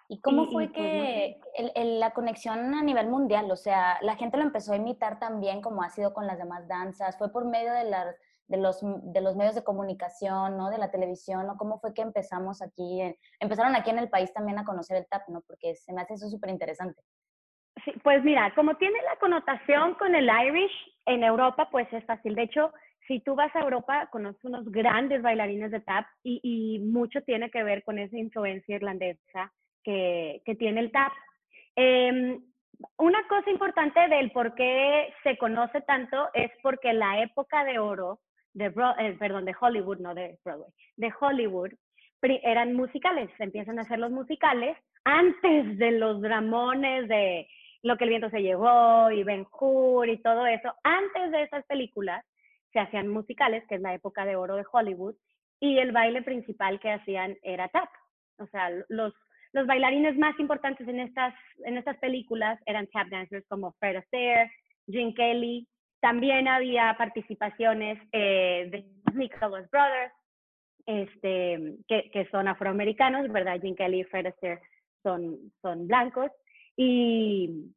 ¿Y 0.09 0.19
cómo 0.21 0.51
fue 0.51 0.67
pues, 0.67 0.75
que 0.75 1.39
el, 1.75 1.99
la 1.99 2.12
conexión 2.12 2.73
a 2.75 2.83
nivel 2.83 3.07
mundial, 3.07 3.49
o 3.49 3.55
sea, 3.55 3.97
la 4.01 4.15
gente 4.15 4.38
lo 4.38 4.43
empezó 4.43 4.73
a 4.73 4.77
imitar 4.77 5.19
también 5.19 5.62
como 5.62 5.81
ha 5.81 5.89
sido 5.89 6.13
con 6.13 6.27
las 6.27 6.38
demás 6.38 6.67
danzas? 6.67 7.17
¿Fue 7.17 7.31
por 7.31 7.45
medio 7.45 7.73
de 7.73 7.86
las 7.86 8.15
de 8.47 8.58
los, 8.58 8.82
de 8.82 9.21
los 9.21 9.36
medios 9.36 9.56
de 9.56 9.63
comunicación, 9.63 10.58
¿no? 10.58 10.69
De 10.69 10.77
la 10.77 10.91
televisión, 10.91 11.47
¿no? 11.47 11.58
¿Cómo 11.58 11.79
fue 11.79 11.93
que 11.93 12.01
empezamos 12.01 12.62
aquí, 12.62 13.01
empezaron 13.39 13.75
aquí 13.75 13.89
en 13.89 13.99
el 13.99 14.10
país 14.10 14.34
también 14.34 14.60
a 14.60 14.65
conocer 14.65 14.97
el 14.97 15.08
tap, 15.08 15.27
¿no? 15.29 15.41
Porque 15.41 15.75
se 15.75 15.93
me 15.93 16.01
hace 16.01 16.15
eso 16.15 16.29
súper 16.29 16.49
interesante. 16.49 17.01
Sí, 17.86 17.91
pues 18.03 18.23
mira, 18.23 18.53
como 18.56 18.75
tiene 18.75 19.01
la 19.03 19.17
connotación 19.17 19.95
con 19.95 20.13
el 20.13 20.29
Irish 20.47 20.71
en 21.06 21.23
Europa, 21.23 21.69
pues 21.71 21.91
es 21.91 22.06
fácil. 22.06 22.36
De 22.36 22.43
hecho, 22.43 22.71
si 23.08 23.19
tú 23.21 23.36
vas 23.36 23.53
a 23.56 23.62
Europa, 23.62 24.08
conoces 24.12 24.43
unos 24.43 24.69
grandes 24.71 25.21
bailarines 25.21 25.71
de 25.71 25.79
tap 25.79 26.06
y, 26.23 26.79
mucho 26.79 27.21
tiene 27.23 27.49
que 27.49 27.63
ver 27.63 27.84
con 27.84 27.97
esa 27.97 28.17
influencia 28.17 28.75
irlandesa 28.75 29.51
que, 29.84 30.41
que 30.45 30.56
tiene 30.56 30.82
el 30.82 30.91
tap. 30.91 31.12
Eh, 31.75 32.39
una 32.97 33.27
cosa 33.27 33.49
importante 33.49 34.08
del 34.08 34.32
por 34.32 34.56
qué 34.56 35.13
se 35.23 35.38
conoce 35.38 35.82
tanto 35.82 36.29
es 36.34 36.51
porque 36.62 36.93
la 36.93 37.21
época 37.21 37.63
de 37.63 37.79
oro 37.79 38.19
de, 38.53 38.65
eh, 38.65 39.17
de 39.19 39.55
Hollywood, 39.59 39.99
no 39.99 40.13
de 40.13 40.37
Broadway, 40.43 40.69
de 40.97 41.13
Hollywood, 41.19 41.71
eran 42.43 42.73
musicales, 42.73 43.29
empiezan 43.39 43.79
a 43.79 43.81
hacer 43.81 43.99
los 43.99 44.11
musicales 44.11 44.77
antes 45.03 45.77
de 45.77 45.91
los 45.91 46.21
dramones 46.21 47.07
de 47.07 47.47
Lo 47.81 47.97
que 47.97 48.05
el 48.05 48.11
viento 48.11 48.29
se 48.29 48.41
llevó 48.41 49.11
y 49.11 49.23
Ben 49.23 49.45
Hur 49.59 50.07
y 50.07 50.21
todo 50.21 50.45
eso, 50.45 50.73
antes 50.83 51.31
de 51.31 51.43
esas 51.43 51.65
películas 51.65 52.23
se 52.71 52.79
hacían 52.79 53.09
musicales, 53.09 53.63
que 53.67 53.75
es 53.75 53.81
la 53.81 53.93
época 53.93 54.25
de 54.25 54.37
oro 54.37 54.55
de 54.55 54.65
Hollywood, 54.71 55.15
y 55.59 55.77
el 55.79 55.91
baile 55.91 56.21
principal 56.21 56.79
que 56.79 56.91
hacían 56.91 57.37
era 57.43 57.67
tap. 57.67 57.89
O 58.39 58.47
sea, 58.47 58.69
los, 58.87 59.13
los 59.51 59.67
bailarines 59.67 60.17
más 60.17 60.39
importantes 60.39 60.87
en 60.87 60.99
estas, 61.01 61.35
en 61.65 61.77
estas 61.77 61.97
películas 61.97 62.59
eran 62.65 62.87
tap 62.87 63.09
dancers 63.09 63.45
como 63.47 63.73
Fred 63.73 63.97
Astaire, 63.97 64.49
Gene 64.87 65.13
Kelly, 65.13 65.67
también 66.03 66.49
había 66.49 66.93
participaciones 66.97 67.97
eh, 68.11 68.67
de 68.69 68.85
Nicholas 69.13 69.71
Brothers, 69.71 70.11
este, 70.85 71.77
que, 71.87 72.27
son 72.29 72.49
afroamericanos, 72.49 73.31
¿verdad? 73.31 73.61
Jim 73.61 73.73
Kelly 73.73 74.01
y 74.01 74.03
Fred 74.03 74.25
Astaire 74.25 74.59
son, 75.01 75.37
son 75.61 75.87
blancos. 75.87 76.29
Y, 76.75 77.71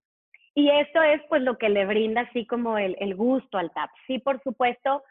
y 0.56 0.70
esto 0.70 1.00
es 1.04 1.22
pues 1.28 1.42
lo 1.42 1.56
que 1.56 1.68
le 1.68 1.86
brinda 1.86 2.22
así 2.22 2.44
como 2.46 2.78
el, 2.78 2.96
el 2.98 3.14
gusto 3.14 3.58
al 3.58 3.72
tap. 3.72 3.90
Sí, 4.08 4.18
por 4.18 4.42
supuesto, 4.42 5.04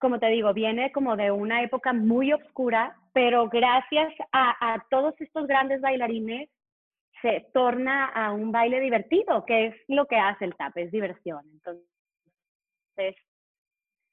como 0.00 0.18
te 0.18 0.26
digo, 0.26 0.52
viene 0.52 0.90
como 0.90 1.14
de 1.14 1.30
una 1.30 1.62
época 1.62 1.92
muy 1.92 2.32
oscura, 2.32 2.96
pero 3.12 3.48
gracias 3.48 4.12
a, 4.32 4.74
a, 4.74 4.84
todos 4.90 5.14
estos 5.20 5.46
grandes 5.46 5.80
bailarines 5.80 6.50
se 7.22 7.46
torna 7.54 8.06
a 8.06 8.32
un 8.32 8.50
baile 8.50 8.80
divertido, 8.80 9.44
que 9.46 9.66
es 9.66 9.76
lo 9.86 10.06
que 10.06 10.16
hace 10.16 10.46
el 10.46 10.56
tap, 10.56 10.76
es 10.76 10.90
diversión. 10.90 11.42
Entonces, 11.52 11.95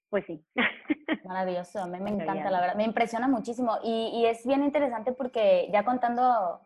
pues 0.10 0.26
sí. 0.26 0.46
Maravilloso, 1.26 1.80
a 1.80 1.88
mí 1.88 2.00
me 2.00 2.12
encanta, 2.12 2.52
la 2.52 2.62
verdad, 2.62 2.76
me 2.76 2.84
impresiona 2.84 3.28
muchísimo 3.28 3.80
y, 3.84 4.12
y, 4.14 4.26
es 4.26 4.46
bien 4.46 4.64
interesante 4.64 5.12
porque 5.12 5.70
ya 5.74 5.84
contando 5.84 6.62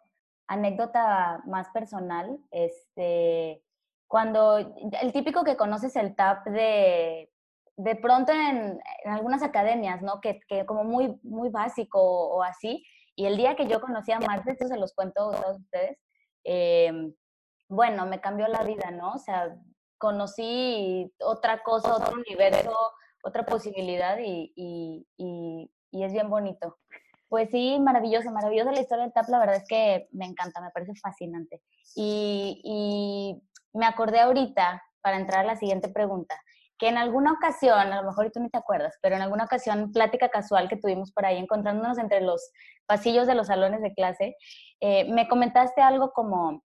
anécdota 0.48 1.42
más 1.46 1.70
personal, 1.70 2.40
este, 2.52 3.64
cuando 4.08 4.58
el 4.58 5.14
típico 5.14 5.44
que 5.44 5.58
conoces 5.58 5.96
el 5.96 6.16
tap 6.16 6.46
de, 6.48 7.32
de 7.78 7.96
pronto 7.96 8.32
en, 8.32 8.82
en 9.04 9.12
algunas 9.12 9.44
academias, 9.44 10.02
¿no? 10.02 10.20
Que, 10.22 10.40
que, 10.48 10.66
como 10.66 10.84
muy, 10.84 11.20
muy 11.24 11.50
básico 11.50 12.00
o, 12.02 12.44
así, 12.44 12.86
y 13.16 13.26
el 13.26 13.38
día 13.38 13.56
que 13.56 13.68
yo 13.68 13.82
conocí 13.82 14.12
a 14.12 14.20
Marte, 14.20 14.52
esto 14.52 14.68
se 14.68 14.78
los 14.78 14.94
cuento 14.94 15.32
a 15.32 15.42
todos 15.42 15.60
ustedes, 15.60 15.98
eh, 16.44 17.14
bueno, 17.70 18.06
me 18.06 18.22
cambió 18.22 18.48
la 18.48 18.64
vida, 18.64 18.92
¿no? 18.92 19.14
O 19.14 19.20
sea, 19.20 19.56
conocí 19.98 21.14
otra 21.20 21.64
cosa, 21.64 21.96
otro 21.96 22.16
universo, 22.16 22.76
otra 23.24 23.46
posibilidad 23.46 24.18
y, 24.20 24.54
y, 24.56 25.70
y, 25.92 26.04
es 26.04 26.14
bien 26.14 26.30
bonito. 26.30 26.78
Pues 27.30 27.50
sí, 27.50 27.78
maravilloso, 27.80 28.32
maravillosa 28.32 28.72
la 28.72 28.80
historia 28.80 29.04
del 29.04 29.14
TAP, 29.14 29.30
la 29.30 29.40
verdad 29.40 29.58
es 29.58 29.68
que 29.68 30.08
me 30.12 30.26
encanta, 30.26 30.62
me 30.62 30.72
parece 30.72 30.94
fascinante. 30.96 31.62
Y 31.96 33.42
me 33.74 33.86
acordé 33.86 34.20
ahorita, 34.20 34.82
para 35.02 35.18
entrar 35.18 35.46
a 35.46 35.48
la 35.48 35.56
siguiente 35.56 35.88
pregunta, 35.88 36.36
que 36.78 36.90
en 36.90 36.98
alguna 36.98 37.32
ocasión, 37.32 37.80
a 37.80 38.02
lo 38.02 38.08
mejor 38.08 38.30
tú 38.32 38.40
ni 38.40 38.50
te 38.50 38.58
acuerdas, 38.58 38.98
pero 39.02 39.16
en 39.16 39.22
alguna 39.22 39.46
ocasión, 39.46 39.92
plática 39.92 40.30
casual 40.30 40.70
que 40.70 40.78
tuvimos 40.78 41.12
por 41.12 41.26
ahí, 41.26 41.38
encontrándonos 41.38 41.98
entre 41.98 42.22
los 42.22 42.52
pasillos 42.86 43.26
de 43.26 43.36
los 43.36 43.48
salones 43.48 43.82
de 43.82 43.94
clase, 43.94 44.36
eh, 44.80 45.12
me 45.12 45.28
comentaste 45.28 45.82
algo 45.82 46.12
como, 46.12 46.64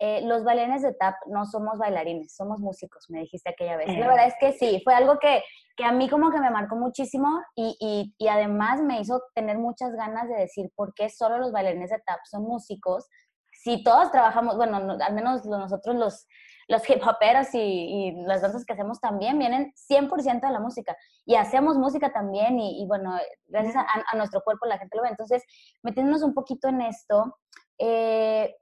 eh, 0.00 0.22
los 0.22 0.42
bailarines 0.42 0.82
de 0.82 0.92
tap 0.92 1.14
no 1.26 1.46
somos 1.46 1.78
bailarines, 1.78 2.34
somos 2.34 2.58
músicos, 2.58 3.06
me 3.08 3.20
dijiste 3.20 3.50
aquella 3.50 3.76
vez. 3.76 3.88
La 3.96 4.08
verdad 4.08 4.26
es 4.26 4.34
que 4.40 4.52
sí, 4.52 4.80
fue 4.82 4.94
algo 4.94 5.18
que, 5.18 5.42
que 5.76 5.84
a 5.84 5.92
mí 5.92 6.08
como 6.08 6.30
que 6.30 6.40
me 6.40 6.50
marcó 6.50 6.76
muchísimo 6.76 7.28
y, 7.54 7.76
y, 7.78 8.14
y, 8.18 8.28
además 8.28 8.82
me 8.82 9.00
hizo 9.00 9.22
tener 9.34 9.58
muchas 9.58 9.92
ganas 9.92 10.28
de 10.28 10.34
decir 10.34 10.70
por 10.74 10.94
qué 10.94 11.08
solo 11.08 11.38
los 11.38 11.52
bailarines 11.52 11.90
de 11.90 12.00
tap 12.04 12.18
son 12.24 12.42
músicos. 12.42 13.08
Si 13.52 13.84
todos 13.84 14.10
trabajamos, 14.10 14.56
bueno, 14.56 14.76
al 14.76 15.14
menos 15.14 15.44
nosotros 15.46 15.94
los, 15.94 16.26
los 16.66 16.90
hip 16.90 17.06
hoperos 17.06 17.54
y, 17.54 17.58
y, 17.58 18.24
las 18.26 18.42
danzas 18.42 18.64
que 18.64 18.72
hacemos 18.72 19.00
también 19.00 19.38
vienen 19.38 19.72
100% 19.88 20.40
de 20.40 20.52
la 20.52 20.60
música 20.60 20.96
y 21.24 21.36
hacemos 21.36 21.78
música 21.78 22.12
también 22.12 22.58
y, 22.58 22.84
bueno, 22.86 23.16
gracias 23.46 23.76
a, 23.76 23.86
a, 24.10 24.16
nuestro 24.16 24.40
cuerpo 24.42 24.66
la 24.66 24.78
gente 24.78 24.96
lo 24.96 25.02
ve. 25.04 25.10
Entonces, 25.10 25.44
metiéndonos 25.82 26.22
un 26.22 26.34
poquito 26.34 26.68
en 26.68 26.80
esto, 26.80 27.36
eh, 27.78 28.56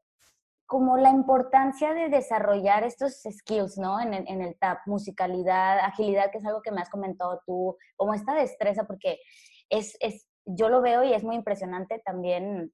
como 0.73 0.97
la 0.97 1.11
importancia 1.11 1.93
de 1.93 2.09
desarrollar 2.09 2.83
estos 2.83 3.21
skills, 3.31 3.77
¿no? 3.77 4.01
En 4.01 4.15
el, 4.15 4.41
el 4.41 4.59
tap, 4.59 4.79
musicalidad, 4.87 5.79
agilidad, 5.81 6.31
que 6.31 6.39
es 6.39 6.47
algo 6.47 6.63
que 6.63 6.73
me 6.73 6.81
has 6.81 6.89
comentado 6.89 7.43
tú, 7.45 7.77
como 7.95 8.15
esta 8.15 8.33
destreza, 8.33 8.85
porque 8.85 9.21
es, 9.69 9.99
es, 10.01 10.27
yo 10.47 10.71
lo 10.71 10.81
veo 10.81 11.05
y 11.05 11.13
es 11.13 11.25
muy 11.25 11.37
impresionante 11.37 12.01
también, 12.07 12.73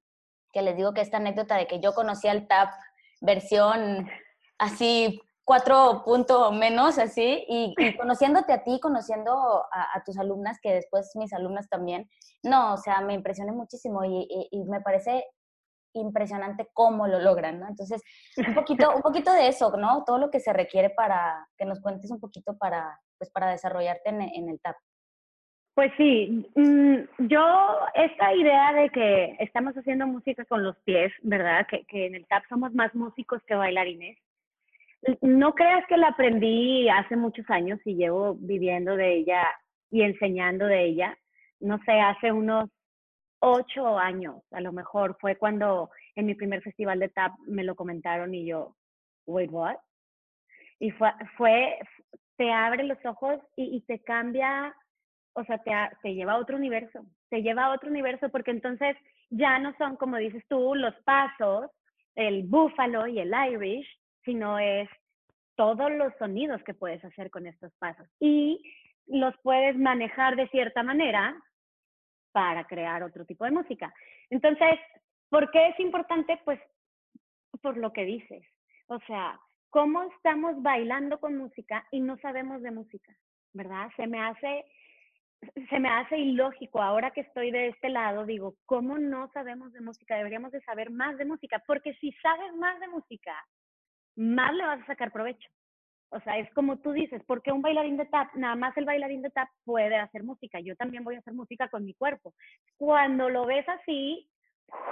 que 0.53 0.63
les 0.63 0.77
digo 0.77 0.95
que 0.95 1.01
esta 1.01 1.17
anécdota 1.17 1.57
de 1.57 1.67
que 1.67 1.81
yo 1.81 1.93
conocí 1.93 2.29
al 2.29 2.47
tap 2.47 2.71
versión 3.21 4.09
así 4.59 5.21
cuatro 5.43 6.05
puntos 6.05 6.53
menos, 6.53 6.99
así, 6.99 7.45
y, 7.49 7.75
conociéndote 7.97 8.53
a 8.53 8.63
ti, 8.63 8.79
conociendo 8.79 9.33
a, 9.73 10.05
tus 10.07 10.17
alumnas, 10.19 10.59
que 10.63 10.73
después 10.73 11.11
mis 11.17 11.33
alumnas 11.33 11.69
también, 11.69 12.09
no, 12.45 12.75
o 12.75 12.77
sea, 12.77 13.01
me 13.01 13.15
impresioné 13.15 13.51
muchísimo 13.51 14.05
y 14.05 14.65
me 14.69 14.81
parece 14.83 15.25
impresionante 16.01 16.69
cómo 16.73 17.07
lo 17.07 17.21
logran, 17.21 17.61
¿no? 17.61 17.69
Entonces, 17.69 18.03
un 18.37 18.55
poquito, 18.55 18.95
un 18.95 19.03
poquito 19.03 19.33
de 19.33 19.49
eso, 19.49 19.77
¿no? 19.77 20.05
Todo 20.05 20.19
lo 20.19 20.31
que 20.31 20.41
se 20.41 20.53
requiere 20.53 20.91
para 20.91 21.47
que 21.57 21.65
nos 21.65 21.81
cuentes 21.81 22.11
un 22.11 22.21
poquito 22.21 22.57
para, 22.57 23.01
pues, 23.19 23.31
para 23.31 23.51
desarrollarte 23.51 24.09
en, 24.11 24.49
el 24.49 24.61
TAP. 24.61 24.77
Pues 25.75 25.93
sí, 25.97 26.51
mm, 26.57 27.27
yo 27.29 27.79
esta 27.95 28.35
idea 28.35 28.73
de 28.73 28.91
que 28.91 29.37
estamos 29.39 29.75
haciendo 29.75 30.07
música 30.07 30.45
con 30.45 30.63
los 30.63 30.77
pies, 30.81 31.13
¿verdad? 31.23 31.67
Que, 31.69 31.85
que 31.85 32.07
en 32.07 32.15
el 32.15 32.27
TAP 32.27 32.45
somos 32.49 32.75
más 32.75 32.95
músicos 32.95 33.43
que 33.47 33.55
bailarines. 33.55 34.19
No 35.21 35.55
creas 35.55 35.87
que 35.87 35.97
la 35.97 36.09
aprendí 36.09 36.89
hace 36.89 37.17
muchos 37.17 37.49
años 37.51 37.79
y 37.85 37.95
llevo 37.95 38.35
viviendo 38.35 38.97
de 38.97 39.15
ella 39.15 39.47
y 39.91 40.03
enseñando 40.03 40.67
de 40.67 40.85
ella. 40.85 41.17
No 41.61 41.79
sé, 41.85 41.93
hace 42.01 42.33
unos 42.33 42.69
ocho 43.40 43.98
años, 43.98 44.42
a 44.51 44.61
lo 44.61 44.72
mejor, 44.72 45.16
fue 45.20 45.37
cuando 45.37 45.90
en 46.14 46.27
mi 46.27 46.35
primer 46.35 46.62
festival 46.62 46.98
de 46.98 47.09
tap 47.09 47.33
me 47.46 47.64
lo 47.64 47.74
comentaron 47.74 48.35
y 48.35 48.46
yo, 48.46 48.77
wait, 49.27 49.51
what? 49.51 49.77
Y 50.81 50.90
fue, 50.92 51.11
fue 51.37 51.79
te 52.37 52.53
abre 52.53 52.85
los 52.85 52.98
ojos 53.05 53.40
y, 53.57 53.77
y 53.77 53.81
te 53.83 54.01
cambia, 54.01 54.74
o 55.35 55.44
sea, 55.44 55.59
te, 55.59 55.72
te 56.03 56.14
lleva 56.14 56.33
a 56.33 56.38
otro 56.38 56.57
universo, 56.57 57.05
te 57.31 57.42
lleva 57.42 57.66
a 57.66 57.72
otro 57.72 57.90
universo 57.90 58.29
porque 58.31 58.53
entonces 58.53 58.96
ya 59.31 59.59
no 59.59 59.74
son, 59.77 59.96
como 59.96 60.16
dices 60.16 60.44
tú, 60.48 60.74
los 60.74 60.94
pasos, 61.03 61.70
el 62.14 62.44
búfalo 62.44 63.07
y 63.07 63.20
el 63.20 63.33
irish, 63.53 63.87
sino 64.24 64.59
es 64.59 64.88
todos 65.57 65.90
los 65.90 66.12
sonidos 66.18 66.62
que 66.64 66.74
puedes 66.74 67.05
hacer 67.05 67.31
con 67.31 67.46
estos 67.46 67.72
pasos. 67.79 68.07
Y 68.20 68.62
los 69.07 69.35
puedes 69.42 69.77
manejar 69.77 70.37
de 70.37 70.48
cierta 70.48 70.83
manera 70.83 71.37
para 72.33 72.64
crear 72.64 73.03
otro 73.03 73.25
tipo 73.25 73.45
de 73.45 73.51
música. 73.51 73.93
Entonces, 74.31 74.79
¿por 75.29 75.51
qué 75.51 75.69
es 75.69 75.81
importante? 75.81 76.41
Pues 76.45 76.61
por 77.62 77.77
lo 77.77 77.93
que 77.93 78.05
dices. 78.05 78.45
O 78.87 78.99
sea, 79.01 79.38
¿cómo 79.71 80.03
estamos 80.05 80.61
bailando 80.62 81.19
con 81.19 81.37
música 81.37 81.87
y 81.91 82.01
no 82.01 82.17
sabemos 82.19 82.62
de 82.62 82.71
música? 82.71 83.17
¿Verdad? 83.53 83.91
Se 83.97 84.07
me 84.07 84.21
hace 84.21 84.64
se 85.71 85.79
me 85.79 85.88
hace 85.88 86.19
ilógico 86.19 86.83
ahora 86.83 87.12
que 87.12 87.21
estoy 87.21 87.53
de 87.53 87.69
este 87.69 87.88
lado, 87.88 88.27
digo, 88.27 88.57
¿cómo 88.67 88.99
no 88.99 89.31
sabemos 89.33 89.73
de 89.73 89.81
música? 89.81 90.17
Deberíamos 90.17 90.51
de 90.51 90.61
saber 90.62 90.91
más 90.91 91.17
de 91.17 91.25
música, 91.25 91.62
porque 91.64 91.95
si 91.95 92.11
sabes 92.14 92.53
más 92.57 92.81
de 92.81 92.88
música, 92.88 93.47
más 94.17 94.53
le 94.55 94.64
vas 94.64 94.81
a 94.83 94.87
sacar 94.87 95.12
provecho. 95.12 95.49
O 96.11 96.21
sea, 96.21 96.38
es 96.38 96.51
como 96.55 96.79
tú 96.79 96.92
dices, 96.92 97.23
porque 97.27 97.53
un 97.53 97.61
bailarín 97.61 97.97
de 97.97 98.07
tap, 98.07 98.35
nada 98.35 98.57
más 98.57 98.77
el 98.77 98.87
bailarín 98.87 99.23
de 99.23 99.31
tap 99.31 99.49
puede 99.64 99.97
hacer 99.97 100.23
música. 100.23 100.59
Yo 100.61 100.75
también 100.77 101.05
voy 101.05 101.16
a 101.16 101.18
hacer 101.18 101.35
música 101.35 101.68
con 101.68 101.85
mi 101.85 101.94
cuerpo. 101.94 102.35
Cuando 102.77 103.29
lo 103.29 103.44
ves 103.44 103.68
así, 103.68 104.29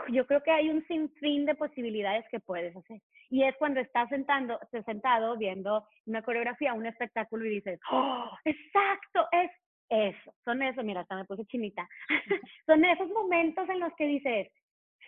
yo 0.09 0.27
creo 0.27 0.43
que 0.43 0.51
hay 0.51 0.69
un 0.69 0.87
sinfín 0.87 1.47
de 1.47 1.55
posibilidades 1.55 2.25
que 2.31 2.41
puedes 2.41 2.77
hacer. 2.77 3.01
Y 3.31 3.43
es 3.45 3.57
cuando 3.57 3.81
estás 3.81 4.09
sentando, 4.09 4.59
sentado 4.85 5.37
viendo 5.37 5.87
una 6.07 6.23
coreografía, 6.23 6.75
un 6.75 6.87
espectáculo 6.87 7.47
y 7.47 7.57
dices, 7.57 7.81
¡Oh, 7.91 8.31
exacto, 8.45 9.27
es 9.33 9.51
eso, 9.89 10.35
son 10.45 10.63
eso, 10.63 10.83
mira, 10.83 11.01
hasta 11.01 11.17
me 11.17 11.25
puse 11.25 11.45
chinita. 11.47 11.89
son 12.67 12.85
esos 12.85 13.09
momentos 13.09 13.69
en 13.69 13.81
los 13.81 13.95
que 13.95 14.07
dices, 14.07 14.49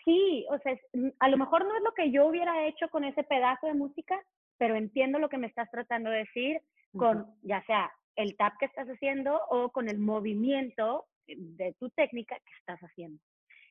sí, 0.04 0.46
o 0.50 0.58
sea, 0.58 0.76
a 1.20 1.28
lo 1.28 1.36
mejor 1.36 1.64
no 1.64 1.76
es 1.76 1.82
lo 1.82 1.92
que 1.92 2.10
yo 2.10 2.26
hubiera 2.26 2.66
hecho 2.66 2.88
con 2.88 3.04
ese 3.04 3.24
pedazo 3.24 3.66
de 3.66 3.74
música, 3.74 4.20
pero 4.58 4.76
entiendo 4.76 5.18
lo 5.18 5.28
que 5.28 5.38
me 5.38 5.46
estás 5.46 5.70
tratando 5.70 6.10
de 6.10 6.18
decir 6.18 6.60
con 6.96 7.26
ya 7.42 7.62
sea 7.64 7.92
el 8.16 8.36
tap 8.36 8.54
que 8.58 8.66
estás 8.66 8.88
haciendo 8.88 9.40
o 9.50 9.70
con 9.70 9.88
el 9.88 9.98
movimiento 9.98 11.06
de 11.26 11.74
tu 11.78 11.90
técnica 11.90 12.36
que 12.36 12.54
estás 12.58 12.80
haciendo. 12.80 13.22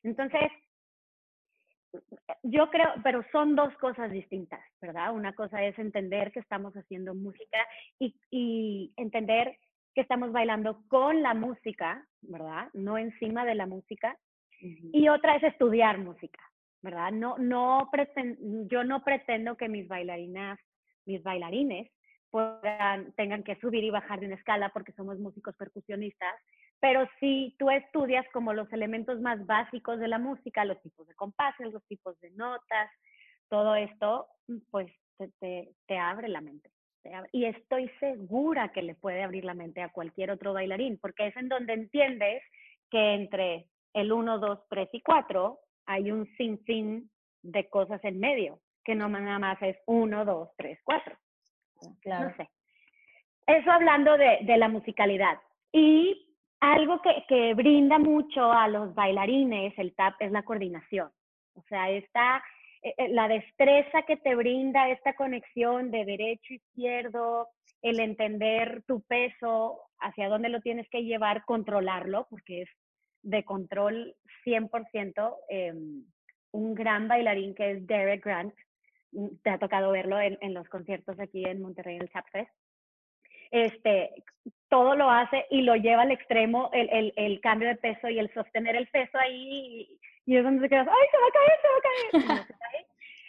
Entonces, 0.02 0.50
yo 2.42 2.70
creo, 2.70 2.94
pero 3.02 3.24
son 3.32 3.56
dos 3.56 3.74
cosas 3.78 4.10
distintas, 4.10 4.60
¿verdad? 4.80 5.12
Una 5.14 5.34
cosa 5.34 5.62
es 5.64 5.78
entender 5.78 6.32
que 6.32 6.40
estamos 6.40 6.74
haciendo 6.74 7.14
música 7.14 7.58
y, 7.98 8.14
y 8.30 8.92
entender 8.96 9.58
que 9.94 10.02
estamos 10.02 10.32
bailando 10.32 10.82
con 10.88 11.22
la 11.22 11.34
música, 11.34 12.06
¿verdad? 12.22 12.68
No 12.72 12.98
encima 12.98 13.44
de 13.44 13.54
la 13.54 13.66
música. 13.66 14.16
Y 14.60 15.08
otra 15.08 15.36
es 15.36 15.42
estudiar 15.44 15.98
música, 15.98 16.40
¿verdad? 16.82 17.12
No, 17.12 17.36
no 17.38 17.90
yo 18.68 18.84
no 18.84 19.04
pretendo 19.04 19.56
que 19.56 19.68
mis 19.68 19.86
bailarinas 19.86 20.58
mis 21.08 21.22
bailarines 21.22 21.90
puedan, 22.30 23.12
tengan 23.14 23.42
que 23.42 23.56
subir 23.56 23.82
y 23.82 23.90
bajar 23.90 24.20
de 24.20 24.26
una 24.26 24.36
escala 24.36 24.68
porque 24.68 24.92
somos 24.92 25.18
músicos 25.18 25.56
percusionistas, 25.56 26.34
pero 26.78 27.08
si 27.18 27.56
tú 27.58 27.70
estudias 27.70 28.26
como 28.32 28.52
los 28.52 28.72
elementos 28.72 29.20
más 29.20 29.44
básicos 29.46 29.98
de 29.98 30.08
la 30.08 30.18
música, 30.18 30.64
los 30.64 30.80
tipos 30.82 31.08
de 31.08 31.14
compases, 31.14 31.72
los 31.72 31.84
tipos 31.86 32.20
de 32.20 32.30
notas, 32.32 32.90
todo 33.48 33.74
esto, 33.74 34.28
pues 34.70 34.92
te, 35.40 35.98
abre 35.98 36.28
la 36.28 36.40
mente. 36.40 36.70
Y 37.32 37.46
estoy 37.46 37.88
segura 37.98 38.70
que 38.70 38.82
le 38.82 38.94
puede 38.94 39.22
abrir 39.22 39.44
la 39.44 39.54
mente 39.54 39.80
a 39.80 39.88
cualquier 39.88 40.30
otro 40.30 40.52
bailarín, 40.52 40.98
porque 40.98 41.28
es 41.28 41.36
en 41.36 41.48
donde 41.48 41.72
entiendes 41.72 42.42
que 42.90 43.14
entre 43.14 43.66
el 43.94 44.12
1, 44.12 44.38
2, 44.38 44.60
3 44.68 44.88
y 44.92 45.00
4 45.00 45.58
hay 45.86 46.10
un 46.12 46.26
sinfín 46.36 47.10
de 47.42 47.68
cosas 47.70 48.04
en 48.04 48.20
medio 48.20 48.60
que 48.88 48.94
no 48.94 49.06
nada 49.06 49.38
más 49.38 49.60
es 49.60 49.76
uno, 49.84 50.24
dos, 50.24 50.48
tres, 50.56 50.80
cuatro. 50.82 51.14
Claro. 52.00 52.30
No 52.30 52.36
sé. 52.36 52.48
Eso 53.46 53.70
hablando 53.70 54.16
de, 54.16 54.38
de 54.40 54.56
la 54.56 54.68
musicalidad. 54.68 55.38
Y 55.70 56.34
algo 56.60 57.02
que, 57.02 57.22
que, 57.28 57.52
brinda 57.52 57.98
mucho 57.98 58.50
a 58.50 58.66
los 58.66 58.94
bailarines, 58.94 59.78
el 59.78 59.94
tap, 59.94 60.14
es 60.20 60.32
la 60.32 60.42
coordinación. 60.42 61.10
O 61.52 61.62
sea, 61.68 61.90
esta, 61.90 62.42
eh, 62.82 62.94
eh, 62.96 63.08
la 63.10 63.28
destreza 63.28 64.04
que 64.06 64.16
te 64.16 64.34
brinda 64.34 64.88
esta 64.88 65.12
conexión 65.12 65.90
de 65.90 66.06
derecho, 66.06 66.54
izquierdo, 66.54 67.48
el 67.82 68.00
entender 68.00 68.84
tu 68.86 69.02
peso, 69.02 69.82
hacia 70.00 70.30
dónde 70.30 70.48
lo 70.48 70.62
tienes 70.62 70.88
que 70.88 71.04
llevar, 71.04 71.44
controlarlo, 71.44 72.26
porque 72.30 72.62
es 72.62 72.70
de 73.20 73.44
control 73.44 74.16
100%. 74.46 75.36
Eh, 75.50 75.66
em, 75.66 76.04
un 76.52 76.74
gran 76.74 77.06
bailarín 77.06 77.54
que 77.54 77.72
es 77.72 77.86
Derek 77.86 78.24
Grant, 78.24 78.54
te 79.42 79.50
ha 79.50 79.58
tocado 79.58 79.90
verlo 79.90 80.20
en, 80.20 80.38
en 80.40 80.54
los 80.54 80.68
conciertos 80.68 81.18
aquí 81.18 81.44
en 81.44 81.62
Monterrey, 81.62 81.96
en 81.96 82.02
el 82.02 82.10
Chapfest. 82.10 82.50
Este, 83.50 84.10
todo 84.68 84.94
lo 84.94 85.10
hace 85.10 85.46
y 85.50 85.62
lo 85.62 85.74
lleva 85.74 86.02
al 86.02 86.10
extremo, 86.10 86.70
el, 86.72 86.88
el, 86.90 87.12
el, 87.16 87.40
cambio 87.40 87.68
de 87.68 87.76
peso 87.76 88.08
y 88.08 88.18
el 88.18 88.32
sostener 88.34 88.76
el 88.76 88.88
peso 88.88 89.16
ahí, 89.18 89.98
y, 90.26 90.36
es 90.36 90.44
donde 90.44 90.60
se 90.60 90.68
quedas, 90.68 90.86
¡ay, 90.86 91.08
se 91.10 91.18
va 91.18 91.26
a 91.26 91.32
caer, 91.32 91.58
se 91.62 91.68
va 91.68 92.34
a 92.34 92.46
caer! 92.46 92.46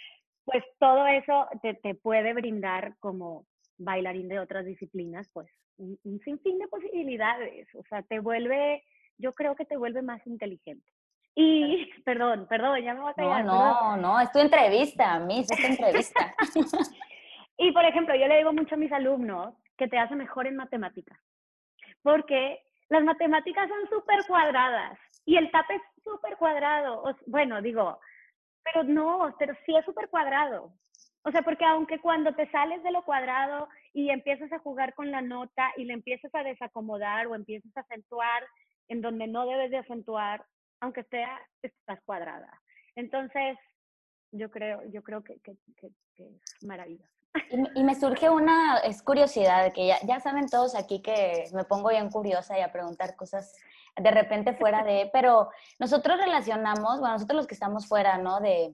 pues 0.46 0.64
todo 0.78 1.08
eso 1.08 1.48
te, 1.62 1.74
te, 1.76 1.96
puede 1.96 2.34
brindar 2.34 2.96
como 3.00 3.46
bailarín 3.78 4.28
de 4.28 4.40
otras 4.40 4.66
disciplinas, 4.66 5.30
pues 5.32 5.50
un, 5.78 5.98
un 6.04 6.20
sinfín 6.20 6.60
de 6.60 6.68
posibilidades, 6.68 7.74
o 7.76 7.84
sea, 7.84 8.02
te 8.04 8.20
vuelve, 8.20 8.84
yo 9.18 9.32
creo 9.32 9.56
que 9.56 9.66
te 9.66 9.78
vuelve 9.78 10.02
más 10.02 10.26
inteligente. 10.28 10.92
Y, 11.42 11.90
perdón, 12.04 12.48
perdón, 12.50 12.82
ya 12.82 12.94
me 12.94 13.00
voy 13.00 13.12
a 13.12 13.14
callar. 13.14 13.46
No, 13.46 13.96
no, 13.96 13.98
no, 13.98 14.20
es 14.20 14.30
tu 14.34 14.40
entrevista, 14.40 15.14
a 15.14 15.20
mí 15.20 15.40
es 15.40 15.48
tu 15.48 15.66
entrevista. 15.66 16.36
y, 17.58 17.72
por 17.72 17.86
ejemplo, 17.86 18.14
yo 18.14 18.28
le 18.28 18.40
digo 18.40 18.52
mucho 18.52 18.76
a 18.76 18.78
mis 18.78 18.92
alumnos 18.92 19.56
que 19.78 19.88
te 19.88 19.98
hace 19.98 20.16
mejor 20.16 20.48
en 20.48 20.58
matemáticas, 20.58 21.18
porque 22.04 22.60
las 22.90 23.06
matemáticas 23.06 23.70
son 23.70 23.90
súper 23.90 24.26
cuadradas 24.28 25.00
y 25.26 25.38
el 25.38 25.50
TAP 25.50 25.72
es 25.72 25.82
súper 26.04 26.36
cuadrado. 26.36 27.06
bueno, 27.28 27.62
digo, 27.62 28.02
pero 28.62 28.84
no, 28.84 29.34
pero 29.40 29.54
sí 29.66 29.74
es 29.78 29.86
súper 29.86 30.10
cuadrado. 30.10 30.74
O 31.24 31.32
sea, 31.32 31.42
porque 31.42 31.64
aunque 31.64 32.00
cuando 32.00 32.34
te 32.34 32.52
sales 32.52 32.84
de 32.84 32.92
lo 32.92 33.04
cuadrado 33.04 33.70
y 33.94 34.10
empiezas 34.10 34.52
a 34.52 34.60
jugar 34.60 34.94
con 34.94 35.10
la 35.10 35.22
nota 35.22 35.72
y 35.78 35.86
le 35.86 35.94
empiezas 35.94 36.36
a 36.36 36.44
desacomodar 36.44 37.28
o 37.28 37.36
empiezas 37.36 37.76
a 37.78 37.82
acentuar 37.82 38.44
en 38.90 39.02
donde 39.02 39.28
no 39.28 39.46
debes 39.46 39.72
de 39.72 39.78
acentuar, 39.78 40.44
aunque 40.82 41.04
sea, 41.04 41.40
estás 41.62 42.00
cuadrada. 42.06 42.50
Entonces, 42.96 43.58
yo 44.32 44.50
creo, 44.50 44.82
yo 44.90 45.04
creo 45.04 45.24
que, 45.24 45.40
que, 45.42 45.58
es 46.18 46.64
maravilloso. 46.64 47.10
Y, 47.76 47.84
me 47.84 47.96
surge 47.96 48.30
una, 48.30 48.80
es 48.80 49.02
curiosidad, 49.04 49.72
que 49.74 49.88
ya, 49.88 49.98
ya 50.06 50.20
saben 50.20 50.48
todos 50.48 50.76
aquí 50.76 51.02
que 51.02 51.46
me 51.54 51.64
pongo 51.64 51.90
bien 51.90 52.10
curiosa 52.10 52.58
y 52.58 52.62
a 52.62 52.72
preguntar 52.72 53.16
cosas 53.16 53.56
de 53.96 54.12
repente 54.12 54.54
fuera 54.54 54.84
de, 54.84 55.10
pero 55.14 55.50
nosotros 55.80 56.18
relacionamos, 56.18 57.00
bueno, 57.00 57.14
nosotros 57.14 57.38
los 57.38 57.48
que 57.48 57.54
estamos 57.54 57.88
fuera, 57.88 58.18
¿no? 58.18 58.40
De, 58.40 58.74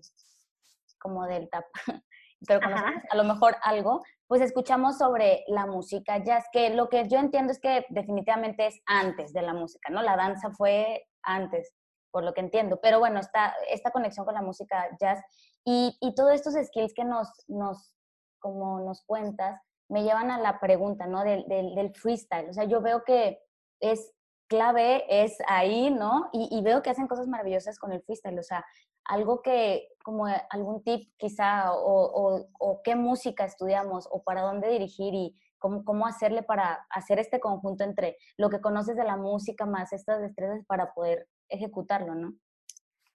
como 1.00 1.26
del 1.28 1.50
tap, 1.50 1.66
pero 2.48 2.60
conocemos 2.62 3.04
a 3.10 3.16
lo 3.16 3.24
mejor 3.24 3.56
algo, 3.62 4.04
pues 4.28 4.42
escuchamos 4.42 4.98
sobre 4.98 5.44
la 5.48 5.66
música 5.68 6.18
jazz, 6.24 6.46
que 6.52 6.72
lo 6.72 6.90
que 6.90 7.08
yo 7.08 7.20
entiendo 7.20 7.52
es 7.52 7.60
que 7.60 7.86
definitivamente 7.90 8.68
es 8.68 8.80
antes 8.86 9.34
de 9.34 9.42
la 9.44 9.54
música, 9.54 9.90
¿no? 9.92 10.02
La 10.02 10.16
danza 10.16 10.50
fue 10.52 11.06
antes, 11.22 11.74
por 12.16 12.24
lo 12.24 12.34
que 12.34 12.40
entiendo, 12.40 12.80
pero 12.82 13.00
bueno, 13.00 13.20
está 13.20 13.54
esta 13.70 13.92
conexión 13.92 14.26
con 14.26 14.36
la 14.36 14.42
música 14.42 14.88
jazz 15.02 15.22
y, 15.66 15.98
y 16.00 16.16
todos 16.16 16.32
estos 16.32 16.54
skills 16.54 16.94
que 16.94 17.04
nos, 17.04 17.28
nos, 17.50 17.94
como 18.40 18.80
nos 18.80 19.04
cuentas, 19.04 19.60
me 19.90 20.04
llevan 20.04 20.32
a 20.32 20.40
la 20.40 20.62
pregunta, 20.62 21.08
¿no? 21.08 21.26
Del, 21.26 21.46
del, 21.50 21.76
del 21.76 21.94
freestyle. 21.94 22.50
O 22.50 22.54
sea, 22.54 22.64
yo 22.64 22.80
veo 22.80 23.04
que 23.04 23.42
es 23.82 24.14
clave 24.48 25.04
es 25.10 25.36
ahí, 25.46 25.90
¿no? 25.90 26.30
Y, 26.32 26.62
veo 26.62 26.82
que 26.82 26.90
hacen 26.90 27.08
cosas 27.08 27.28
maravillosas 27.28 27.78
con 27.78 27.92
el 27.92 28.02
freestyle, 28.02 28.40
o 28.40 28.44
sea, 28.44 28.66
algo 29.04 29.42
que, 29.42 29.90
como 30.02 30.26
algún 30.52 30.86
tip 30.86 31.12
quizá, 31.18 31.74
o, 31.74 32.48
o, 32.60 32.82
qué 32.82 32.96
música 32.96 33.44
estudiamos, 33.44 34.08
o 34.10 34.24
para 34.24 34.44
dónde 34.44 34.70
dirigir 34.70 35.14
y 35.14 35.36
cómo, 35.58 35.84
cómo, 35.84 36.08
hacerle 36.08 36.44
para 36.44 36.88
hacer 36.90 37.20
este 37.20 37.42
conjunto 37.42 37.84
entre 37.84 38.16
lo 38.38 38.50
que 38.50 38.62
conoces 38.62 38.96
de 38.96 39.04
la 39.04 39.18
música 39.18 39.66
más 39.66 39.92
estas 39.92 40.22
destrezas 40.22 40.66
para 40.66 40.94
poder 40.94 41.28
ejecutarlo, 41.56 42.16
¿no? 42.16 42.34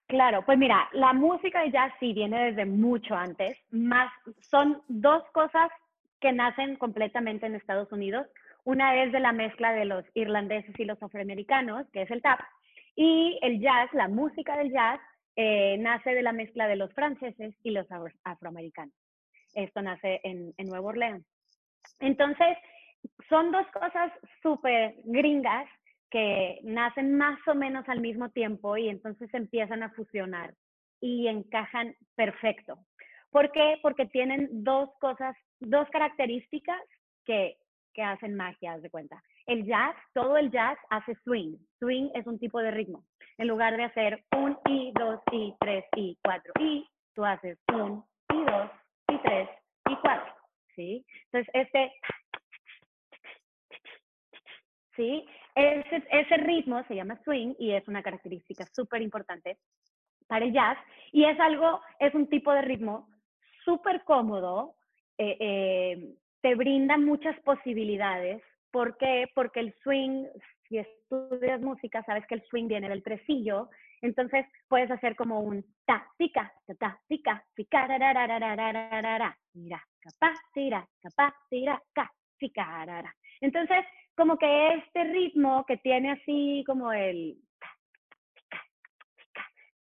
Claro, 0.06 0.44
pues 0.44 0.58
mira, 0.58 0.88
la 0.92 1.12
música 1.12 1.62
de 1.62 1.70
jazz 1.70 1.92
sí 2.00 2.12
viene 2.12 2.46
desde 2.46 2.66
mucho 2.66 3.14
antes, 3.14 3.56
más 3.70 4.12
son 4.40 4.82
dos 4.88 5.22
cosas 5.32 5.70
que 6.20 6.32
nacen 6.32 6.76
completamente 6.76 7.46
en 7.46 7.54
Estados 7.54 7.92
Unidos. 7.92 8.26
Una 8.64 9.02
es 9.02 9.12
de 9.12 9.20
la 9.20 9.32
mezcla 9.32 9.72
de 9.72 9.84
los 9.84 10.04
irlandeses 10.14 10.78
y 10.78 10.84
los 10.84 11.00
afroamericanos, 11.02 11.88
que 11.92 12.02
es 12.02 12.10
el 12.10 12.22
tap, 12.22 12.40
y 12.96 13.38
el 13.42 13.60
jazz, 13.60 13.88
la 13.92 14.08
música 14.08 14.56
del 14.56 14.72
jazz, 14.72 15.00
eh, 15.36 15.78
nace 15.78 16.10
de 16.10 16.22
la 16.22 16.32
mezcla 16.32 16.66
de 16.66 16.76
los 16.76 16.92
franceses 16.92 17.54
y 17.62 17.70
los 17.70 17.86
afroamericanos. 18.24 18.94
Esto 19.54 19.80
nace 19.80 20.20
en, 20.24 20.52
en 20.56 20.66
Nueva 20.66 20.88
Orleans. 20.88 21.24
Entonces, 22.00 22.58
son 23.28 23.52
dos 23.52 23.66
cosas 23.68 24.12
súper 24.42 24.96
gringas 25.04 25.68
que 26.10 26.60
nacen 26.62 27.16
más 27.16 27.38
o 27.46 27.54
menos 27.54 27.88
al 27.88 28.00
mismo 28.00 28.30
tiempo 28.30 28.76
y 28.76 28.88
entonces 28.88 29.32
empiezan 29.32 29.82
a 29.82 29.90
fusionar 29.90 30.54
y 31.00 31.28
encajan 31.28 31.94
perfecto. 32.16 32.78
¿Por 33.30 33.52
qué? 33.52 33.78
Porque 33.82 34.06
tienen 34.06 34.48
dos 34.50 34.90
cosas, 35.00 35.36
dos 35.60 35.88
características 35.90 36.80
que 37.24 37.56
que 37.92 38.02
hacen 38.02 38.34
magia, 38.34 38.78
de 38.78 38.90
cuenta. 38.90 39.22
El 39.46 39.66
jazz, 39.66 39.96
todo 40.14 40.36
el 40.36 40.50
jazz 40.50 40.78
hace 40.90 41.14
swing. 41.24 41.56
Swing 41.78 42.10
es 42.14 42.26
un 42.26 42.38
tipo 42.38 42.60
de 42.60 42.70
ritmo. 42.70 43.04
En 43.38 43.48
lugar 43.48 43.76
de 43.76 43.84
hacer 43.84 44.24
un 44.36 44.56
y, 44.66 44.92
dos 44.92 45.20
y, 45.32 45.54
tres 45.60 45.84
y, 45.96 46.18
cuatro 46.22 46.52
y, 46.60 46.86
tú 47.14 47.24
haces 47.24 47.58
un 47.72 48.04
y, 48.32 48.44
dos 48.44 48.70
y, 49.08 49.18
tres 49.22 49.48
y, 49.88 49.96
cuatro. 49.96 50.34
¿Sí? 50.76 51.04
Entonces, 51.26 51.50
este, 51.54 51.92
¿sí? 55.00 55.26
Ese, 55.54 56.02
ese 56.10 56.36
ritmo 56.36 56.84
se 56.86 56.94
llama 56.94 57.18
swing 57.24 57.54
y 57.58 57.72
es 57.72 57.88
una 57.88 58.02
característica 58.02 58.66
súper 58.66 59.00
importante 59.00 59.56
para 60.28 60.44
el 60.44 60.52
jazz. 60.52 60.76
Y 61.12 61.24
es 61.24 61.40
algo, 61.40 61.80
es 61.98 62.14
un 62.14 62.28
tipo 62.28 62.52
de 62.52 62.62
ritmo 62.62 63.08
súper 63.64 64.04
cómodo, 64.04 64.74
eh, 65.16 65.36
eh, 65.40 66.14
te 66.42 66.54
brinda 66.54 66.98
muchas 66.98 67.38
posibilidades. 67.40 68.42
¿Por 68.70 68.96
qué? 68.98 69.26
Porque 69.34 69.60
el 69.60 69.74
swing, 69.82 70.26
si 70.68 70.78
estudias 70.78 71.60
música, 71.62 72.04
sabes 72.04 72.26
que 72.26 72.34
el 72.34 72.42
swing 72.48 72.68
viene 72.68 72.88
del 72.88 73.02
tresillo, 73.02 73.70
entonces 74.02 74.46
puedes 74.68 74.90
hacer 74.90 75.16
como 75.16 75.40
un 75.40 75.64
ta, 75.86 76.06
pica, 76.18 76.52
ta, 76.66 76.74
ta, 76.74 77.00
pica, 77.08 77.42
pica, 77.54 77.86
ra, 77.86 77.98
ra, 77.98 78.12
ra, 78.12 78.38
ra, 78.38 79.18
ra, 79.18 79.38
capaz, 80.00 80.38
capaz. 81.02 81.34
Entonces, 83.40 83.84
como 84.16 84.36
que 84.36 84.74
este 84.74 85.04
ritmo 85.04 85.64
que 85.66 85.76
tiene 85.78 86.12
así 86.12 86.64
como 86.66 86.92
el 86.92 87.36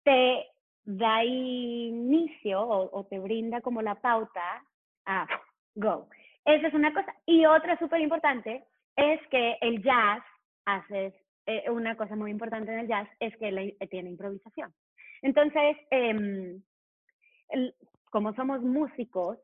te 0.04 0.46
da 0.84 1.24
inicio 1.24 2.62
o, 2.62 3.06
te 3.06 3.20
brinda 3.20 3.62
como 3.62 3.82
la 3.82 3.96
pauta 3.96 4.64
a 5.06 5.28
go. 5.74 6.08
Esa 6.46 6.68
es 6.68 6.74
una 6.74 6.94
cosa. 6.94 7.14
Y 7.26 7.46
otra 7.46 7.78
súper 7.80 8.02
importante 8.02 8.64
es 8.96 9.20
que 9.30 9.58
el 9.62 9.82
jazz 9.84 10.24
hace, 10.66 11.14
eh, 11.48 11.70
una 11.72 11.98
cosa 11.98 12.16
muy 12.16 12.30
importante 12.32 12.72
en 12.72 12.80
el 12.80 12.88
jazz 12.88 13.10
es 13.20 13.36
que 13.38 13.48
eh, 13.48 13.88
tiene 13.88 14.12
improvisación. 14.12 14.74
Entonces, 15.24 15.78
em, 15.90 16.62
como 18.12 18.34
somos 18.36 18.62
músicos, 18.62 19.40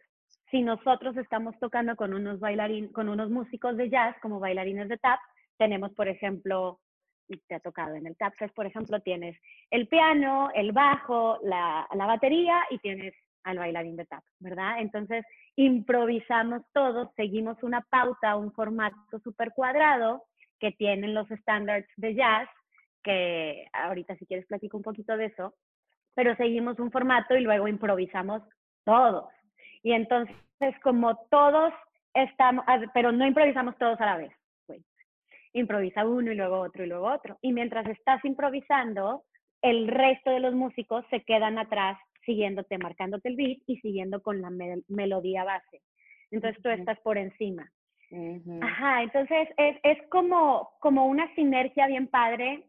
si 0.51 0.61
nosotros 0.61 1.15
estamos 1.17 1.57
tocando 1.59 1.95
con 1.95 2.13
unos 2.13 2.39
bailarines, 2.39 2.91
con 2.91 3.09
unos 3.09 3.29
músicos 3.29 3.77
de 3.77 3.89
jazz 3.89 4.15
como 4.21 4.39
bailarines 4.39 4.89
de 4.89 4.97
tap, 4.97 5.19
tenemos, 5.57 5.91
por 5.93 6.07
ejemplo, 6.07 6.79
te 7.47 7.55
ha 7.55 7.59
tocado 7.59 7.95
en 7.95 8.05
el 8.05 8.17
tap 8.17 8.33
por 8.53 8.65
ejemplo, 8.65 8.99
tienes 8.99 9.37
el 9.69 9.87
piano, 9.87 10.49
el 10.53 10.73
bajo, 10.73 11.39
la, 11.43 11.87
la 11.93 12.05
batería 12.05 12.61
y 12.69 12.77
tienes 12.79 13.13
al 13.43 13.57
bailarín 13.57 13.95
de 13.95 14.05
tap, 14.05 14.23
¿verdad? 14.39 14.79
Entonces, 14.79 15.25
improvisamos 15.55 16.61
todos, 16.73 17.09
seguimos 17.15 17.61
una 17.63 17.81
pauta, 17.81 18.35
un 18.35 18.51
formato 18.51 19.19
súper 19.23 19.51
cuadrado 19.53 20.23
que 20.59 20.71
tienen 20.73 21.13
los 21.13 21.29
estándares 21.31 21.87
de 21.95 22.13
jazz, 22.13 22.49
que 23.03 23.65
ahorita 23.73 24.15
si 24.17 24.25
quieres 24.25 24.45
platico 24.45 24.77
un 24.77 24.83
poquito 24.83 25.17
de 25.17 25.25
eso, 25.25 25.55
pero 26.13 26.35
seguimos 26.35 26.77
un 26.79 26.91
formato 26.91 27.35
y 27.35 27.41
luego 27.41 27.67
improvisamos 27.67 28.43
todos. 28.83 29.25
Y 29.83 29.93
entonces, 29.93 30.35
como 30.83 31.15
todos 31.29 31.73
estamos, 32.13 32.65
pero 32.93 33.11
no 33.11 33.25
improvisamos 33.25 33.77
todos 33.77 33.99
a 34.01 34.05
la 34.05 34.17
vez. 34.17 34.33
Pues, 34.65 34.81
improvisa 35.53 36.05
uno 36.05 36.31
y 36.31 36.35
luego 36.35 36.59
otro 36.59 36.83
y 36.83 36.87
luego 36.87 37.07
otro. 37.07 37.37
Y 37.41 37.51
mientras 37.53 37.87
estás 37.87 38.23
improvisando, 38.25 39.23
el 39.61 39.87
resto 39.87 40.31
de 40.31 40.39
los 40.39 40.53
músicos 40.53 41.05
se 41.09 41.21
quedan 41.21 41.57
atrás 41.57 41.97
siguiéndote, 42.25 42.77
marcándote 42.77 43.29
el 43.29 43.35
beat 43.35 43.59
y 43.67 43.77
siguiendo 43.77 44.21
con 44.21 44.41
la 44.41 44.49
melodía 44.87 45.43
base. 45.43 45.81
Entonces 46.29 46.61
tú 46.61 46.69
estás 46.69 46.99
por 47.01 47.17
encima. 47.17 47.69
Ajá, 48.61 49.03
entonces 49.03 49.49
es, 49.57 49.77
es 49.83 49.97
como, 50.09 50.69
como 50.79 51.07
una 51.07 51.33
sinergia 51.35 51.87
bien 51.87 52.07
padre. 52.07 52.65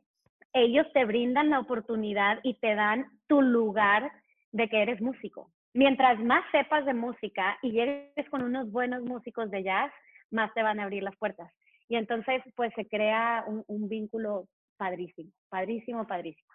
Ellos 0.52 0.86
te 0.92 1.04
brindan 1.04 1.50
la 1.50 1.60
oportunidad 1.60 2.38
y 2.42 2.54
te 2.54 2.74
dan 2.74 3.06
tu 3.26 3.42
lugar 3.42 4.12
de 4.52 4.68
que 4.68 4.82
eres 4.82 5.00
músico. 5.00 5.50
Mientras 5.74 6.18
más 6.20 6.44
sepas 6.52 6.84
de 6.84 6.94
música 6.94 7.58
y 7.62 7.72
llegues 7.72 8.28
con 8.30 8.42
unos 8.42 8.70
buenos 8.70 9.02
músicos 9.02 9.50
de 9.50 9.62
jazz, 9.62 9.92
más 10.30 10.52
te 10.54 10.62
van 10.62 10.80
a 10.80 10.84
abrir 10.84 11.02
las 11.02 11.16
puertas. 11.16 11.50
Y 11.88 11.96
entonces, 11.96 12.42
pues 12.56 12.72
se 12.74 12.86
crea 12.86 13.44
un, 13.46 13.64
un 13.66 13.88
vínculo 13.88 14.46
padrísimo, 14.76 15.30
padrísimo, 15.48 16.06
padrísimo. 16.06 16.48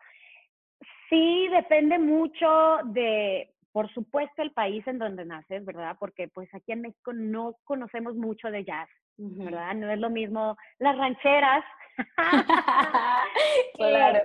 Sí, 1.10 1.48
depende 1.50 1.98
mucho 1.98 2.80
de, 2.86 3.54
por 3.72 3.92
supuesto, 3.94 4.42
el 4.42 4.52
país 4.52 4.86
en 4.88 4.98
donde 4.98 5.26
naces, 5.26 5.64
¿verdad? 5.64 5.96
Porque 6.00 6.28
pues 6.28 6.54
aquí 6.54 6.72
en 6.72 6.82
México 6.82 7.14
no 7.14 7.56
conocemos 7.64 8.16
mucho 8.16 8.50
de 8.50 8.66
jazz, 8.66 8.90
¿verdad? 9.18 9.76
No 9.76 9.92
es 9.92 10.00
lo 10.00 10.10
mismo 10.10 10.58
las 10.80 10.98
rancheras. 10.98 11.64
claro. 13.76 14.20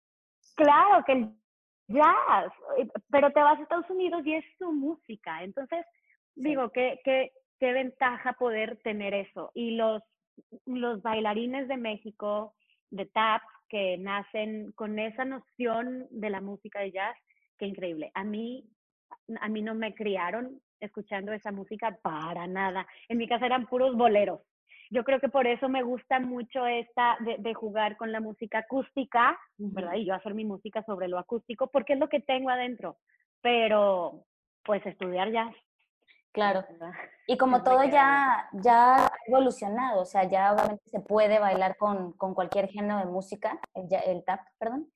claro, 0.56 1.04
que 1.04 1.12
el 1.12 1.41
jazz, 1.88 2.52
eh, 2.78 2.88
pero 3.10 3.30
te 3.32 3.40
vas 3.40 3.58
a 3.58 3.62
Estados 3.62 3.90
Unidos 3.90 4.22
y 4.24 4.34
es 4.34 4.44
su 4.58 4.72
música. 4.72 5.42
Entonces, 5.42 5.84
digo, 6.34 6.70
qué, 6.70 7.00
qué, 7.04 7.32
qué 7.58 7.72
ventaja 7.72 8.34
poder 8.34 8.78
tener 8.82 9.14
eso. 9.14 9.50
Y 9.54 9.72
los, 9.72 10.02
los 10.66 11.02
bailarines 11.02 11.68
de 11.68 11.76
México, 11.76 12.54
de 12.90 13.06
tap, 13.06 13.42
que 13.68 13.96
nacen 13.96 14.72
con 14.72 14.98
esa 14.98 15.24
noción 15.24 16.06
de 16.10 16.28
la 16.28 16.40
música 16.42 16.80
de 16.80 16.92
jazz, 16.92 17.16
qué 17.58 17.66
increíble. 17.66 18.10
A 18.14 18.22
mí, 18.22 18.68
a 19.40 19.48
mí 19.48 19.62
no 19.62 19.74
me 19.74 19.94
criaron 19.94 20.60
escuchando 20.78 21.32
esa 21.32 21.52
música 21.52 21.96
para 22.02 22.46
nada. 22.46 22.86
En 23.08 23.16
mi 23.18 23.26
casa 23.26 23.46
eran 23.46 23.66
puros 23.66 23.96
boleros. 23.96 24.40
Yo 24.92 25.04
creo 25.04 25.20
que 25.20 25.30
por 25.30 25.46
eso 25.46 25.70
me 25.70 25.82
gusta 25.82 26.20
mucho 26.20 26.66
esta 26.66 27.16
de, 27.20 27.54
jugar 27.54 27.96
con 27.96 28.12
la 28.12 28.20
música 28.20 28.58
acústica, 28.58 29.40
¿verdad? 29.56 29.94
Y 29.94 30.04
yo 30.04 30.14
hacer 30.14 30.34
mi 30.34 30.44
música 30.44 30.82
sobre 30.84 31.08
lo 31.08 31.18
acústico, 31.18 31.68
porque 31.68 31.94
es 31.94 31.98
lo 31.98 32.10
que 32.10 32.20
tengo 32.20 32.50
adentro. 32.50 32.98
Pero, 33.40 34.26
pues 34.62 34.84
estudiar 34.84 35.32
jazz 35.32 35.54
Claro. 36.32 36.64
Y 37.26 37.38
como 37.38 37.62
todo 37.62 37.84
ya, 37.84 38.48
ya 38.52 39.06
ha 39.06 39.12
evolucionado, 39.26 40.02
o 40.02 40.04
sea, 40.04 40.24
ya 40.24 40.52
obviamente 40.52 40.82
se 40.90 41.00
puede 41.00 41.38
bailar 41.38 41.76
con, 41.78 42.12
con 42.12 42.34
cualquier 42.34 42.68
género 42.68 42.98
de 42.98 43.06
música, 43.06 43.58
el, 43.74 43.88
el 44.06 44.24
tap, 44.24 44.40
perdón. 44.58 44.90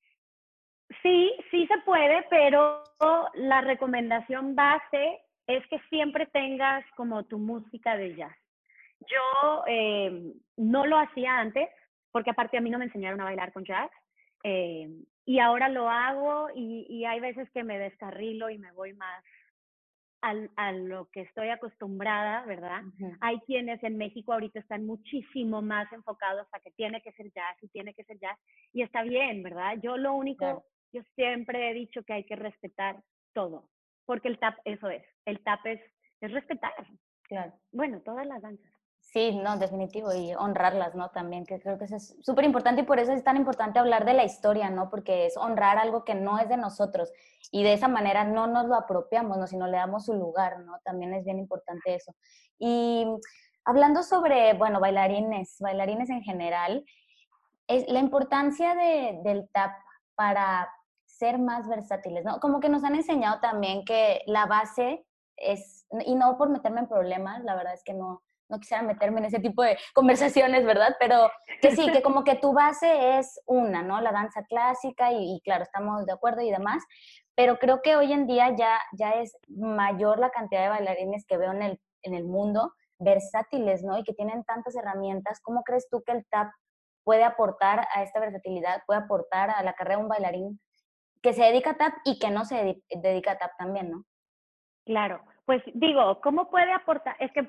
Sí, 1.03 1.33
sí 1.51 1.67
se 1.67 1.79
puede, 1.87 2.23
pero 2.29 2.83
la 3.35 3.63
recomendación 3.63 4.55
base 4.55 5.23
es 5.47 5.67
que 5.69 5.79
siempre 5.89 6.27
tengas 6.27 6.85
como 6.97 7.25
tu 7.25 7.39
música 7.39 7.97
de 7.97 8.15
jazz. 8.15 8.46
Yo 9.01 9.65
eh, 9.67 10.33
no 10.57 10.87
lo 10.87 10.99
hacía 10.99 11.39
antes, 11.39 11.69
porque 12.13 12.31
aparte 12.31 12.57
a 12.57 12.61
mí 12.61 12.71
no 12.71 12.79
me 12.79 12.87
enseñaron 12.87 13.21
a 13.21 13.25
bailar 13.25 13.53
con 13.53 13.65
jazz, 13.65 13.91
eh, 14.43 14.89
y 15.25 15.41
ahora 15.41 15.69
lo 15.69 15.91
hago 15.91 16.49
y, 16.55 16.87
y, 16.89 17.05
hay 17.05 17.21
veces 17.21 17.51
que 17.51 17.65
me 17.65 17.79
descarrilo 17.79 18.49
y 18.49 18.59
me 18.59 18.71
voy 18.73 18.93
más 18.93 19.25
al, 20.21 20.51
a 20.57 20.73
lo 20.73 21.09
que 21.11 21.23
estoy 21.23 21.49
acostumbrada, 21.49 22.45
¿verdad? 22.47 22.83
Hay 23.21 23.41
quienes 23.41 23.83
en 23.83 23.97
México 23.97 24.33
ahorita 24.33 24.61
están 24.61 24.87
muchísimo 24.87 25.63
más 25.63 25.93
enfocados 25.93 26.47
a 26.53 26.61
que 26.61 26.71
tiene 26.73 27.01
que 27.03 27.13
ser 27.13 27.31
jazz 27.33 27.57
y 27.61 27.69
tiene 27.69 27.93
que 27.95 28.05
ser 28.05 28.19
jazz, 28.19 28.39
y 28.73 28.83
está 28.83 29.03
bien, 29.03 29.43
¿verdad? 29.43 29.77
Yo 29.83 29.97
lo 29.97 30.15
único, 30.15 30.65
yo 30.93 31.03
siempre 31.15 31.71
he 31.71 31.75
dicho 31.75 32.03
que 32.05 32.13
hay 32.13 32.25
que 32.25 32.37
respetar 32.37 33.03
todo, 33.33 33.69
porque 34.05 34.29
el 34.29 34.39
tap 34.39 34.57
eso 34.65 34.89
es, 34.89 35.05
el 35.25 35.41
tap 35.41 35.65
es, 35.67 35.81
es 36.21 36.33
respetar. 36.33 36.73
Claro. 37.25 37.53
Bueno, 37.73 38.01
todas 38.01 38.27
las 38.27 38.41
danzas. 38.41 38.76
Sí, 39.17 39.35
no, 39.35 39.57
definitivo, 39.57 40.13
y 40.13 40.35
honrarlas, 40.35 40.95
¿no? 40.95 41.09
También, 41.09 41.47
que 41.47 41.59
creo 41.59 41.79
que 41.79 41.87
eso 41.87 41.97
es 41.97 42.15
súper 42.21 42.45
importante 42.45 42.83
y 42.83 42.85
por 42.85 42.99
eso 42.99 43.13
es 43.15 43.25
tan 43.25 43.39
importante 43.39 43.79
hablar 43.79 44.05
de 44.05 44.13
la 44.13 44.25
historia, 44.25 44.69
¿no? 44.69 44.91
Porque 44.91 45.25
es 45.25 45.39
honrar 45.39 45.79
algo 45.79 46.05
que 46.05 46.15
no 46.15 46.39
es 46.39 46.51
de 46.51 46.59
nosotros 46.59 47.11
y 47.51 47.63
de 47.63 47.73
esa 47.73 47.89
manera 47.89 48.25
no 48.25 48.47
nos 48.47 48.67
lo 48.67 48.75
apropiamos, 48.75 49.39
¿no? 49.39 49.47
Sino 49.47 49.69
le 49.69 49.79
damos 49.79 50.05
su 50.05 50.13
lugar, 50.13 50.61
¿no? 50.61 50.81
También 50.85 51.15
es 51.15 51.25
bien 51.25 51.39
importante 51.39 51.95
eso. 51.95 52.15
Y 52.59 53.07
hablando 53.65 54.03
sobre, 54.03 54.53
bueno, 54.53 54.81
bailarines, 54.81 55.57
bailarines 55.61 56.11
en 56.11 56.21
general, 56.21 56.85
es 57.69 57.89
la 57.89 58.01
importancia 58.01 58.75
de, 58.75 59.21
del 59.25 59.49
tap 59.49 59.79
para 60.15 60.71
ser 61.07 61.39
más 61.39 61.67
versátiles, 61.67 62.23
¿no? 62.23 62.39
Como 62.39 62.61
que 62.61 62.69
nos 62.69 62.85
han 62.85 62.95
enseñado 62.95 63.41
también 63.41 63.87
que 63.87 64.21
la 64.27 64.45
base 64.45 65.07
es, 65.39 65.87
y 66.05 66.15
no 66.17 66.37
por 66.37 66.51
meterme 66.51 66.81
en 66.81 66.89
problemas, 66.89 67.43
la 67.45 67.55
verdad 67.55 67.73
es 67.73 67.83
que 67.83 67.95
no, 67.95 68.26
no 68.49 68.59
quisiera 68.59 68.83
meterme 68.83 69.21
en 69.21 69.27
ese 69.27 69.41
tipo 69.41 69.63
de 69.63 69.77
conversaciones, 69.95 70.65
¿verdad? 70.65 70.97
Pero 70.99 71.31
que 71.61 71.75
sí, 71.75 71.91
que 71.91 72.03
como 72.03 72.25
que 72.25 72.37
tu 72.37 72.53
base 72.53 73.19
es 73.19 73.41
una, 73.47 73.83
¿no? 73.83 74.01
La 74.01 74.13
danza 74.13 74.45
clásica 74.45 75.13
y, 75.13 75.41
claro, 75.45 75.63
estamos 75.63 76.07
de 76.07 76.13
acuerdo 76.13 76.43
y 76.43 76.51
demás, 76.51 76.83
pero 77.35 77.59
creo 77.59 77.83
que 77.83 77.97
hoy 77.97 78.13
en 78.13 78.27
día 78.27 78.55
ya, 78.57 78.81
ya 78.93 79.11
es 79.11 79.37
mayor 79.49 80.19
la 80.19 80.31
cantidad 80.31 80.63
de 80.63 80.69
bailarines 80.71 81.27
que 81.27 81.37
veo 81.37 81.53
en 81.53 81.63
el, 81.63 81.81
en 82.03 82.15
el 82.15 82.25
mundo, 82.25 82.73
versátiles, 82.99 83.83
¿no? 83.83 83.99
Y 83.99 84.05
que 84.05 84.15
tienen 84.15 84.45
tantas 84.45 84.75
herramientas. 84.75 85.41
¿Cómo 85.43 85.63
crees 85.63 85.87
tú 85.91 86.03
que 86.05 86.13
el 86.13 86.27
tap 86.31 86.49
puede 87.05 87.25
aportar 87.25 87.87
a 87.95 88.03
esta 88.03 88.19
versatilidad, 88.19 88.83
puede 88.87 89.01
aportar 89.01 89.51
a 89.51 89.63
la 89.63 89.75
carrera 89.75 89.99
de 89.99 90.03
un 90.03 90.09
bailarín 90.09 90.61
que 91.23 91.33
se 91.33 91.45
dedica 91.45 91.71
a 91.71 91.77
tap 91.77 91.95
y 92.05 92.19
que 92.19 92.31
no 92.31 92.45
se 92.45 92.83
dedica 92.89 93.33
a 93.33 93.39
tap 93.39 93.53
también, 93.59 93.91
¿no? 93.91 94.05
Claro, 94.85 95.21
pues 95.45 95.63
digo, 95.75 96.21
¿cómo 96.21 96.51
puede 96.51 96.73
aportar? 96.73 97.17
Es 97.21 97.33
que 97.33 97.49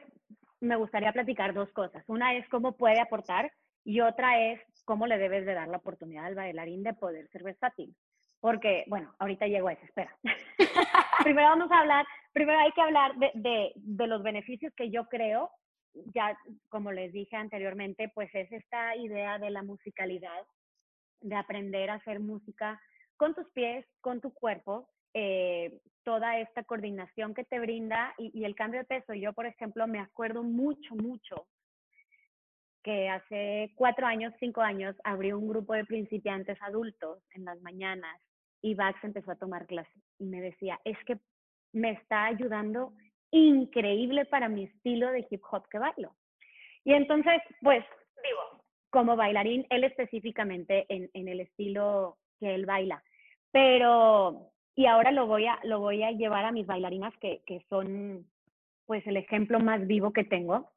me 0.62 0.76
gustaría 0.76 1.12
platicar 1.12 1.54
dos 1.54 1.72
cosas. 1.72 2.04
Una 2.08 2.36
es 2.36 2.48
cómo 2.50 2.78
puede 2.78 3.00
aportar 3.00 3.52
y 3.84 4.02
otra 4.02 4.40
es 4.40 4.62
cómo 4.86 5.08
le 5.08 5.18
debes 5.18 5.46
de 5.46 5.54
dar 5.54 5.68
la 5.68 5.78
oportunidad 5.78 6.26
al 6.26 6.36
bailarín 6.36 6.84
de 6.84 6.94
poder 6.94 7.28
ser 7.30 7.44
versátil. 7.44 7.96
Porque, 8.40 8.84
bueno, 8.88 9.16
ahorita 9.20 9.48
llego 9.48 9.68
a 9.68 9.74
eso, 9.74 9.86
espera. 9.86 10.16
primero 11.24 11.48
vamos 11.50 11.72
a 11.72 11.80
hablar, 11.80 12.06
primero 12.34 12.60
hay 12.60 12.72
que 12.72 12.82
hablar 12.82 13.16
de, 13.16 13.32
de, 13.34 13.72
de 13.76 14.08
los 14.08 14.22
beneficios 14.22 14.74
que 14.76 14.92
yo 14.92 15.08
creo, 15.08 15.50
ya 16.14 16.38
como 16.70 16.92
les 16.92 17.12
dije 17.14 17.36
anteriormente, 17.36 18.12
pues 18.14 18.30
es 18.34 18.52
esta 18.52 18.96
idea 18.96 19.40
de 19.40 19.50
la 19.50 19.64
musicalidad, 19.64 20.46
de 21.22 21.36
aprender 21.36 21.90
a 21.90 21.96
hacer 21.96 22.20
música 22.20 22.80
con 23.16 23.34
tus 23.34 23.50
pies, 23.52 23.86
con 24.02 24.22
tu 24.22 24.32
cuerpo, 24.34 24.88
eh, 25.14 25.80
toda 26.04 26.40
esta 26.40 26.64
coordinación 26.64 27.34
que 27.34 27.44
te 27.44 27.60
brinda 27.60 28.14
y, 28.18 28.46
el 28.46 28.56
cambio 28.56 28.80
de 28.80 28.86
peso. 28.86 29.14
Yo, 29.14 29.34
por 29.34 29.46
ejemplo, 29.46 29.88
me 29.88 30.00
acuerdo 30.00 30.42
mucho, 30.42 30.96
mucho 30.96 31.48
que 32.82 33.10
hace 33.10 33.74
cuatro 33.76 34.08
años, 34.08 34.34
cinco 34.40 34.62
años, 34.62 34.96
abrí 35.04 35.34
un 35.34 35.50
grupo 35.50 35.74
de 35.74 35.84
principiantes 35.84 36.58
adultos 36.62 37.20
en 37.34 37.44
las 37.44 37.60
mañanas 37.62 38.22
y 38.62 38.74
Vax 38.74 39.04
empezó 39.04 39.32
a 39.32 39.36
tomar 39.36 39.68
clases 39.68 40.02
y 40.18 40.26
me 40.26 40.40
decía, 40.40 40.80
es 40.86 40.98
que 41.06 41.18
me 41.74 41.92
está 41.92 42.26
ayudando 42.26 42.94
increíble 43.32 44.24
para 44.24 44.48
mi 44.48 44.64
estilo 44.64 45.12
de 45.12 45.28
hip 45.30 45.42
hop 45.52 45.68
que 45.68 45.80
bailo. 45.80 46.16
Y 46.86 46.94
entonces, 46.94 47.42
pues, 47.62 47.84
digo, 48.24 48.64
como 48.90 49.18
bailarín, 49.18 49.68
él 49.70 49.84
específicamente 49.84 50.86
en, 50.88 51.10
en 51.14 51.28
el 51.28 51.42
estilo 51.42 52.18
que 52.40 52.56
él 52.56 52.66
baila, 52.66 53.04
pero 53.52 54.54
y 54.78 54.86
ahora 54.86 55.12
lo 55.12 55.26
voy 55.26 55.48
a, 55.48 55.60
lo 55.64 55.80
voy 55.80 56.04
a 56.04 56.12
llevar 56.12 56.46
a 56.46 56.52
mis 56.52 56.68
bailarinas 56.68 57.12
que, 57.18 57.42
que 57.48 57.66
son 57.68 58.28
pues 58.86 59.06
el 59.08 59.18
ejemplo 59.18 59.60
más 59.60 59.86
vivo 59.88 60.14
que 60.14 60.24
tengo, 60.24 60.70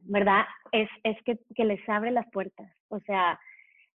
¿verdad? 0.00 0.46
Es, 0.72 0.88
es 1.04 1.22
que, 1.24 1.38
que, 1.54 1.66
les 1.66 1.86
abre 1.86 2.10
las 2.10 2.28
puertas. 2.30 2.72
O 2.88 3.00
sea, 3.00 3.38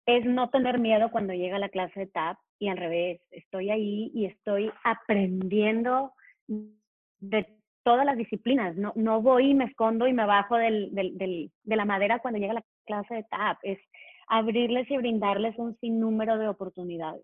es 0.04 0.24
no 0.26 0.50
tener 0.50 0.80
miedo 0.80 1.12
cuando 1.12 1.32
llega 1.32 1.60
la 1.60 1.68
clase 1.68 2.00
de 2.00 2.06
TAP 2.08 2.36
y 2.58 2.68
al 2.68 2.76
revés, 2.76 3.20
estoy 3.30 3.70
ahí 3.70 4.10
y 4.12 4.26
estoy 4.26 4.72
aprendiendo 4.82 6.12
de 6.48 7.46
todas 7.84 8.04
las 8.04 8.16
disciplinas. 8.16 8.76
No, 8.76 8.92
no 8.96 9.22
voy 9.22 9.50
y 9.50 9.54
me 9.54 9.66
escondo 9.66 10.08
y 10.08 10.12
me 10.12 10.26
bajo 10.26 10.56
del, 10.56 10.92
del, 10.92 11.16
del, 11.16 11.52
de 11.62 11.76
la 11.76 11.84
madera 11.84 12.18
cuando 12.18 12.40
llega 12.40 12.52
la 12.52 12.64
clase 12.84 13.14
de 13.14 13.22
TAP. 13.22 13.58
Es 13.62 13.78
abrirles 14.26 14.90
y 14.90 14.96
brindarles 14.96 15.56
un 15.56 15.78
sinnúmero 15.78 16.36
de 16.36 16.48
oportunidades. 16.48 17.22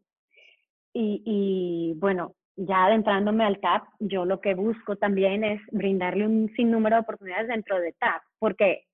Y, 0.95 1.95
bueno, 1.97 2.35
ya 2.57 2.87
adentrándome 2.87 3.45
al 3.45 3.61
TAP, 3.61 3.85
yo 3.99 4.25
lo 4.25 4.41
que 4.41 4.55
busco 4.55 4.97
también 4.97 5.43
es 5.43 5.61
brindarle 5.71 6.27
un 6.27 6.53
sinnúmero 6.55 6.97
de 6.97 7.03
oportunidades 7.03 7.49
dentro 7.49 7.81
de 7.81 7.93
TAP, 7.93 8.23
porque 8.39 8.85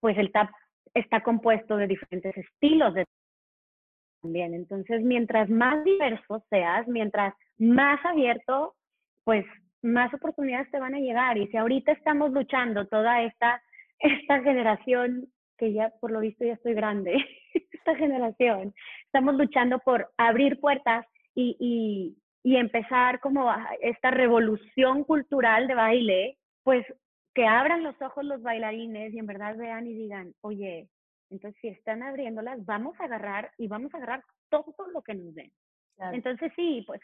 pues 0.00 0.16
el 0.16 0.32
TAP 0.32 0.48
está 0.94 1.22
compuesto 1.22 1.76
de 1.76 1.88
diferentes 1.88 2.36
estilos 2.36 2.94
de 2.94 3.04
también. 4.22 4.54
Entonces, 4.54 5.02
mientras 5.02 5.48
más 5.50 5.84
diverso 5.84 6.42
seas, 6.50 6.88
mientras 6.88 7.34
más 7.58 8.04
abierto, 8.04 8.74
pues 9.24 9.44
más 9.82 10.12
oportunidades 10.14 10.70
te 10.70 10.80
van 10.80 10.94
a 10.94 11.00
llegar. 11.00 11.38
Y 11.38 11.46
si 11.48 11.56
ahorita 11.56 11.92
estamos 11.92 12.32
luchando 12.32 12.86
toda 12.86 13.22
esta, 13.22 13.62
esta 13.98 14.40
generación, 14.42 15.28
que 15.58 15.72
ya 15.72 15.92
por 16.00 16.10
lo 16.10 16.20
visto 16.20 16.44
ya 16.44 16.54
estoy 16.54 16.74
grande, 16.74 17.24
esta 17.72 17.94
generación, 17.94 18.74
estamos 19.04 19.34
luchando 19.36 19.78
por 19.78 20.10
abrir 20.16 20.60
puertas 20.60 21.06
y, 21.36 22.16
y, 22.42 22.56
empezar 22.56 23.20
como 23.20 23.52
esta 23.80 24.10
revolución 24.10 25.04
cultural 25.04 25.66
de 25.66 25.74
baile, 25.74 26.38
pues 26.62 26.86
que 27.34 27.46
abran 27.46 27.82
los 27.82 28.00
ojos 28.00 28.24
los 28.24 28.40
bailarines 28.40 29.12
y 29.12 29.18
en 29.18 29.26
verdad 29.26 29.56
vean 29.56 29.86
y 29.86 29.92
digan, 29.92 30.32
oye, 30.40 30.88
entonces 31.30 31.60
si 31.60 31.68
están 31.68 32.02
abriéndolas, 32.02 32.64
vamos 32.64 32.98
a 32.98 33.04
agarrar 33.04 33.50
y 33.58 33.68
vamos 33.68 33.92
a 33.92 33.98
agarrar 33.98 34.24
todo 34.48 34.74
lo 34.92 35.02
que 35.02 35.14
nos 35.14 35.34
den. 35.34 35.52
Entonces 36.12 36.52
sí, 36.56 36.84
pues 36.86 37.00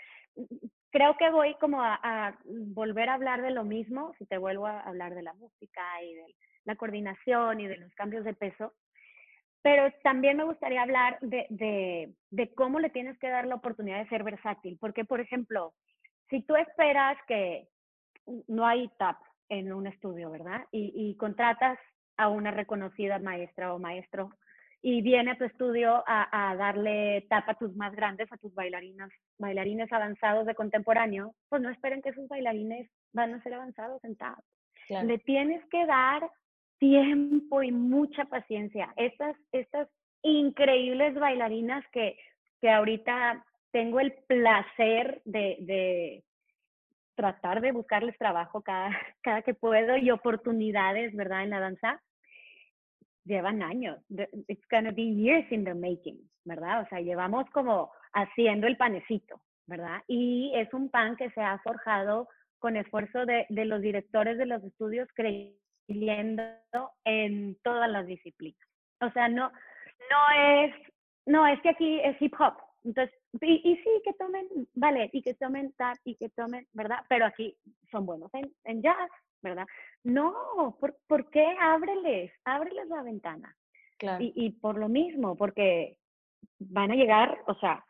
creo 0.91 1.17
que 1.17 1.31
voy 1.31 1.55
como 1.61 1.83
a, 1.83 1.99
a, 2.03 2.39
volver 2.45 3.09
a 3.09 3.15
hablar 3.15 3.43
de 3.43 3.51
lo 3.51 3.65
mismo, 3.65 4.15
si 4.19 4.27
te 4.27 4.39
vuelvo 4.39 4.67
a 4.67 4.81
hablar 4.81 5.15
de 5.15 5.23
la 5.23 5.35
música 5.35 5.83
y 6.03 6.15
de 6.15 6.35
la 6.65 6.77
coordinación 6.77 7.61
y 7.61 7.67
de 7.67 7.79
los 7.79 7.95
cambios 7.95 8.25
de 8.25 8.35
peso, 8.35 8.73
pero 9.63 9.91
también 10.03 10.37
me 10.37 10.45
gustaría 10.45 10.83
hablar 10.83 11.19
de, 11.21 11.47
de, 11.51 12.13
de, 12.31 12.55
cómo 12.55 12.81
le 12.81 12.91
tienes 12.91 13.19
que 13.19 13.29
dar 13.29 13.47
la 13.47 13.55
oportunidad 13.55 13.99
de 13.99 14.09
ser 14.09 14.25
versátil, 14.25 14.77
porque, 14.81 15.05
por 15.05 15.21
ejemplo, 15.21 15.73
si 16.29 16.43
tú 16.43 16.57
esperas 16.57 17.17
que 17.27 17.69
no 18.49 18.67
hay 18.67 18.89
TAP 18.99 19.17
en 19.49 19.73
un 19.73 19.87
estudio, 19.87 20.31
¿verdad? 20.31 20.65
Y, 20.73 20.93
y 20.95 21.17
contratas 21.17 21.79
a 22.17 22.29
una 22.29 22.51
reconocida 22.51 23.19
maestra 23.19 23.73
o 23.75 23.79
maestro 23.79 24.31
y 24.83 25.01
viene 25.01 25.31
a 25.31 25.39
tu 25.39 25.45
estudio 25.45 26.03
a, 26.07 26.51
a, 26.51 26.57
darle 26.57 27.25
tap 27.31 27.49
a 27.49 27.55
tus 27.55 27.75
más 27.77 27.95
grandes, 27.95 28.31
a 28.33 28.37
tus 28.37 28.53
bailarinas, 28.53 29.11
bailarines 29.39 29.93
avanzados 29.93 30.45
de 30.45 30.57
contemporáneo, 30.57 31.35
pues 31.49 31.63
no 31.63 31.71
esperen 31.71 32.03
que 32.03 32.09
esos 32.09 32.27
bailarines 32.29 32.91
van 33.13 33.33
a 33.33 33.43
ser 33.43 33.55
avanzados 33.55 34.03
en 34.05 34.17
tap. 34.17 34.39
Le 34.89 35.19
tienes 35.19 35.65
que 35.71 35.87
dar 35.87 36.29
tiempo 36.83 37.63
y 37.63 37.71
mucha 37.71 38.25
paciencia. 38.25 38.93
Estas, 38.97 39.37
estas 39.53 39.89
increíbles 40.21 41.15
bailarinas 41.15 41.85
que, 41.93 42.19
que 42.61 42.71
ahorita 42.71 43.45
tengo 43.71 44.01
el 44.01 44.13
placer 44.27 45.23
de, 45.25 45.59
de 45.61 46.25
tratar 47.15 47.61
de 47.61 47.71
buscarles 47.71 48.19
trabajo 48.19 48.63
cada, 48.63 48.91
cada 49.23 49.43
que 49.43 49.55
puedo 49.55 49.97
y 49.97 50.11
oportunidades, 50.11 51.15
¿verdad? 51.15 51.45
En 51.45 51.51
la 51.51 51.61
danza, 51.61 52.03
llevan 53.25 53.63
años. 53.63 54.01
It's 54.49 54.67
gonna 54.69 54.91
be 54.91 55.05
years 55.05 55.47
in 55.53 55.63
the 55.63 55.75
making, 55.75 56.19
¿verdad? 56.45 56.83
O 56.83 56.89
sea, 56.89 57.01
llevamos 57.01 57.49
como 57.51 57.93
haciendo 58.13 58.67
el 58.67 58.77
panecito, 58.77 59.41
¿verdad? 59.69 60.03
Y 60.09 60.51
es 60.57 60.75
un 60.75 60.91
pan 60.91 61.15
que 61.15 61.31
se 61.31 61.43
ha 61.43 61.61
forjado 61.61 62.27
con 62.59 62.77
esfuerzo 62.77 63.25
de, 63.25 63.47
de 63.51 63.67
los 63.67 63.81
directores 63.81 64.37
de 64.37 64.47
los 64.47 64.65
estudios 64.65 65.07
en 65.89 67.57
todas 67.63 67.91
las 67.91 68.07
disciplinas. 68.07 68.61
O 69.01 69.11
sea, 69.11 69.29
no, 69.29 69.51
no 70.11 70.65
es, 70.65 70.75
no, 71.27 71.47
es 71.47 71.61
que 71.63 71.71
aquí 71.71 72.01
es 72.01 72.21
hip 72.21 72.35
hop. 72.39 72.55
Entonces, 72.85 73.15
y, 73.41 73.77
sí, 73.77 73.91
que 74.05 74.13
tomen 74.15 74.47
ballet 74.75 75.11
y 75.13 75.23
que 75.23 75.35
tomen 75.35 75.73
tap 75.73 75.97
y 76.05 76.17
que 76.17 76.29
tomen, 76.31 76.67
¿verdad? 76.73 76.99
Pero 77.09 77.27
aquí 77.27 77.57
son 77.91 78.07
buenos 78.07 78.33
en, 78.35 78.53
en 78.65 78.83
jazz, 78.83 79.11
¿verdad? 79.41 79.67
No, 80.03 80.77
¿por, 80.81 80.97
¿por 81.07 81.31
qué 81.31 81.57
ábreles? 81.61 82.33
Ábreles 82.45 82.89
la 82.89 83.03
ventana. 83.03 83.57
Claro. 83.99 84.23
Y, 84.23 84.33
y 84.35 84.51
por 84.51 84.79
lo 84.79 84.89
mismo, 84.89 85.37
porque 85.37 85.97
van 86.59 86.91
a 86.91 86.97
llegar, 86.97 87.39
o 87.47 87.55
sea, 87.55 87.85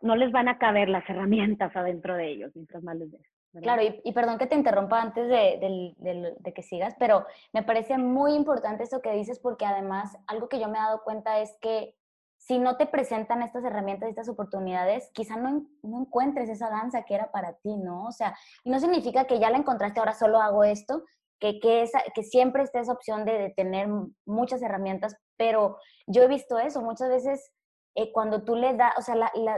no 0.00 0.16
les 0.16 0.32
van 0.32 0.48
a 0.48 0.58
caber 0.58 0.88
las 0.88 1.08
herramientas 1.08 1.74
adentro 1.76 2.14
de 2.16 2.28
ellos 2.28 2.52
mientras 2.54 2.82
más 2.82 2.96
les 2.96 3.10
des. 3.12 3.31
Claro, 3.60 3.82
y, 3.82 4.12
perdón 4.12 4.38
que 4.38 4.46
te 4.46 4.54
interrumpa 4.54 5.02
antes 5.02 5.28
de, 5.28 5.94
de, 5.98 6.52
que 6.54 6.62
sigas, 6.62 6.94
pero 6.98 7.26
me 7.52 7.62
parece 7.62 7.98
muy 7.98 8.34
importante 8.34 8.82
esto 8.82 9.02
que 9.02 9.12
dices 9.12 9.38
porque 9.40 9.66
además 9.66 10.16
algo 10.26 10.48
que 10.48 10.58
yo 10.58 10.68
me 10.68 10.78
he 10.78 10.80
dado 10.80 11.02
cuenta 11.04 11.38
es 11.38 11.54
que 11.60 11.94
si 12.38 12.58
no 12.58 12.76
te 12.76 12.86
presentan 12.86 13.42
estas 13.42 13.64
herramientas, 13.64 14.08
estas 14.08 14.28
oportunidades, 14.30 15.10
quizá 15.12 15.36
no, 15.36 15.66
no 15.82 16.00
encuentres 16.00 16.48
esa 16.48 16.70
danza 16.70 17.02
que 17.02 17.14
era 17.14 17.30
para 17.30 17.52
ti, 17.58 17.76
¿no? 17.76 18.06
O 18.06 18.12
sea, 18.12 18.34
y 18.64 18.70
no 18.70 18.80
significa 18.80 19.26
que 19.26 19.38
ya 19.38 19.50
la 19.50 19.58
encontraste, 19.58 20.00
ahora 20.00 20.14
solo 20.14 20.40
hago 20.40 20.64
esto, 20.64 21.04
que, 21.38 21.60
que, 21.60 21.88
que 22.14 22.22
siempre 22.22 22.62
esté 22.62 22.80
esa 22.80 22.92
opción 22.92 23.24
de, 23.24 23.38
de 23.38 23.50
tener 23.50 23.88
muchas 24.24 24.62
herramientas, 24.62 25.14
pero 25.36 25.76
yo 26.06 26.22
he 26.22 26.28
visto 26.28 26.58
eso, 26.58 26.80
muchas 26.80 27.10
veces 27.10 27.52
eh, 27.94 28.10
cuando 28.12 28.42
tú 28.42 28.56
le 28.56 28.74
das, 28.74 28.94
o 28.98 29.02
sea, 29.02 29.14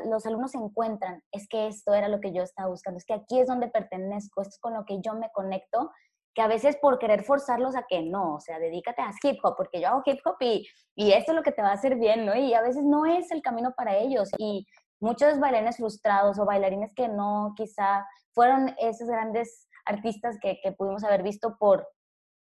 los 0.06 0.26
alumnos 0.26 0.50
se 0.52 0.58
encuentran, 0.58 1.22
es 1.30 1.46
que 1.48 1.68
esto 1.68 1.94
era 1.94 2.08
lo 2.08 2.20
que 2.20 2.32
yo 2.32 2.42
estaba 2.42 2.68
buscando, 2.68 2.98
es 2.98 3.04
que 3.04 3.14
aquí 3.14 3.38
es 3.38 3.46
donde 3.46 3.68
pertenezco, 3.68 4.42
esto 4.42 4.54
es 4.54 4.58
con 4.58 4.74
lo 4.74 4.84
que 4.84 5.00
yo 5.00 5.14
me 5.14 5.30
conecto, 5.32 5.90
que 6.34 6.42
a 6.42 6.48
veces 6.48 6.76
por 6.82 6.98
querer 6.98 7.22
forzarlos 7.22 7.76
a 7.76 7.84
que 7.88 8.02
no, 8.02 8.34
o 8.34 8.40
sea, 8.40 8.58
dedícate 8.58 9.02
a 9.02 9.12
hip 9.22 9.38
hop, 9.44 9.54
porque 9.56 9.80
yo 9.80 9.88
hago 9.88 10.02
hip 10.04 10.18
hop 10.24 10.36
y, 10.40 10.66
y 10.96 11.12
esto 11.12 11.30
es 11.30 11.36
lo 11.36 11.44
que 11.44 11.52
te 11.52 11.62
va 11.62 11.68
a 11.68 11.74
hacer 11.74 11.94
bien, 11.94 12.26
¿no? 12.26 12.34
Y 12.34 12.54
a 12.54 12.60
veces 12.60 12.82
no 12.82 13.06
es 13.06 13.30
el 13.30 13.40
camino 13.40 13.72
para 13.76 13.96
ellos. 13.96 14.30
Y 14.38 14.66
muchos 15.00 15.38
bailarines 15.38 15.76
frustrados 15.76 16.38
o 16.40 16.44
bailarines 16.44 16.92
que 16.96 17.06
no, 17.06 17.52
quizá 17.56 18.04
fueron 18.32 18.74
esos 18.78 19.06
grandes 19.06 19.68
artistas 19.84 20.36
que, 20.40 20.58
que 20.60 20.72
pudimos 20.72 21.04
haber 21.04 21.22
visto 21.22 21.56
por, 21.56 21.86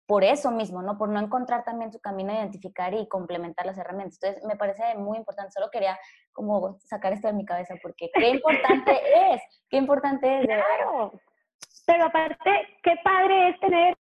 por 0.07 0.23
eso 0.23 0.51
mismo, 0.51 0.81
¿no? 0.81 0.97
Por 0.97 1.09
no 1.09 1.19
encontrar 1.19 1.65
también 1.65 1.91
su 1.91 1.99
camino, 1.99 2.33
identificar 2.33 2.93
y 2.93 3.07
complementar 3.09 3.65
las 3.65 3.77
herramientas. 3.77 4.17
Entonces, 4.21 4.43
me 4.45 4.55
parece 4.55 4.95
muy 4.95 5.17
importante. 5.17 5.51
Solo 5.51 5.69
quería 5.69 5.99
como 6.31 6.79
sacar 6.79 7.11
esto 7.11 7.27
de 7.27 7.33
mi 7.33 7.45
cabeza 7.45 7.75
porque 7.81 8.09
qué 8.13 8.29
importante 8.29 8.91
es, 9.33 9.41
qué 9.69 9.77
importante 9.77 10.39
es. 10.39 10.45
Claro. 10.45 11.11
Pero 11.85 12.05
aparte, 12.05 12.51
qué 12.83 12.95
padre 13.03 13.49
es 13.49 13.59
tener, 13.59 13.97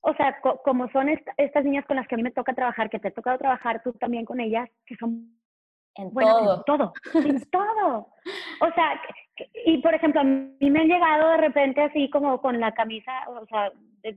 o 0.00 0.14
sea, 0.14 0.38
como 0.64 0.88
son 0.90 1.08
estas 1.08 1.64
niñas 1.64 1.86
con 1.86 1.96
las 1.96 2.06
que 2.06 2.14
a 2.14 2.18
mí 2.18 2.22
me 2.22 2.30
toca 2.30 2.54
trabajar, 2.54 2.90
que 2.90 2.98
te 2.98 3.08
ha 3.08 3.14
tocado 3.14 3.38
trabajar 3.38 3.82
tú 3.82 3.92
también 3.94 4.26
con 4.26 4.38
ellas, 4.38 4.68
que 4.86 4.96
son 4.96 5.38
en 5.94 6.12
todo. 6.12 6.56
En 6.56 6.64
todo, 6.64 6.92
en 7.14 7.50
todo. 7.50 8.08
O 8.60 8.74
sea, 8.74 9.00
y 9.64 9.78
por 9.78 9.94
ejemplo, 9.94 10.20
a 10.20 10.24
mí 10.24 10.70
me 10.70 10.80
han 10.80 10.88
llegado 10.88 11.30
de 11.30 11.36
repente 11.38 11.80
así 11.82 12.10
como 12.10 12.40
con 12.40 12.60
la 12.60 12.72
camisa, 12.72 13.12
o 13.28 13.46
sea, 13.46 13.72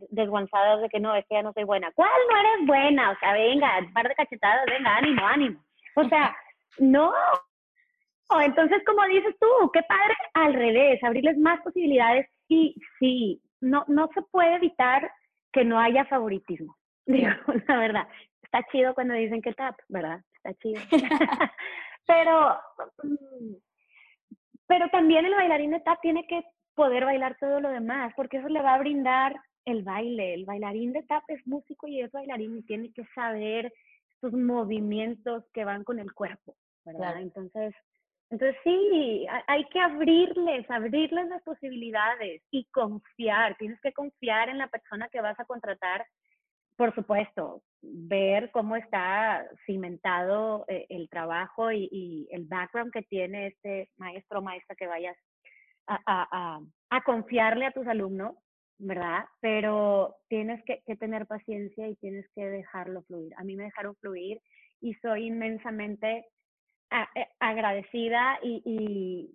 desguanzadas 0.09 0.81
de 0.81 0.89
que 0.89 0.99
no, 0.99 1.15
es 1.15 1.25
que 1.27 1.35
ya 1.35 1.43
no 1.43 1.53
soy 1.53 1.63
buena. 1.63 1.91
¿Cuál 1.93 2.09
no 2.29 2.37
eres 2.37 2.67
buena? 2.67 3.11
O 3.11 3.19
sea, 3.19 3.33
venga, 3.33 3.79
un 3.79 3.93
par 3.93 4.07
de 4.07 4.15
cachetadas, 4.15 4.65
venga, 4.65 4.97
ánimo, 4.97 5.25
ánimo. 5.25 5.63
O 5.95 6.07
sea, 6.09 6.35
no. 6.79 7.13
Entonces, 8.41 8.81
como 8.85 9.05
dices 9.05 9.35
tú, 9.39 9.71
qué 9.71 9.83
padre 9.83 10.15
al 10.33 10.53
revés, 10.53 11.03
abrirles 11.03 11.37
más 11.37 11.61
posibilidades 11.61 12.27
y 12.47 12.75
sí, 12.99 13.41
no, 13.61 13.85
no 13.87 14.09
se 14.13 14.21
puede 14.23 14.55
evitar 14.55 15.09
que 15.51 15.63
no 15.63 15.79
haya 15.79 16.05
favoritismo. 16.05 16.75
Digo, 17.05 17.29
la 17.67 17.77
verdad, 17.77 18.07
está 18.41 18.63
chido 18.71 18.93
cuando 18.93 19.13
dicen 19.13 19.41
que 19.41 19.53
tap, 19.53 19.77
¿verdad? 19.87 20.21
Está 20.33 20.53
chido. 20.55 20.81
pero, 22.07 22.57
mm, 23.03 23.53
pero 24.67 24.89
también 24.89 25.25
el 25.25 25.35
bailarín 25.35 25.71
de 25.71 25.79
tap 25.79 25.99
tiene 26.01 26.25
que 26.27 26.43
poder 26.75 27.05
bailar 27.05 27.37
todo 27.39 27.59
lo 27.59 27.69
demás, 27.69 28.13
porque 28.15 28.37
eso 28.37 28.49
le 28.49 28.61
va 28.61 28.75
a 28.75 28.79
brindar 28.79 29.35
el 29.65 29.83
baile. 29.83 30.33
El 30.33 30.45
bailarín 30.45 30.93
de 30.93 31.03
tap 31.03 31.23
es 31.27 31.45
músico 31.47 31.87
y 31.87 32.01
es 32.01 32.11
bailarín 32.11 32.57
y 32.57 32.63
tiene 32.63 32.91
que 32.91 33.05
saber 33.15 33.71
sus 34.21 34.33
movimientos 34.33 35.43
que 35.53 35.65
van 35.65 35.83
con 35.83 35.99
el 35.99 36.13
cuerpo, 36.13 36.55
¿verdad? 36.83 37.21
Entonces, 37.21 37.73
entonces 38.29 38.57
sí, 38.63 39.27
hay 39.47 39.65
que 39.65 39.79
abrirles, 39.79 40.69
abrirles 40.69 41.27
las 41.27 41.43
posibilidades 41.43 42.41
y 42.51 42.65
confiar. 42.65 43.55
Tienes 43.57 43.79
que 43.81 43.93
confiar 43.93 44.49
en 44.49 44.57
la 44.57 44.67
persona 44.67 45.09
que 45.09 45.21
vas 45.21 45.39
a 45.39 45.45
contratar. 45.45 46.05
Por 46.75 46.93
supuesto, 46.93 47.61
ver 47.81 48.51
cómo 48.51 48.75
está 48.75 49.45
cimentado 49.65 50.65
eh, 50.67 50.85
el 50.89 51.07
trabajo 51.09 51.71
y, 51.71 52.27
el 52.31 52.45
background 52.45 52.91
que 52.91 53.03
tiene 53.03 53.47
este 53.47 53.89
maestro 53.97 54.39
o 54.39 54.41
maestra 54.41 54.75
que 54.75 54.87
vayas 54.87 55.17
a, 55.87 55.99
a, 56.05 56.59
a 56.89 57.03
confiarle 57.03 57.65
a 57.65 57.71
tus 57.71 57.87
alumnos 57.87 58.35
¿verdad? 58.77 59.25
Pero 59.39 60.17
tienes 60.27 60.61
que, 60.65 60.81
tener 60.97 61.25
paciencia 61.27 61.87
y 61.87 61.95
tienes 61.95 62.25
que 62.35 62.45
dejarlo 62.45 63.03
fluir. 63.03 63.33
A 63.37 63.43
mí 63.43 63.55
me 63.55 63.65
dejaron 63.65 63.95
fluir 63.95 64.41
y 64.81 64.93
soy 64.95 65.27
inmensamente 65.27 66.25
eh, 66.91 67.27
agradecida 67.39 68.39
y, 68.43 69.31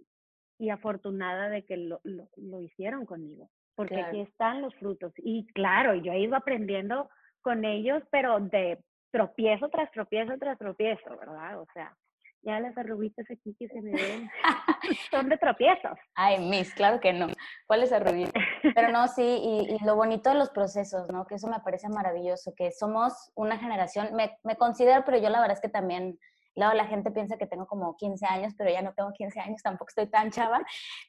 y, 0.59 0.70
afortunada 0.70 1.49
de 1.49 1.64
que 1.64 1.76
lo, 1.78 2.01
lo, 2.05 2.61
hicieron 2.61 3.07
conmigo, 3.07 3.49
porque 3.74 3.99
aquí 3.99 4.20
están 4.20 4.61
los 4.61 4.74
frutos. 4.74 5.12
Y 5.16 5.47
claro, 5.49 5.95
yo 5.95 6.12
he 6.12 6.20
ido 6.20 6.36
aprendiendo 6.36 7.09
con 7.43 7.64
ellos, 7.64 8.03
pero 8.11 8.41
de 8.41 8.78
tropiezo 9.11 9.68
tras 9.68 9.91
tropiezo 9.91 10.34
tras 10.38 10.59
tropiezo, 10.59 11.16
¿verdad? 11.18 11.61
O 11.61 11.66
sea, 11.72 11.97
ya 12.43 12.59
las 12.61 12.76
arruguitas 12.78 13.26
aquí 13.30 13.55
que 13.59 13.68
se 13.68 13.80
me 13.80 13.93
ven 13.93 14.30
son 15.11 15.28
de 15.28 15.36
tropiezos. 15.36 15.99
Ay, 16.14 16.38
Miss, 16.38 16.74
claro 16.74 17.01
que 17.01 17.12
no. 17.12 17.26
¿Cuáles 17.66 17.93
arruguitas? 17.93 18.43
Pero 18.74 18.88
no, 18.91 19.09
sí, 19.09 19.22
y, 19.22 19.84
lo 19.84 19.95
bonito 19.97 20.30
de 20.30 20.36
los 20.36 20.51
procesos, 20.51 21.09
¿no? 21.11 21.26
Que 21.26 21.34
eso 21.34 21.49
me 21.49 21.61
parece 21.61 21.88
maravilloso, 21.88 22.55
que 22.57 22.72
somos 22.72 23.30
una 23.34 23.59
generación, 23.59 24.14
me, 24.14 24.38
me 24.43 24.57
considero, 24.57 25.05
pero 25.05 25.18
yo 25.18 25.28
la 25.28 25.41
verdad 25.41 25.57
es 25.57 25.61
que 25.61 25.68
también, 25.68 26.18
luego 26.55 26.72
la 26.74 26.86
gente 26.86 27.11
piensa 27.11 27.36
que 27.36 27.47
tengo 27.47 27.66
como 27.66 27.97
15 27.97 28.26
años, 28.26 28.55
pero 28.57 28.70
ya 28.70 28.82
no 28.82 28.95
tengo 28.95 29.12
15 29.12 29.41
años, 29.41 29.62
tampoco 29.62 29.88
estoy 29.88 30.07
tan 30.07 30.30
chava, 30.30 30.61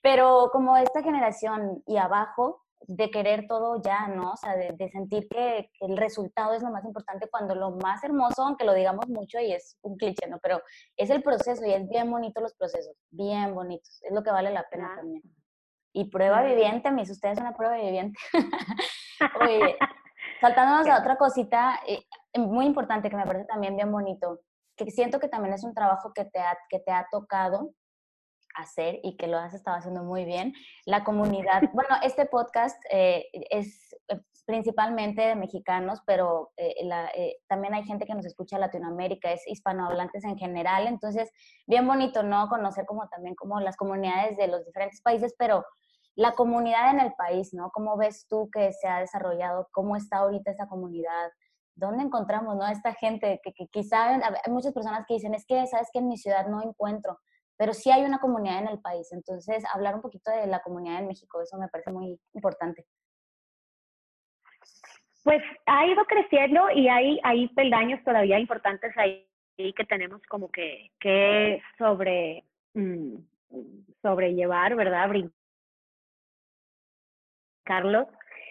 pero 0.01 0.49
como 0.51 0.75
esta 0.75 1.01
generación 1.01 1.81
y 1.87 1.97
abajo, 1.97 2.61
de 2.87 3.09
querer 3.09 3.47
todo 3.47 3.81
ya, 3.81 4.07
¿no? 4.07 4.31
O 4.31 4.37
sea, 4.37 4.55
de, 4.55 4.89
sentir 4.89 5.27
que, 5.29 5.69
el 5.79 5.97
resultado 5.97 6.53
es 6.53 6.63
lo 6.63 6.71
más 6.71 6.83
importante 6.85 7.29
cuando 7.29 7.55
lo 7.55 7.71
más 7.71 8.03
hermoso, 8.03 8.43
aunque 8.43 8.65
lo 8.65 8.73
digamos 8.73 9.07
mucho 9.07 9.39
y 9.39 9.53
es 9.53 9.77
un 9.81 9.97
cliché, 9.97 10.27
¿no? 10.27 10.39
Pero 10.41 10.61
es 10.97 11.09
el 11.09 11.21
proceso 11.23 11.65
y 11.65 11.73
es 11.73 11.87
bien 11.87 12.09
bonito 12.09 12.41
los 12.41 12.53
procesos, 12.55 12.95
bien 13.09 13.53
bonitos, 13.53 14.01
es 14.03 14.11
lo 14.11 14.23
que 14.23 14.31
vale 14.31 14.51
la 14.51 14.67
pena 14.69 14.93
también. 14.95 15.23
Y 15.93 16.09
prueba 16.09 16.41
viviente, 16.43 16.91
mis, 16.91 17.09
ustedes 17.09 17.37
son 17.37 17.47
una 17.47 17.55
prueba 17.55 17.75
viviente. 17.75 18.17
Oye, 19.41 19.77
saltándonos 20.41 20.87
a 20.87 20.99
otra 20.99 21.17
cosita 21.17 21.79
eh, 21.85 22.05
muy 22.39 22.65
importante 22.65 23.09
que 23.09 23.17
me 23.17 23.25
parece 23.25 23.45
también 23.45 23.75
bien 23.75 23.91
bonito, 23.91 24.41
que 24.75 24.89
siento 24.89 25.19
que 25.19 25.27
también 25.27 25.53
es 25.53 25.63
un 25.63 25.73
trabajo 25.73 26.13
que 26.13 26.25
te 26.25 26.39
ha, 26.39 26.57
que 26.69 26.79
te 26.79 26.91
ha 26.91 27.07
tocado 27.11 27.73
hacer 28.55 28.99
y 29.03 29.17
que 29.17 29.27
lo 29.27 29.37
has 29.37 29.53
estado 29.53 29.77
haciendo 29.77 30.03
muy 30.03 30.25
bien. 30.25 30.53
La 30.85 31.03
comunidad, 31.03 31.61
bueno, 31.73 31.95
este 32.03 32.25
podcast 32.25 32.81
eh, 32.89 33.27
es 33.49 33.95
eh, 34.07 34.19
principalmente 34.45 35.21
de 35.21 35.35
mexicanos, 35.35 36.01
pero 36.05 36.51
eh, 36.57 37.37
también 37.47 37.73
hay 37.73 37.83
gente 37.83 38.05
que 38.05 38.15
nos 38.15 38.25
escucha 38.25 38.57
en 38.57 38.61
Latinoamérica, 38.61 39.31
es 39.31 39.47
hispanohablantes 39.47 40.23
en 40.23 40.37
general, 40.37 40.87
entonces 40.87 41.31
bien 41.67 41.87
bonito, 41.87 42.23
¿no? 42.23 42.49
Conocer 42.49 42.85
como 42.85 43.07
también 43.07 43.35
como 43.35 43.59
las 43.59 43.77
comunidades 43.77 44.37
de 44.37 44.47
los 44.47 44.65
diferentes 44.65 45.01
países, 45.01 45.33
pero 45.37 45.63
la 46.15 46.33
comunidad 46.33 46.91
en 46.91 46.99
el 46.99 47.13
país, 47.13 47.53
¿no? 47.53 47.69
¿Cómo 47.71 47.95
ves 47.97 48.27
tú 48.27 48.49
que 48.51 48.73
se 48.73 48.87
ha 48.87 48.99
desarrollado? 48.99 49.69
¿Cómo 49.71 49.95
está 49.95 50.17
ahorita 50.17 50.51
esa 50.51 50.67
comunidad? 50.67 51.31
¿Dónde 51.75 52.03
encontramos, 52.03 52.57
no? 52.57 52.67
Esta 52.67 52.93
gente 52.93 53.39
que, 53.43 53.53
que 53.53 53.67
quizá 53.67 54.15
hay 54.15 54.51
muchas 54.51 54.73
personas 54.73 55.05
que 55.07 55.13
dicen, 55.13 55.33
es 55.33 55.45
que, 55.45 55.65
¿sabes 55.67 55.87
que 55.93 55.99
En 55.99 56.09
mi 56.09 56.17
ciudad 56.17 56.47
no 56.47 56.61
encuentro 56.61 57.17
pero 57.61 57.75
sí 57.75 57.91
hay 57.91 58.01
una 58.03 58.17
comunidad 58.17 58.57
en 58.57 58.69
el 58.69 58.79
país. 58.79 59.13
Entonces, 59.13 59.63
hablar 59.71 59.93
un 59.93 60.01
poquito 60.01 60.31
de 60.31 60.47
la 60.47 60.63
comunidad 60.63 60.97
en 60.97 61.05
México, 61.05 61.39
eso 61.39 61.59
me 61.59 61.67
parece 61.67 61.91
muy 61.91 62.19
importante. 62.33 62.87
Pues 65.23 65.43
ha 65.67 65.85
ido 65.85 66.03
creciendo 66.05 66.71
y 66.71 66.87
hay, 66.87 67.19
hay 67.21 67.47
peldaños 67.49 68.03
todavía 68.03 68.39
importantes 68.39 68.91
ahí 68.97 69.27
que 69.57 69.85
tenemos 69.87 70.23
como 70.27 70.49
que, 70.49 70.89
que 70.99 71.61
sobre, 71.77 72.45
mm, 72.73 73.17
sobrellevar, 74.01 74.75
¿verdad? 74.75 75.07
Carlos. 77.63 78.07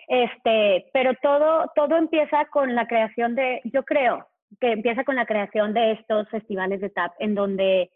Este, 0.06 0.88
pero 0.92 1.14
todo, 1.20 1.68
todo 1.74 1.96
empieza 1.96 2.44
con 2.44 2.76
la 2.76 2.86
creación 2.86 3.34
de, 3.34 3.60
yo 3.64 3.82
creo 3.82 4.28
que 4.60 4.70
empieza 4.70 5.02
con 5.02 5.16
la 5.16 5.26
creación 5.26 5.74
de 5.74 5.94
estos 5.94 6.28
festivales 6.28 6.80
de 6.80 6.90
TAP, 6.90 7.12
en 7.18 7.34
donde 7.34 7.90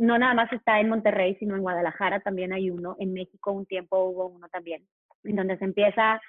no 0.00 0.18
nada 0.18 0.32
más 0.32 0.50
está 0.50 0.80
en 0.80 0.88
Monterrey, 0.88 1.36
sino 1.38 1.54
en 1.54 1.62
Guadalajara 1.62 2.20
también 2.20 2.54
hay 2.54 2.70
uno, 2.70 2.96
en 2.98 3.12
México 3.12 3.52
un 3.52 3.66
tiempo 3.66 4.02
hubo 4.04 4.26
uno 4.26 4.48
también. 4.48 4.82
en 5.24 5.36
donde 5.36 5.58
se 5.58 5.64
empieza, 5.66 6.20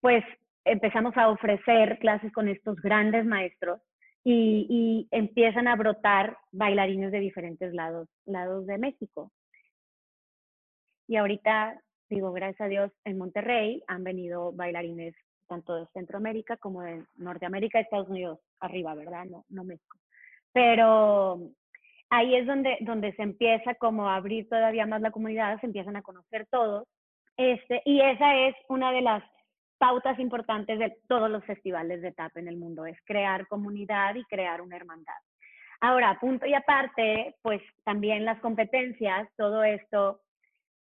pues 0.00 0.24
empezamos 0.64 1.14
a 1.16 1.28
ofrecer 1.28 1.98
clases 1.98 2.32
con 2.32 2.48
estos 2.48 2.76
grandes 2.76 3.26
maestros 3.26 3.80
y, 4.24 5.06
empiezan 5.10 5.68
a 5.68 5.76
brotar 5.76 6.38
bailarines 6.52 7.12
de 7.12 7.20
diferentes 7.20 7.72
lados, 7.74 8.08
lados 8.24 8.66
de 8.66 8.78
México. 8.78 9.30
Y 11.06 11.16
ahorita, 11.16 11.78
digo, 12.08 12.32
gracias 12.32 12.62
a 12.62 12.68
Dios, 12.68 12.92
en 13.04 13.18
Monterrey 13.18 13.82
han 13.88 14.04
venido 14.04 14.52
bailarines 14.52 15.14
tanto 15.48 15.76
de 15.76 15.86
Centroamérica 15.92 16.56
como 16.56 16.82
de 16.82 17.04
Norteamérica 17.16 17.80
Estados 17.80 18.08
Unidos, 18.08 18.38
arriba, 18.60 18.94
¿verdad? 18.94 19.24
No, 19.26 19.44
no 19.50 19.64
México. 19.64 19.98
Pero 20.52 21.50
ahí 22.10 22.34
es 22.34 22.46
donde, 22.46 22.78
donde 22.80 23.12
se 23.14 23.22
empieza 23.22 23.74
como 23.74 24.08
a 24.08 24.16
abrir 24.16 24.48
todavía 24.48 24.86
más 24.86 25.00
la 25.00 25.10
comunidad, 25.10 25.60
se 25.60 25.66
empiezan 25.66 25.96
a 25.96 26.02
conocer 26.02 26.46
todos. 26.50 26.86
Este, 27.36 27.82
y 27.84 28.00
esa 28.00 28.34
es 28.34 28.56
una 28.68 28.92
de 28.92 29.02
las 29.02 29.22
pautas 29.78 30.18
importantes 30.18 30.78
de 30.78 30.96
todos 31.06 31.30
los 31.30 31.44
festivales 31.44 32.02
de 32.02 32.12
TAP 32.12 32.36
en 32.38 32.48
el 32.48 32.56
mundo, 32.56 32.84
es 32.84 32.98
crear 33.04 33.46
comunidad 33.46 34.16
y 34.16 34.24
crear 34.24 34.60
una 34.60 34.76
hermandad. 34.76 35.14
Ahora, 35.80 36.18
punto 36.20 36.44
y 36.46 36.54
aparte, 36.54 37.36
pues 37.42 37.62
también 37.84 38.24
las 38.24 38.40
competencias, 38.40 39.28
todo 39.36 39.62
esto, 39.62 40.20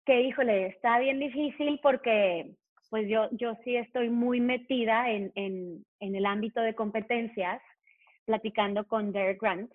que 0.05 0.21
híjole, 0.23 0.67
está 0.69 1.01
bien 1.01 1.19
difícil 1.19 1.81
porque 1.83 2.53
pues 2.89 3.09
yo, 3.09 3.29
yo 3.33 3.57
sí 3.65 3.75
estoy 3.77 4.09
muy 4.09 4.41
metida 4.41 5.11
en, 5.11 5.33
en, 5.35 5.85
en 5.99 6.15
el 6.15 6.25
ámbito 6.25 6.61
de 6.61 6.77
competencias, 6.77 7.61
platicando 8.25 8.87
con 8.87 9.13
Derek 9.13 9.41
Grant, 9.41 9.73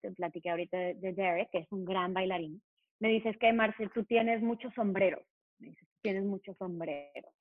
te 0.00 0.10
platiqué 0.12 0.50
ahorita 0.50 0.76
de, 0.76 1.12
Derek, 1.12 1.50
que 1.50 1.58
es 1.58 1.72
un 1.72 1.84
gran 1.84 2.12
bailarín, 2.12 2.60
me 3.00 3.08
dices 3.08 3.36
que, 3.38 3.52
Marcel, 3.52 3.90
tú 3.92 4.04
tienes 4.04 4.42
muchos 4.42 4.72
sombreros, 4.74 5.24
me 5.58 5.68
dices, 5.68 5.88
tienes 6.02 6.24
muchos 6.24 6.56
sombreros. 6.56 7.32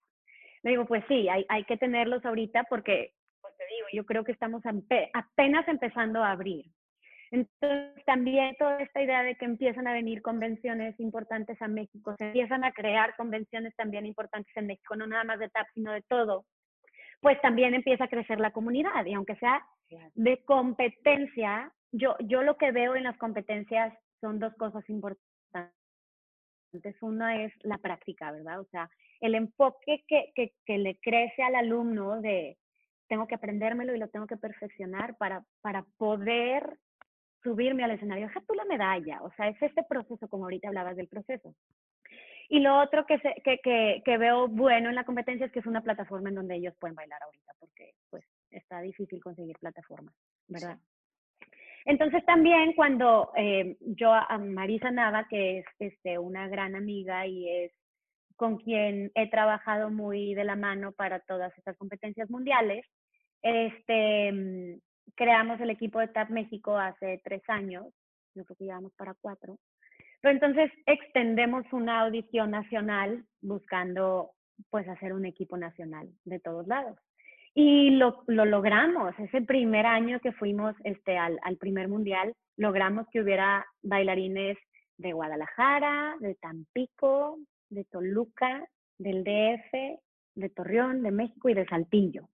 Le 0.63 0.71
digo, 0.71 0.85
pues 0.85 1.03
sí, 1.07 1.29
hay, 1.29 1.45
hay 1.49 1.63
que 1.65 1.77
tenerlos 1.77 2.25
ahorita 2.25 2.65
porque, 2.69 3.13
pues 3.41 3.55
te 3.57 3.63
digo, 3.67 3.87
yo 3.93 4.05
creo 4.05 4.23
que 4.23 4.31
estamos 4.31 4.63
apenas 5.13 5.67
empezando 5.67 6.23
a 6.23 6.31
abrir. 6.31 6.65
Entonces, 7.31 8.03
también 8.05 8.55
toda 8.57 8.79
esta 8.79 9.01
idea 9.01 9.23
de 9.23 9.35
que 9.35 9.45
empiezan 9.45 9.87
a 9.87 9.93
venir 9.93 10.21
convenciones 10.21 10.99
importantes 10.99 11.61
a 11.61 11.67
México, 11.67 12.15
se 12.17 12.27
empiezan 12.27 12.63
a 12.63 12.71
crear 12.71 13.15
convenciones 13.15 13.75
también 13.75 14.05
importantes 14.05 14.55
en 14.55 14.67
México, 14.67 14.95
no 14.95 15.07
nada 15.07 15.23
más 15.23 15.39
de 15.39 15.49
TAP, 15.49 15.67
sino 15.73 15.91
de 15.91 16.01
todo, 16.03 16.45
pues 17.21 17.39
también 17.41 17.73
empieza 17.73 18.05
a 18.05 18.09
crecer 18.09 18.39
la 18.39 18.51
comunidad. 18.51 19.05
Y 19.05 19.13
aunque 19.13 19.35
sea 19.35 19.65
de 20.13 20.43
competencia, 20.45 21.71
yo, 21.95 22.15
yo 22.19 22.43
lo 22.43 22.57
que 22.57 22.71
veo 22.71 22.95
en 22.95 23.03
las 23.03 23.17
competencias 23.17 23.93
son 24.21 24.39
dos 24.39 24.53
cosas 24.55 24.87
importantes. 24.89 25.71
Una 27.01 27.43
es 27.43 27.53
la 27.63 27.77
práctica, 27.77 28.31
¿verdad? 28.31 28.59
O 28.59 28.65
sea, 28.65 28.89
el 29.21 29.35
enfoque 29.35 30.03
que, 30.07 30.31
que, 30.35 30.53
que 30.65 30.77
le 30.77 30.97
crece 30.99 31.41
al 31.41 31.55
alumno 31.55 32.21
de 32.21 32.57
tengo 33.07 33.27
que 33.27 33.35
aprendérmelo 33.35 33.95
y 33.95 33.99
lo 33.99 34.09
tengo 34.09 34.27
que 34.27 34.35
perfeccionar 34.35 35.15
para, 35.17 35.45
para 35.61 35.85
poder 35.97 36.77
subirme 37.43 37.83
al 37.83 37.91
escenario. 37.91 38.27
Deja 38.27 38.41
tú 38.41 38.55
la 38.55 38.65
medalla, 38.65 39.21
o 39.21 39.31
sea, 39.35 39.47
es 39.47 39.61
este 39.61 39.83
proceso, 39.83 40.27
como 40.27 40.45
ahorita 40.45 40.67
hablabas 40.67 40.97
del 40.97 41.07
proceso. 41.07 41.55
Y 42.49 42.59
lo 42.59 42.79
otro 42.79 43.05
que, 43.05 43.19
que, 43.43 43.59
que, 43.59 44.01
que, 44.03 44.17
veo 44.17 44.47
bueno 44.47 44.89
en 44.89 44.95
la 44.95 45.03
competencia 45.03 45.45
es 45.45 45.51
que 45.51 45.59
es 45.59 45.65
una 45.65 45.81
plataforma 45.81 46.29
en 46.29 46.35
donde 46.35 46.55
ellos 46.55 46.75
pueden 46.79 46.95
bailar 46.95 47.21
ahorita, 47.23 47.53
porque 47.59 47.93
pues 48.09 48.23
está 48.51 48.81
difícil 48.81 49.21
conseguir 49.21 49.57
plataformas, 49.59 50.13
¿verdad? 50.47 50.77
Entonces 51.85 52.25
también 52.25 52.73
cuando 52.73 53.31
eh, 53.37 53.77
yo 53.81 54.11
a 54.11 54.37
Marisa 54.39 54.89
Nava, 54.89 55.27
que 55.29 55.59
es 55.59 55.65
este, 55.79 56.17
una 56.17 56.47
gran 56.47 56.75
amiga 56.75 57.27
y 57.27 57.47
es 57.47 57.71
con 58.35 58.57
quien 58.57 59.11
he 59.15 59.29
trabajado 59.29 59.91
muy 59.91 60.33
de 60.33 60.43
la 60.43 60.55
mano 60.55 60.91
para 60.91 61.19
todas 61.19 61.55
estas 61.57 61.77
competencias 61.77 62.29
mundiales, 62.29 62.85
este, 63.43 64.31
mm, 64.31 64.79
creamos 65.15 65.61
el 65.61 65.69
equipo 65.69 65.99
de 65.99 66.07
TAP 66.07 66.31
México 66.31 66.77
hace 66.77 67.21
tres 67.23 67.43
años, 67.47 67.85
yo 68.33 68.43
creo 68.43 68.57
que 68.57 68.65
llevamos 68.65 68.93
para 68.95 69.13
cuatro, 69.21 69.57
pero 70.21 70.33
entonces 70.33 70.71
extendemos 70.87 71.71
una 71.71 72.01
audición 72.01 72.51
nacional 72.51 73.23
buscando 73.41 74.31
pues 74.71 74.87
hacer 74.89 75.13
un 75.13 75.25
equipo 75.25 75.55
nacional 75.55 76.09
de 76.23 76.39
todos 76.39 76.65
lados. 76.67 76.97
Y 77.57 77.91
lo, 77.91 78.23
lo 78.27 78.43
logramos, 78.43 79.17
ese 79.17 79.41
primer 79.41 79.85
año 79.85 80.19
que 80.19 80.33
fuimos 80.33 80.75
este, 80.83 81.17
al, 81.17 81.39
al 81.41 81.55
primer 81.55 81.87
mundial, 81.87 82.33
logramos 82.57 83.07
que 83.11 83.21
hubiera 83.21 83.65
bailarines 83.81 84.57
de 84.97 85.13
Guadalajara, 85.13 86.15
de 86.19 86.35
Tampico, 86.35 87.37
de 87.69 87.85
Toluca, 87.85 88.67
del 88.97 89.23
DF, 89.23 90.01
de 90.35 90.49
Torreón, 90.49 91.01
de 91.01 91.11
México 91.11 91.47
y 91.47 91.53
de 91.53 91.65
Saltillo. 91.65 92.27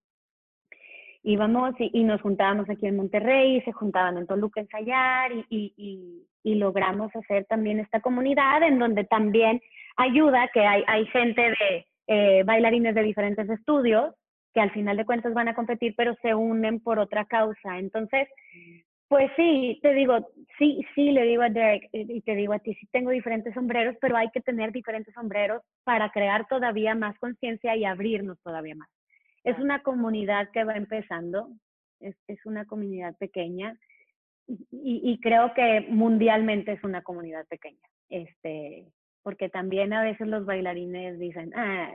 Íbamos 1.24 1.76
y, 1.78 2.04
nos 2.04 2.20
juntábamos 2.22 2.68
aquí 2.68 2.88
en 2.88 2.96
Monterrey, 2.98 3.62
se 3.62 3.72
juntaban 3.72 4.18
en 4.18 4.26
Toluca 4.26 4.60
a 4.60 4.64
ensayar 4.64 5.32
y, 5.32 5.46
y, 5.78 6.28
y, 6.42 6.56
logramos 6.56 7.16
hacer 7.16 7.46
también 7.46 7.80
esta 7.80 8.02
comunidad 8.02 8.64
en 8.64 8.80
donde 8.80 9.04
también 9.04 9.62
ayuda 9.98 10.50
que 10.52 10.62
hay, 10.62 10.84
hay 10.88 11.06
gente 11.08 11.42
de 11.42 11.86
eh, 12.08 12.44
bailarines 12.44 12.96
de 12.96 13.04
diferentes 13.04 13.48
estudios 13.52 14.16
que 14.54 14.62
al 14.62 14.72
final 14.72 14.98
de 14.98 15.06
cuentas 15.06 15.34
van 15.34 15.48
a 15.48 15.56
competir, 15.56 15.94
pero 15.96 16.16
se 16.22 16.36
unen 16.36 16.80
por 16.80 17.00
otra 17.00 17.26
causa. 17.26 17.80
Entonces, 17.80 18.28
pues 19.08 19.30
sí, 19.36 19.80
te 19.82 19.94
digo, 19.94 20.26
sí, 20.58 20.86
sí, 20.96 21.12
le 21.12 21.24
digo 21.24 21.44
a 21.44 21.50
Derek 21.50 21.90
eh, 21.92 22.06
y 22.08 22.22
te 22.22 22.36
digo 22.36 22.54
a 22.54 22.60
ti, 22.60 22.74
sí 22.76 22.88
tengo 22.92 23.12
diferentes 23.12 23.54
sombreros, 23.54 23.96
pero 24.00 24.16
hay 24.16 24.30
que 24.32 24.42
tener 24.42 24.72
diferentes 24.72 25.14
sombreros 25.14 25.62
para 25.84 26.10
crear 26.12 26.48
todavía 26.48 26.96
más 26.96 27.18
conciencia 27.20 27.76
y 27.76 27.84
abrirnos 27.84 28.42
todavía 28.42 28.76
más. 28.76 28.90
Es 29.44 29.58
una 29.60 29.82
comunidad 29.82 30.50
que 30.52 30.64
va 30.64 30.76
empezando, 30.76 31.50
es, 32.00 32.16
es 32.28 32.46
una 32.46 32.66
comunidad 32.66 33.16
pequeña 33.18 33.78
y, 34.48 34.66
y, 34.72 35.20
creo 35.20 35.54
que 35.54 35.88
mundialmente 35.90 36.74
es 36.74 36.84
una 36.84 37.02
comunidad 37.04 37.46
pequeña. 37.48 37.80
Este, 38.10 38.86
porque 39.24 39.50
también 39.50 39.94
a 39.94 40.04
veces 40.04 40.28
los 40.28 40.46
bailarines 40.46 41.20
dicen, 41.20 41.52
ah, 41.56 41.92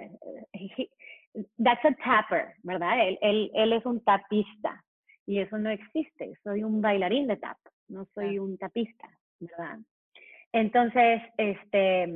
that's 1.59 1.84
a 1.84 1.95
tapper, 2.05 2.55
¿verdad? 2.62 3.09
Él, 3.09 3.18
él, 3.20 3.51
él, 3.55 3.72
es 3.72 3.84
un 3.87 4.01
tapista 4.01 4.84
y 5.26 5.41
eso 5.41 5.59
no 5.59 5.70
existe. 5.70 6.39
Soy 6.43 6.62
un 6.62 6.80
bailarín 6.80 7.26
de 7.26 7.37
tap, 7.37 7.59
no 7.89 8.07
soy 8.14 8.39
un 8.39 8.57
tapista, 8.59 9.09
¿verdad? 9.41 9.78
Entonces, 10.53 11.22
este, 11.37 12.14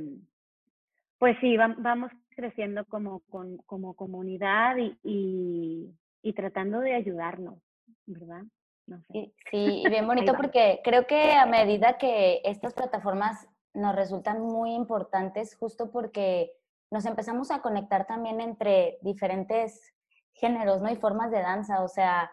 pues 1.18 1.36
sí, 1.40 1.56
vamos 1.56 2.10
creciendo 2.30 2.84
como, 2.86 3.22
como 3.66 3.94
comunidad 3.94 4.76
y, 4.78 4.96
y, 5.02 5.94
y, 6.22 6.32
tratando 6.32 6.80
de 6.80 6.94
ayudarnos, 6.94 7.60
¿verdad? 8.06 8.44
No 8.86 9.02
sé. 9.12 9.32
Sí, 9.50 9.82
bien 9.88 10.06
bonito 10.06 10.34
porque 10.34 10.80
creo 10.82 11.06
que 11.06 11.32
a 11.32 11.46
medida 11.46 11.98
que 11.98 12.40
estas 12.44 12.72
plataformas 12.72 13.46
nos 13.74 13.94
resultan 13.94 14.40
muy 14.40 14.74
importantes, 14.74 15.54
justo 15.56 15.90
porque 15.90 16.52
nos 16.90 17.06
empezamos 17.06 17.50
a 17.50 17.60
conectar 17.62 18.06
también 18.06 18.40
entre 18.40 18.98
diferentes 19.02 19.94
géneros, 20.34 20.80
¿no? 20.82 20.90
Y 20.90 20.96
formas 20.96 21.30
de 21.30 21.40
danza, 21.40 21.82
o 21.82 21.88
sea, 21.88 22.30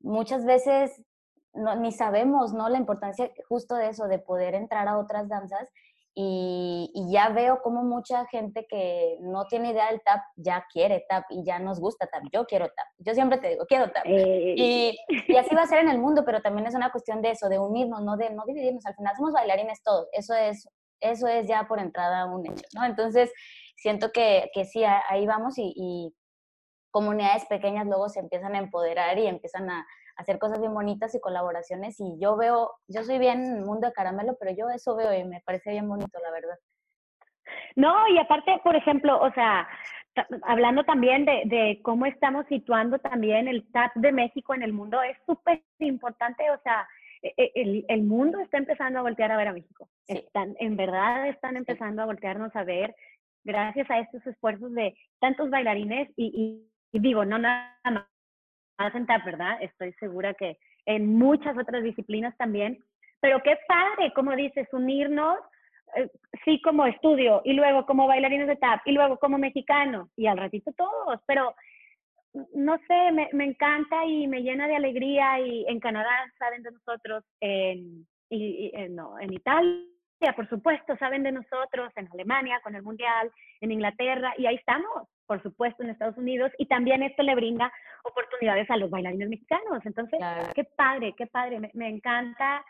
muchas 0.00 0.44
veces 0.44 1.02
no, 1.54 1.74
ni 1.76 1.92
sabemos, 1.92 2.52
¿no? 2.52 2.68
La 2.68 2.78
importancia 2.78 3.30
justo 3.48 3.74
de 3.74 3.88
eso, 3.88 4.06
de 4.06 4.18
poder 4.18 4.54
entrar 4.54 4.88
a 4.88 4.98
otras 4.98 5.28
danzas 5.28 5.68
y, 6.20 6.90
y, 6.94 7.12
ya 7.12 7.28
veo 7.28 7.62
como 7.62 7.84
mucha 7.84 8.26
gente 8.26 8.66
que 8.68 9.18
no 9.20 9.44
tiene 9.44 9.70
idea 9.70 9.88
del 9.88 10.02
tap 10.02 10.20
ya 10.34 10.66
quiere 10.72 11.06
tap 11.08 11.24
y 11.30 11.44
ya 11.44 11.60
nos 11.60 11.78
gusta 11.78 12.08
tap. 12.08 12.24
Yo 12.32 12.44
quiero 12.44 12.66
tap. 12.66 12.86
Yo 12.98 13.14
siempre 13.14 13.38
te 13.38 13.50
digo, 13.50 13.66
quiero 13.66 13.88
tap. 13.92 14.04
Eh. 14.04 14.54
Y, 14.56 14.98
y, 15.28 15.36
así 15.36 15.54
va 15.54 15.62
a 15.62 15.66
ser 15.68 15.78
en 15.78 15.88
el 15.88 15.98
mundo, 15.98 16.24
pero 16.24 16.42
también 16.42 16.66
es 16.66 16.74
una 16.74 16.90
cuestión 16.90 17.22
de 17.22 17.30
eso, 17.30 17.48
de 17.48 17.60
unirnos, 17.60 18.02
no 18.02 18.16
de 18.16 18.30
no 18.30 18.42
dividirnos. 18.46 18.84
Al 18.86 18.96
final 18.96 19.14
somos 19.14 19.32
bailarines 19.32 19.80
todos. 19.84 20.08
Eso 20.10 20.34
es, 20.34 20.68
eso 20.98 21.28
es 21.28 21.46
ya 21.46 21.68
por 21.68 21.78
entrada 21.78 22.26
un 22.26 22.44
hecho, 22.46 22.66
¿no? 22.74 22.84
Entonces, 22.84 23.30
siento 23.78 24.10
que, 24.12 24.50
que 24.52 24.64
sí, 24.64 24.84
ahí 24.84 25.26
vamos 25.26 25.56
y, 25.58 25.72
y, 25.74 26.14
comunidades 26.90 27.44
pequeñas 27.46 27.86
luego 27.86 28.08
se 28.08 28.18
empiezan 28.18 28.54
a 28.54 28.58
empoderar 28.58 29.18
y 29.18 29.26
empiezan 29.26 29.70
a, 29.70 29.86
hacer 30.16 30.38
cosas 30.40 30.58
bien 30.58 30.74
bonitas 30.74 31.14
y 31.14 31.20
colaboraciones 31.20 32.00
y 32.00 32.18
yo 32.18 32.36
veo, 32.36 32.72
yo 32.88 33.04
soy 33.04 33.18
bien 33.18 33.62
mundo 33.62 33.86
de 33.86 33.92
caramelo, 33.92 34.36
pero 34.40 34.50
yo 34.50 34.68
eso 34.68 34.96
veo 34.96 35.14
y 35.14 35.22
me 35.24 35.40
parece 35.42 35.70
bien 35.70 35.88
bonito, 35.88 36.18
la 36.20 36.32
verdad. 36.32 36.58
No, 37.76 37.94
y 38.08 38.18
aparte, 38.18 38.60
por 38.64 38.74
ejemplo, 38.74 39.20
o 39.20 39.32
sea, 39.32 39.68
hablando 40.42 40.82
también 40.82 41.24
de, 41.24 41.42
de, 41.44 41.80
cómo 41.84 42.04
estamos 42.04 42.46
situando 42.48 42.98
también 42.98 43.46
el 43.46 43.70
TAP 43.70 43.94
de 43.94 44.10
México 44.10 44.54
en 44.54 44.62
el 44.62 44.72
mundo, 44.72 45.00
es 45.02 45.16
súper 45.24 45.62
importante, 45.78 46.50
o 46.50 46.58
sea, 46.62 46.88
e, 47.22 47.32
e, 47.36 47.52
el, 47.54 47.84
el, 47.88 48.02
mundo 48.02 48.40
está 48.40 48.58
empezando 48.58 48.98
a 48.98 49.02
voltear 49.02 49.30
a 49.30 49.36
ver 49.36 49.48
a 49.48 49.52
México. 49.52 49.88
Están, 50.08 50.56
en 50.58 50.76
verdad 50.76 51.28
están 51.28 51.56
empezando 51.56 52.02
a 52.02 52.06
voltearnos 52.06 52.54
a 52.56 52.64
ver 52.64 52.94
gracias 53.48 53.90
a 53.90 53.98
estos 54.00 54.24
esfuerzos 54.26 54.72
de 54.74 54.94
tantos 55.20 55.48
bailarines 55.48 56.10
y, 56.16 56.62
digo, 56.92 57.24
no 57.24 57.38
nada 57.38 57.74
más 57.82 58.94
en 58.94 59.06
TAP, 59.06 59.24
¿verdad? 59.24 59.56
Estoy 59.62 59.92
segura 59.94 60.34
que 60.34 60.58
en 60.84 61.16
muchas 61.16 61.56
otras 61.56 61.82
disciplinas 61.82 62.36
también, 62.36 62.78
pero 63.20 63.42
qué 63.42 63.56
padre, 63.66 64.12
como 64.14 64.36
dices, 64.36 64.68
unirnos 64.72 65.38
eh, 65.96 66.10
sí 66.44 66.60
como 66.62 66.86
estudio, 66.86 67.40
y 67.42 67.54
luego 67.54 67.86
como 67.86 68.06
bailarines 68.06 68.48
de 68.48 68.56
tap, 68.56 68.82
y 68.84 68.92
luego 68.92 69.18
como 69.18 69.38
mexicano, 69.38 70.10
y 70.14 70.26
al 70.26 70.36
ratito 70.36 70.70
todos, 70.76 71.18
pero 71.26 71.54
no 72.54 72.76
sé, 72.86 73.12
me, 73.32 73.44
encanta 73.44 74.04
y 74.04 74.28
me 74.28 74.42
llena 74.42 74.68
de 74.68 74.76
alegría, 74.76 75.40
y 75.40 75.64
en 75.66 75.80
Canadá 75.80 76.10
saben 76.38 76.62
de 76.62 76.72
nosotros, 76.72 77.24
en, 77.40 78.06
y, 78.28 78.70
no, 78.90 79.18
en 79.18 79.32
Italia 79.32 79.97
por 80.34 80.48
supuesto, 80.48 80.96
saben 80.96 81.22
de 81.22 81.32
nosotros, 81.32 81.92
en 81.96 82.08
Alemania 82.12 82.60
con 82.62 82.74
el 82.74 82.82
Mundial, 82.82 83.30
en 83.60 83.70
Inglaterra, 83.70 84.34
y 84.36 84.46
ahí 84.46 84.56
estamos, 84.56 85.08
por 85.26 85.42
supuesto, 85.42 85.82
en 85.82 85.90
Estados 85.90 86.16
Unidos, 86.16 86.50
y 86.58 86.66
también 86.66 87.02
esto 87.02 87.22
le 87.22 87.34
brinda 87.34 87.72
oportunidades 88.02 88.68
a 88.70 88.76
los 88.76 88.90
bailarines 88.90 89.28
mexicanos. 89.28 89.84
Entonces, 89.84 90.18
qué 90.54 90.64
padre, 90.64 91.14
qué 91.16 91.26
padre, 91.26 91.60
me, 91.60 91.70
me, 91.74 91.88
encanta, 91.88 92.64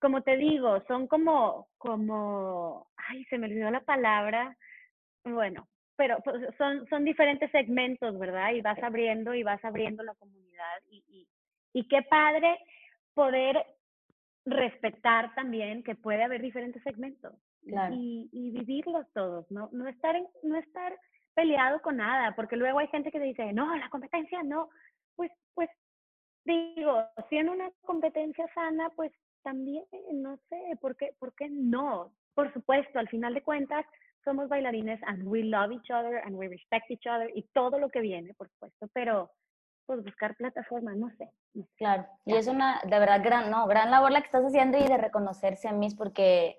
como 0.00 0.22
te 0.22 0.36
digo, 0.36 0.82
son 0.88 1.06
como, 1.06 1.68
como, 1.76 2.88
ay, 2.96 3.24
se 3.26 3.38
me 3.38 3.46
olvidó 3.46 3.70
la 3.70 3.80
palabra, 3.80 4.56
bueno, 5.24 5.68
pero 5.96 6.18
pues, 6.24 6.42
son, 6.56 6.86
son 6.88 7.04
diferentes 7.04 7.50
segmentos, 7.50 8.18
¿verdad? 8.18 8.52
Y 8.52 8.62
vas 8.62 8.82
abriendo 8.82 9.34
y 9.34 9.42
vas 9.42 9.62
abriendo 9.64 10.02
la 10.02 10.14
comunidad, 10.14 10.80
y, 10.90 11.04
y, 11.08 11.28
y 11.74 11.86
qué 11.88 12.02
padre 12.02 12.58
poder 13.12 13.64
respetar 14.46 15.34
también 15.34 15.82
que 15.82 15.94
puede 15.94 16.22
haber 16.22 16.42
diferentes 16.42 16.82
segmentos 16.82 17.32
y, 17.62 18.28
y, 18.30 18.50
vivirlos 18.50 19.06
todos, 19.12 19.50
¿no? 19.50 19.70
No 19.72 19.88
estar, 19.88 20.14
en, 20.16 20.26
no 20.42 20.56
estar 20.56 20.98
peleado 21.34 21.80
con 21.80 21.96
nada, 21.96 22.34
porque 22.36 22.56
luego 22.56 22.78
hay 22.78 22.88
gente 22.88 23.10
que 23.10 23.20
dice, 23.20 23.52
no, 23.52 23.74
la 23.76 23.88
competencia 23.88 24.42
no, 24.42 24.68
pues, 25.16 25.30
pues, 25.54 25.70
digo, 26.44 27.04
si 27.30 27.36
en 27.36 27.48
una 27.48 27.70
competencia 27.82 28.46
sana, 28.54 28.90
pues 28.90 29.12
también, 29.42 29.84
no 30.12 30.36
sé, 30.48 30.78
¿por 30.80 30.96
qué, 30.96 31.14
¿por 31.18 31.34
qué 31.34 31.48
no? 31.48 32.12
Por 32.34 32.52
supuesto, 32.52 32.98
al 32.98 33.08
final 33.08 33.34
de 33.34 33.42
cuentas, 33.42 33.86
somos 34.24 34.48
bailarines 34.48 35.00
and 35.04 35.26
we 35.26 35.42
love 35.42 35.70
each 35.70 35.90
other 35.90 36.22
and 36.24 36.34
we 36.34 36.48
respect 36.48 36.90
each 36.90 37.06
other 37.06 37.30
y 37.34 37.42
todo 37.52 37.78
lo 37.78 37.88
que 37.90 38.00
viene, 38.00 38.34
por 38.34 38.48
supuesto, 38.48 38.88
pero 38.92 39.30
pues 39.86 40.02
buscar 40.02 40.36
plataformas, 40.36 40.96
no 40.96 41.10
sé. 41.10 41.30
Claro, 41.76 42.06
y 42.24 42.34
es 42.34 42.46
una, 42.46 42.80
de 42.84 42.98
verdad, 42.98 43.20
gran, 43.22 43.50
no, 43.50 43.66
gran 43.66 43.90
labor 43.90 44.12
la 44.12 44.20
que 44.20 44.26
estás 44.26 44.44
haciendo 44.44 44.78
y 44.78 44.86
de 44.86 44.96
reconocerse 44.96 45.68
a 45.68 45.72
mí, 45.72 45.88
porque 45.96 46.58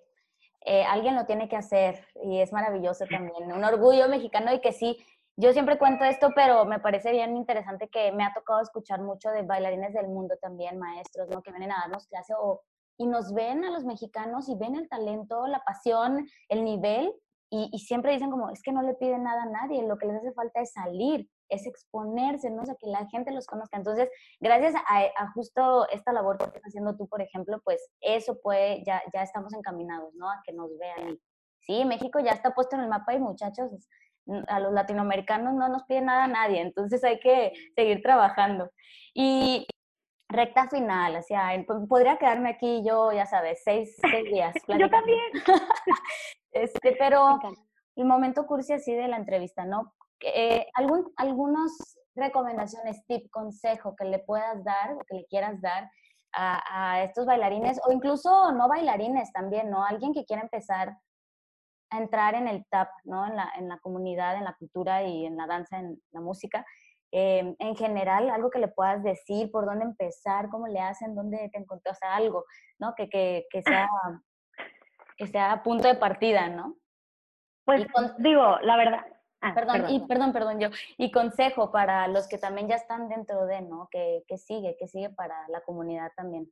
eh, 0.61 0.83
alguien 0.83 1.15
lo 1.15 1.25
tiene 1.25 1.49
que 1.49 1.55
hacer 1.55 2.07
y 2.23 2.39
es 2.39 2.51
maravilloso 2.53 3.05
también. 3.05 3.51
Un 3.51 3.63
orgullo 3.63 4.07
mexicano 4.09 4.53
y 4.53 4.61
que 4.61 4.71
sí, 4.71 4.97
yo 5.37 5.51
siempre 5.53 5.77
cuento 5.77 6.05
esto, 6.05 6.29
pero 6.35 6.65
me 6.65 6.79
parece 6.79 7.11
bien 7.11 7.35
interesante 7.35 7.89
que 7.89 8.11
me 8.11 8.23
ha 8.23 8.33
tocado 8.33 8.61
escuchar 8.61 9.01
mucho 9.01 9.29
de 9.31 9.43
bailarines 9.43 9.93
del 9.93 10.07
mundo 10.07 10.35
también, 10.41 10.79
maestros, 10.79 11.27
¿no? 11.29 11.41
Que 11.41 11.51
vienen 11.51 11.71
a 11.71 11.81
darnos 11.81 12.07
clase 12.07 12.33
o, 12.39 12.61
y 12.97 13.05
nos 13.05 13.33
ven 13.33 13.65
a 13.65 13.71
los 13.71 13.83
mexicanos 13.83 14.47
y 14.49 14.55
ven 14.55 14.75
el 14.75 14.87
talento, 14.87 15.45
la 15.47 15.59
pasión, 15.59 16.25
el 16.47 16.63
nivel 16.63 17.13
y, 17.49 17.69
y 17.71 17.79
siempre 17.79 18.13
dicen 18.13 18.31
como, 18.31 18.49
es 18.49 18.61
que 18.61 18.71
no 18.71 18.81
le 18.81 18.93
piden 18.95 19.23
nada 19.23 19.43
a 19.43 19.49
nadie, 19.49 19.85
lo 19.85 19.97
que 19.97 20.07
les 20.07 20.17
hace 20.17 20.31
falta 20.31 20.61
es 20.61 20.71
salir 20.71 21.29
es 21.49 21.65
exponerse, 21.65 22.49
¿no? 22.49 22.63
O 22.63 22.65
sea, 22.65 22.75
que 22.79 22.87
la 22.87 23.07
gente 23.07 23.31
los 23.31 23.45
conozca. 23.45 23.77
Entonces, 23.77 24.09
gracias 24.39 24.73
a, 24.75 25.31
justo 25.33 25.87
esta 25.89 26.13
labor 26.13 26.37
que 26.37 26.45
estás 26.45 26.63
haciendo 26.63 26.95
tú, 26.95 27.07
por 27.07 27.21
ejemplo, 27.21 27.61
pues 27.63 27.89
eso 28.01 28.39
puede, 28.41 28.83
ya, 28.83 29.01
ya 29.13 29.23
estamos 29.23 29.53
encaminados, 29.53 30.13
¿no? 30.15 30.29
A 30.29 30.41
que 30.45 30.53
nos 30.53 30.69
vean. 30.77 31.19
sí, 31.61 31.85
México 31.85 32.19
ya 32.19 32.31
está 32.31 32.53
puesto 32.53 32.75
en 32.75 32.83
el 32.83 32.89
mapa 32.89 33.13
y 33.13 33.19
muchachos, 33.19 33.71
a 34.47 34.59
los 34.59 34.73
latinoamericanos 34.73 35.53
no 35.53 35.69
nos 35.69 35.83
pide 35.83 36.01
nada 36.01 36.23
a 36.23 36.27
nadie, 36.27 36.61
entonces 36.61 37.03
hay 37.03 37.19
que 37.19 37.53
seguir 37.75 38.01
trabajando. 38.01 38.71
Y 39.13 39.67
recta 40.29 40.67
final, 40.67 41.17
o 41.17 41.21
sea, 41.21 41.51
podría 41.87 42.17
quedarme 42.17 42.49
aquí 42.49 42.83
yo, 42.85 43.11
ya 43.11 43.25
sabes, 43.25 43.61
seis, 43.63 43.95
seis 44.01 44.25
días. 44.31 44.55
yo 44.67 44.89
también. 44.89 45.19
este, 46.51 46.95
pero 46.97 47.39
el 47.95 48.05
momento 48.05 48.45
cursi 48.45 48.73
así 48.73 48.93
de 48.93 49.07
la 49.07 49.17
entrevista, 49.17 49.65
¿no? 49.65 49.93
Eh, 50.21 50.67
algún, 50.75 51.11
algunos 51.17 51.71
recomendaciones, 52.15 53.05
tip, 53.07 53.29
consejo 53.29 53.95
que 53.95 54.05
le 54.05 54.19
puedas 54.19 54.63
dar 54.63 54.93
o 54.93 54.99
que 54.99 55.15
le 55.15 55.25
quieras 55.25 55.61
dar 55.61 55.89
a, 56.37 57.03
estos 57.03 57.25
bailarines 57.25 57.79
o 57.87 57.91
incluso 57.91 58.51
no 58.51 58.67
bailarines 58.67 59.31
también, 59.31 59.69
¿no? 59.69 59.85
Alguien 59.85 60.13
que 60.13 60.25
quiera 60.25 60.41
empezar 60.41 60.97
a 61.91 61.97
entrar 61.97 62.35
en 62.35 62.47
el 62.47 62.65
tap, 62.69 62.89
¿no? 63.05 63.25
En 63.25 63.35
la, 63.35 63.49
en 63.57 63.69
la 63.69 63.77
comunidad, 63.79 64.35
en 64.35 64.43
la 64.43 64.55
cultura 64.55 65.03
y 65.03 65.25
en 65.25 65.37
la 65.37 65.47
danza, 65.47 65.79
en 65.79 66.01
la 66.11 66.19
música. 66.19 66.65
Eh, 67.11 67.55
en 67.57 67.75
general, 67.75 68.29
algo 68.29 68.49
que 68.49 68.59
le 68.59 68.67
puedas 68.67 69.01
decir, 69.01 69.49
por 69.49 69.65
dónde 69.65 69.85
empezar, 69.85 70.49
cómo 70.49 70.67
le 70.67 70.81
hacen, 70.81 71.15
dónde 71.15 71.49
te 71.53 71.57
encontró, 71.59 71.91
o 71.91 71.95
sea, 71.95 72.15
algo, 72.15 72.43
¿no? 72.79 72.93
Que, 72.95 73.07
que, 73.07 73.45
que 73.49 73.61
sea, 73.61 73.87
que 75.15 75.27
sea 75.27 75.63
punto 75.63 75.87
de 75.87 75.95
partida, 75.95 76.49
¿no? 76.49 76.75
Pues 77.63 77.87
digo, 78.17 78.57
la 78.61 78.75
verdad, 78.75 79.05
Ah, 79.45 79.53
perdón, 79.53 79.89
y 79.89 79.99
perdón, 80.07 80.33
perdón 80.33 80.59
yo. 80.59 80.69
Y 80.97 81.11
consejo 81.11 81.71
para 81.71 82.07
los 82.07 82.27
que 82.27 82.37
también 82.37 82.67
ya 82.67 82.75
están 82.75 83.09
dentro 83.09 83.45
de, 83.45 83.61
¿no? 83.61 83.87
Que, 83.91 84.23
que 84.27 84.37
sigue, 84.37 84.75
que 84.79 84.87
sigue 84.87 85.09
para 85.11 85.35
la 85.49 85.61
comunidad 85.61 86.11
también. 86.15 86.49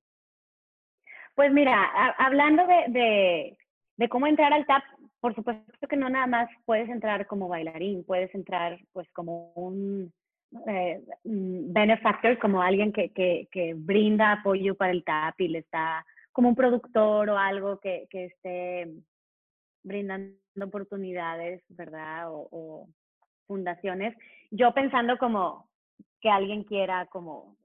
Pues 1.36 1.52
mira, 1.52 1.90
hablando 2.20 2.68
de, 2.68 2.86
de, 2.90 3.58
de, 3.98 4.10
cómo 4.10 4.28
entrar 4.28 4.54
al 4.54 4.68
TAP, 4.68 4.84
por 5.20 5.34
supuesto 5.34 5.88
que 5.88 5.98
no 5.98 6.08
nada 6.08 6.28
más 6.28 6.50
puedes 6.66 6.88
entrar 6.90 7.26
como 7.26 7.48
bailarín, 7.48 8.04
puedes 8.06 8.34
entrar 8.36 8.78
pues 8.92 9.12
como 9.14 9.52
un 9.54 10.14
eh, 10.68 11.02
benefactor, 11.24 12.38
como 12.38 12.62
alguien 12.62 12.94
que, 12.94 13.12
que, 13.12 13.48
que, 13.52 13.74
brinda 13.74 14.34
apoyo 14.34 14.76
para 14.76 14.92
el 14.92 15.04
TAP 15.04 15.42
y 15.42 15.48
le 15.48 15.60
está 15.60 16.06
como 16.32 16.50
un 16.50 16.56
productor 16.56 17.32
o 17.32 17.38
algo 17.40 17.80
que, 17.80 18.06
que 18.12 18.26
esté 18.26 18.92
brindando 19.84 20.36
oportunidades, 20.62 21.62
¿verdad? 21.70 22.28
O, 22.30 22.88
fundaciones. 23.46 24.16
Yo 24.52 24.74
pensando 24.74 25.18
como 25.18 25.68
que 26.22 26.30
alguien 26.30 26.64
quiera 26.64 27.06
como 27.08 27.58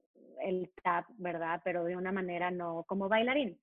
el 0.42 0.70
tap, 0.82 1.06
¿verdad? 1.18 1.60
Pero 1.64 1.84
de 1.84 1.96
una 1.96 2.10
manera 2.10 2.50
no 2.50 2.84
como 2.88 3.08
bailarín. 3.08 3.58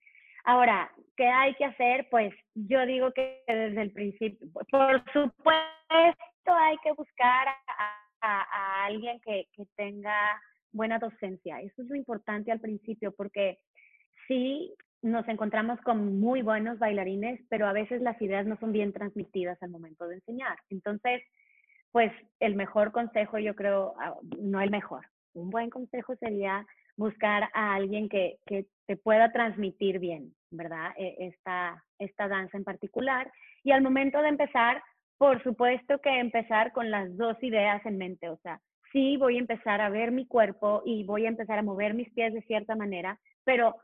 Ahora, 0.46 0.92
¿qué 1.18 1.28
hay 1.28 1.54
que 1.56 1.66
hacer? 1.66 2.08
Pues 2.10 2.34
yo 2.54 2.86
digo 2.86 3.12
que 3.12 3.44
desde 3.48 3.82
el 3.82 3.92
principio, 3.92 4.48
por 4.72 5.04
supuesto 5.12 6.54
hay 6.54 6.78
que 6.84 6.94
buscar 6.94 7.48
a, 7.48 8.86
alguien 8.86 9.20
que, 9.20 9.48
que, 9.54 9.66
tenga 9.76 10.42
buena 10.72 10.98
docencia. 11.00 11.62
Eso 11.62 11.82
es 11.82 11.90
lo 11.90 11.96
importante 11.96 12.52
al 12.52 12.60
principio, 12.60 13.12
porque 13.12 13.60
sí 14.28 14.74
nos 15.06 15.28
encontramos 15.28 15.80
con 15.82 16.20
muy 16.20 16.42
buenos 16.42 16.80
bailarines, 16.80 17.40
pero 17.48 17.68
a 17.68 17.74
veces 17.74 18.02
las 18.02 18.20
ideas 18.22 18.48
no 18.48 18.58
son 18.58 18.72
bien 18.72 18.92
transmitidas 18.92 19.62
al 19.62 19.70
momento 19.70 20.08
de 20.08 20.16
enseñar. 20.16 20.58
Entonces, 20.70 21.22
pues 21.92 22.12
el 22.40 22.56
mejor 22.56 22.92
consejo, 22.92 23.38
yo 23.38 23.56
creo, 23.56 23.94
ah, 24.00 24.16
no 24.40 24.62
el 24.62 24.72
mejor, 24.72 25.06
un 25.34 25.52
buen 25.52 25.70
consejo 25.70 26.16
sería 26.16 26.66
buscar 26.98 27.50
a 27.54 27.76
alguien 27.76 28.10
que, 28.10 28.38
que 28.48 28.66
te 28.88 28.98
pueda 28.98 29.32
transmitir 29.32 30.00
bien, 30.00 30.34
¿verdad? 30.50 30.92
E, 30.98 31.28
esta, 31.28 31.84
esta 32.00 32.28
danza 32.28 32.58
en 32.58 32.64
particular. 32.64 33.32
Y 33.64 33.72
al 33.72 33.84
momento 33.84 34.20
de 34.24 34.30
empezar, 34.30 34.82
por 35.20 35.44
supuesto 35.44 36.00
que 36.00 36.20
empezar 36.20 36.72
con 36.72 36.90
las 36.90 37.16
dos 37.16 37.38
ideas 37.44 37.86
en 37.86 38.00
mente, 38.00 38.28
o 38.30 38.38
sea, 38.38 38.60
sí 38.92 39.18
voy 39.18 39.36
a 39.36 39.42
empezar 39.42 39.82
a 39.82 39.90
ver 39.90 40.12
mi 40.12 40.26
cuerpo 40.26 40.82
y 40.84 41.04
voy 41.04 41.28
a 41.28 41.30
empezar 41.30 41.60
a 41.60 41.64
mover 41.64 41.94
mis 41.94 42.12
pies 42.12 42.34
de 42.34 42.42
cierta 42.42 42.76
manera, 42.76 43.20
pero 43.44 43.76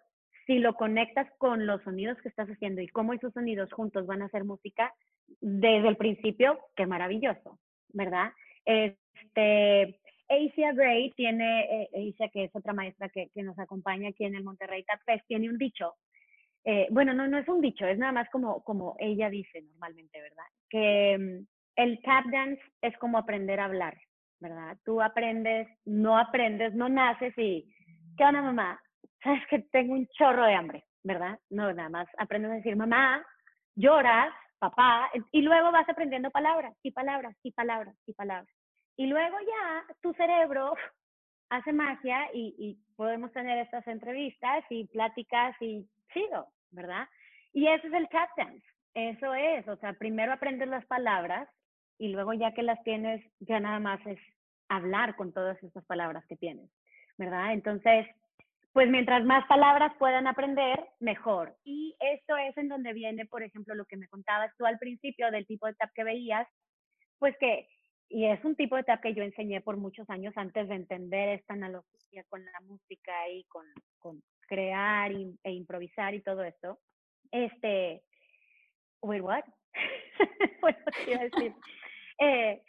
si 0.45 0.59
lo 0.59 0.73
conectas 0.75 1.27
con 1.37 1.65
los 1.65 1.81
sonidos 1.83 2.17
que 2.21 2.29
estás 2.29 2.49
haciendo 2.49 2.81
y 2.81 2.87
cómo 2.87 3.13
esos 3.13 3.33
sonidos 3.33 3.71
juntos 3.73 4.05
van 4.05 4.21
a 4.21 4.25
hacer 4.25 4.43
música, 4.43 4.93
desde 5.39 5.87
el 5.87 5.97
principio, 5.97 6.59
qué 6.75 6.85
maravilloso, 6.85 7.59
¿verdad? 7.89 8.31
Este, 8.65 9.99
Asia 10.27 10.73
Gray 10.73 11.11
tiene, 11.11 11.83
eh, 11.83 12.11
Asia 12.11 12.29
que 12.29 12.45
es 12.45 12.55
otra 12.55 12.73
maestra 12.73 13.09
que, 13.09 13.29
que, 13.33 13.43
nos 13.43 13.57
acompaña 13.59 14.09
aquí 14.09 14.25
en 14.25 14.35
el 14.35 14.43
Monterrey 14.43 14.83
Tap 14.83 15.01
Fest, 15.05 15.25
tiene 15.27 15.49
un 15.49 15.57
dicho, 15.57 15.95
eh, 16.63 16.87
bueno, 16.91 17.13
no, 17.13 17.27
no 17.27 17.37
es 17.37 17.47
un 17.47 17.61
dicho, 17.61 17.85
es 17.85 17.97
nada 17.97 18.11
más 18.11 18.29
como, 18.29 18.63
como 18.63 18.95
ella 18.99 19.29
dice 19.29 19.61
normalmente, 19.61 20.21
¿verdad? 20.21 20.45
Que 20.69 21.17
mm, 21.17 21.47
el 21.75 22.01
tap 22.01 22.25
dance 22.27 22.61
es 22.81 22.95
como 22.97 23.17
aprender 23.17 23.59
a 23.59 23.65
hablar, 23.65 23.97
¿verdad? 24.39 24.77
Tú 24.85 25.01
aprendes, 25.01 25.67
no 25.85 26.17
aprendes, 26.17 26.73
no 26.75 26.87
naces 26.87 27.33
y, 27.37 27.73
¿qué 28.15 28.23
onda 28.23 28.41
mamá? 28.41 28.79
Sabes 29.23 29.45
que 29.47 29.59
tengo 29.71 29.93
un 29.93 30.07
chorro 30.07 30.45
de 30.45 30.53
hambre, 30.53 30.85
¿verdad? 31.03 31.39
No, 31.49 31.71
nada 31.73 31.89
más 31.89 32.07
aprendes 32.17 32.51
a 32.51 32.55
decir 32.55 32.75
mamá, 32.75 33.25
lloras, 33.75 34.33
papá, 34.59 35.09
y 35.31 35.41
luego 35.41 35.71
vas 35.71 35.87
aprendiendo 35.89 36.29
palabras 36.31 36.75
y 36.83 36.91
palabras 36.91 37.35
y 37.43 37.51
palabras 37.51 37.95
y 38.05 38.13
palabras. 38.13 38.55
Y 38.97 39.07
luego 39.07 39.37
ya 39.39 39.85
tu 40.01 40.13
cerebro 40.13 40.73
hace 41.49 41.73
magia 41.73 42.29
y, 42.33 42.55
y 42.57 42.77
podemos 42.95 43.31
tener 43.31 43.57
estas 43.59 43.85
entrevistas 43.87 44.63
y 44.69 44.85
pláticas 44.87 45.55
y 45.61 45.87
sigo, 46.13 46.47
¿verdad? 46.71 47.07
Y 47.53 47.67
eso 47.67 47.87
es 47.87 47.93
el 47.93 48.07
tap 48.09 48.29
dance, 48.37 48.65
eso 48.93 49.33
es, 49.33 49.67
o 49.67 49.75
sea, 49.77 49.93
primero 49.93 50.33
aprendes 50.33 50.67
las 50.67 50.85
palabras 50.85 51.49
y 51.97 52.09
luego 52.09 52.33
ya 52.33 52.53
que 52.53 52.63
las 52.63 52.81
tienes, 52.83 53.23
ya 53.39 53.59
nada 53.59 53.79
más 53.79 53.99
es 54.05 54.19
hablar 54.69 55.15
con 55.15 55.33
todas 55.33 55.61
estas 55.63 55.85
palabras 55.85 56.25
que 56.27 56.37
tienes, 56.37 56.69
¿verdad? 57.17 57.53
Entonces, 57.53 58.07
pues 58.73 58.89
mientras 58.89 59.25
más 59.25 59.45
palabras 59.47 59.93
puedan 59.99 60.27
aprender, 60.27 60.79
mejor. 60.99 61.55
Y 61.63 61.95
esto 61.99 62.37
es 62.37 62.55
en 62.57 62.69
donde 62.69 62.93
viene, 62.93 63.25
por 63.25 63.43
ejemplo, 63.43 63.75
lo 63.75 63.85
que 63.85 63.97
me 63.97 64.07
contabas 64.07 64.55
tú 64.57 64.65
al 64.65 64.79
principio 64.79 65.29
del 65.29 65.45
tipo 65.45 65.67
de 65.67 65.73
tap 65.73 65.91
que 65.93 66.03
veías, 66.03 66.47
pues 67.19 67.35
que, 67.37 67.67
y 68.09 68.25
es 68.25 68.43
un 68.45 68.55
tipo 68.55 68.75
de 68.75 68.83
tap 68.83 69.01
que 69.01 69.13
yo 69.13 69.23
enseñé 69.23 69.61
por 69.61 69.77
muchos 69.77 70.09
años 70.09 70.33
antes 70.37 70.69
de 70.69 70.75
entender 70.75 71.29
esta 71.29 71.53
analogía 71.53 72.23
con 72.29 72.43
la 72.45 72.61
música 72.61 73.29
y 73.29 73.43
con, 73.45 73.65
con 73.99 74.21
crear 74.47 75.11
e 75.11 75.51
improvisar 75.51 76.13
y 76.13 76.21
todo 76.21 76.43
esto. 76.43 76.79
Este, 77.31 78.03
wait, 79.01 79.21
what? 79.21 79.43
bueno, 80.61 80.77
decir. 81.05 81.53
Eh, 82.23 82.61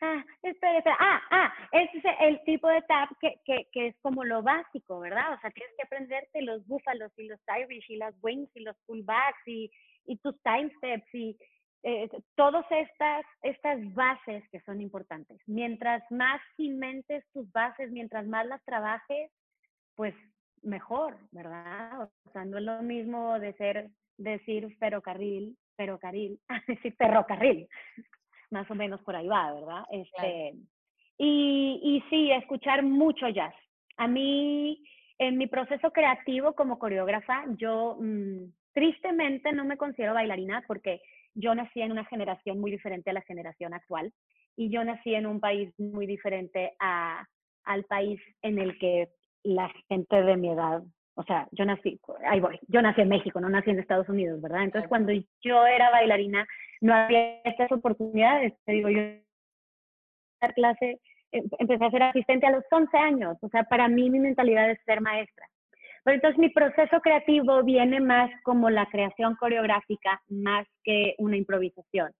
ah, 0.00 0.24
espera, 0.42 0.78
espera, 0.78 0.96
ah, 0.98 1.20
ah, 1.30 1.52
ese 1.72 1.98
es 1.98 2.04
el 2.20 2.42
tipo 2.44 2.68
de 2.68 2.82
tap 2.82 3.10
que, 3.20 3.34
que, 3.44 3.86
es 3.86 3.96
como 4.00 4.24
lo 4.24 4.42
básico, 4.42 5.00
¿verdad? 5.00 5.34
O 5.34 5.40
sea, 5.40 5.50
tienes 5.50 5.74
que 5.76 5.84
aprenderte 5.84 6.42
los 6.42 6.66
búfalos 6.66 7.12
y 7.16 7.26
los 7.26 7.40
Irish 7.60 7.90
y 7.90 7.96
las 7.96 8.14
wings 8.22 8.50
y 8.54 8.60
los 8.60 8.76
pullbacks 8.86 9.46
y, 9.46 9.70
y 10.06 10.16
tus 10.18 10.40
time 10.42 10.70
steps 10.78 11.14
y 11.14 11.36
eh, 11.84 12.08
todas 12.34 12.64
estas, 12.70 13.24
estas 13.42 13.94
bases 13.94 14.42
que 14.50 14.60
son 14.60 14.80
importantes. 14.80 15.40
Mientras 15.46 16.02
más 16.10 16.40
inventes 16.56 17.24
tus 17.32 17.50
bases, 17.52 17.90
mientras 17.90 18.26
más 18.26 18.46
las 18.46 18.64
trabajes, 18.64 19.30
pues 19.94 20.14
mejor, 20.62 21.16
¿verdad? 21.30 22.02
O 22.02 22.30
sea, 22.32 22.44
no 22.44 22.58
es 22.58 22.64
lo 22.64 22.82
mismo 22.82 23.38
de 23.38 23.52
ser, 23.54 23.90
decir 24.16 24.76
ferrocarril, 24.78 25.56
ferrocarril, 25.76 26.40
decir 26.66 26.94
ferrocarril, 26.96 27.68
más 28.50 28.70
o 28.70 28.74
menos 28.74 29.00
por 29.02 29.16
ahí 29.16 29.26
va, 29.26 29.52
¿verdad? 29.52 29.84
Este, 29.90 30.54
y, 31.18 31.80
y 31.82 32.04
sí, 32.10 32.30
escuchar 32.30 32.82
mucho 32.82 33.28
jazz. 33.28 33.54
A 33.96 34.06
mí, 34.06 34.82
en 35.18 35.36
mi 35.36 35.46
proceso 35.46 35.90
creativo 35.90 36.54
como 36.54 36.78
coreógrafa, 36.78 37.44
yo 37.56 37.96
mm, 38.00 38.44
tristemente 38.72 39.52
no 39.52 39.64
me 39.64 39.76
considero 39.76 40.14
bailarina 40.14 40.62
porque 40.66 41.00
yo 41.34 41.54
nací 41.54 41.80
en 41.80 41.92
una 41.92 42.04
generación 42.04 42.60
muy 42.60 42.70
diferente 42.70 43.10
a 43.10 43.14
la 43.14 43.22
generación 43.22 43.74
actual 43.74 44.12
y 44.56 44.70
yo 44.70 44.84
nací 44.84 45.14
en 45.14 45.26
un 45.26 45.40
país 45.40 45.72
muy 45.78 46.06
diferente 46.06 46.72
a, 46.80 47.26
al 47.64 47.84
país 47.84 48.20
en 48.42 48.58
el 48.58 48.78
que 48.78 49.08
la 49.44 49.70
gente 49.88 50.22
de 50.22 50.36
mi 50.36 50.50
edad, 50.50 50.82
o 51.14 51.22
sea, 51.24 51.48
yo 51.52 51.64
nací, 51.64 52.00
ahí 52.26 52.40
voy, 52.40 52.58
yo 52.68 52.82
nací 52.82 53.00
en 53.00 53.08
México, 53.08 53.40
no 53.40 53.48
nací 53.48 53.70
en 53.70 53.78
Estados 53.78 54.08
Unidos, 54.08 54.40
¿verdad? 54.40 54.64
Entonces, 54.64 54.88
cuando 54.88 55.12
yo 55.42 55.66
era 55.66 55.90
bailarina, 55.90 56.46
no 56.80 56.94
había 56.94 57.40
estas 57.44 57.70
oportunidades. 57.72 58.54
Te 58.64 58.72
digo, 58.72 58.88
yo 58.88 59.00
dar 60.40 60.54
clase, 60.54 61.00
em, 61.32 61.44
empecé 61.58 61.84
a 61.84 61.90
ser 61.90 62.02
asistente 62.02 62.46
a 62.46 62.52
los 62.52 62.64
11 62.70 62.96
años, 62.96 63.36
o 63.42 63.48
sea, 63.48 63.64
para 63.64 63.88
mí 63.88 64.10
mi 64.10 64.20
mentalidad 64.20 64.70
es 64.70 64.78
ser 64.84 65.00
maestra. 65.00 65.46
Pero 66.04 66.14
entonces 66.14 66.38
mi 66.38 66.50
proceso 66.50 67.00
creativo 67.00 67.62
viene 67.64 68.00
más 68.00 68.30
como 68.44 68.70
la 68.70 68.86
creación 68.86 69.34
coreográfica, 69.36 70.22
más 70.28 70.66
que 70.84 71.14
una 71.18 71.36
improvisación 71.36 72.12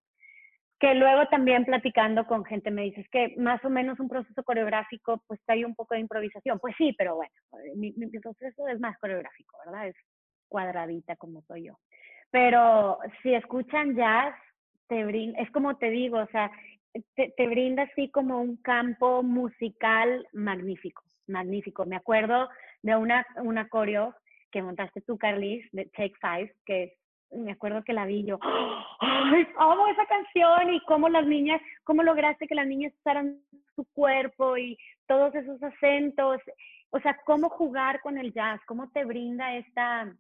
que 0.78 0.94
luego 0.94 1.26
también 1.26 1.64
platicando 1.64 2.26
con 2.26 2.44
gente 2.44 2.70
me 2.70 2.82
dices 2.82 3.06
que 3.11 3.34
más 3.36 3.64
o 3.64 3.70
menos 3.70 3.98
un 3.98 4.09
proceso 4.09 4.42
coreográfico 4.44 5.22
pues 5.26 5.40
hay 5.48 5.64
un 5.64 5.74
poco 5.74 5.94
de 5.94 6.00
improvisación. 6.00 6.59
Pues 6.61 6.74
sí, 6.78 6.94
pero 6.96 7.16
bueno, 7.16 7.32
eh, 7.64 7.72
mi, 7.74 7.92
proceso 8.20 8.68
es 8.68 8.78
más 8.78 8.96
coreográfico, 8.98 9.59
¿verdad? 9.64 9.88
Es 9.88 9.96
cuadradita 10.48 11.16
como 11.16 11.42
soy 11.42 11.64
yo. 11.66 11.78
Pero 12.30 12.98
si 13.22 13.34
escuchan 13.34 13.96
jazz, 13.96 14.34
es 14.91 15.51
como 15.51 15.76
te 15.76 15.91
digo, 15.91 16.18
o 16.18 16.26
sea, 16.28 16.51
te, 17.14 17.47
brinda 17.47 17.84
así 17.84 18.11
como 18.11 18.41
un 18.41 18.57
campo 18.57 19.22
musical 19.22 20.26
magnífico, 20.32 21.03
magnífico. 21.26 21.84
Me 21.86 21.97
acuerdo 21.97 22.49
de 22.82 22.97
una, 22.97 23.26
una 23.43 23.68
coreo 23.68 24.14
que 24.51 24.62
montaste 24.62 25.01
tú, 25.03 25.18
Carlis, 25.18 25.66
de 25.72 25.84
Take 25.86 26.14
Five, 26.20 26.55
que 26.64 26.95
me 27.30 27.53
acuerdo 27.53 27.84
que 27.84 27.93
la 27.93 28.07
vi 28.07 28.24
yo, 28.24 28.39
¡ay, 29.01 29.47
amo 29.59 29.86
esa 29.89 30.07
canción! 30.07 30.72
Y 30.72 30.80
cómo 30.86 31.09
las 31.09 31.26
niñas, 31.26 31.61
cómo 31.84 32.03
lograste 32.03 32.47
que 32.47 32.55
las 32.55 32.66
niñas 32.66 32.95
usaran 33.01 33.39
su 33.76 33.84
cuerpo 33.93 34.57
y 34.57 34.78
todos 35.07 35.34
esos 35.34 35.62
acentos. 35.62 36.41
O 36.91 37.01
sea, 37.01 37.18
cómo 37.26 37.51
jugar 37.51 38.01
con 38.01 38.16
el 38.16 38.32
jazz, 38.32 38.61
cómo 38.66 38.91
te 38.91 39.05
brinda 39.05 39.55
esta, 39.57 40.11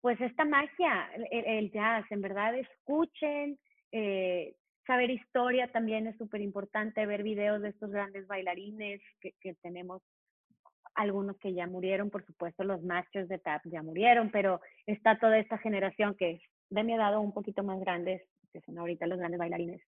pues 0.00 0.20
esta 0.20 0.44
magia, 0.44 1.10
el, 1.30 1.70
jazz, 1.70 2.04
en 2.10 2.20
verdad, 2.20 2.54
escuchen, 2.56 3.58
eh, 3.92 4.54
saber 4.86 5.10
historia 5.10 5.70
también 5.70 6.06
es 6.06 6.16
súper 6.16 6.40
importante, 6.40 7.04
ver 7.06 7.22
videos 7.22 7.60
de 7.60 7.68
estos 7.68 7.90
grandes 7.90 8.26
bailarines 8.26 9.00
que, 9.20 9.32
que 9.40 9.54
tenemos 9.56 10.02
algunos 10.94 11.38
que 11.38 11.54
ya 11.54 11.66
murieron, 11.66 12.10
por 12.10 12.24
supuesto 12.26 12.64
los 12.64 12.82
masters 12.82 13.28
de 13.28 13.38
tap 13.38 13.62
ya 13.64 13.82
murieron, 13.82 14.30
pero 14.30 14.60
está 14.86 15.18
toda 15.18 15.38
esta 15.38 15.58
generación 15.58 16.14
que 16.14 16.32
es 16.32 16.42
de 16.70 16.84
mi 16.84 16.94
edad 16.94 17.18
un 17.18 17.32
poquito 17.32 17.62
más 17.62 17.80
grandes, 17.80 18.22
que 18.52 18.60
son 18.62 18.78
ahorita 18.78 19.06
los 19.06 19.18
grandes 19.18 19.38
bailarines, 19.38 19.82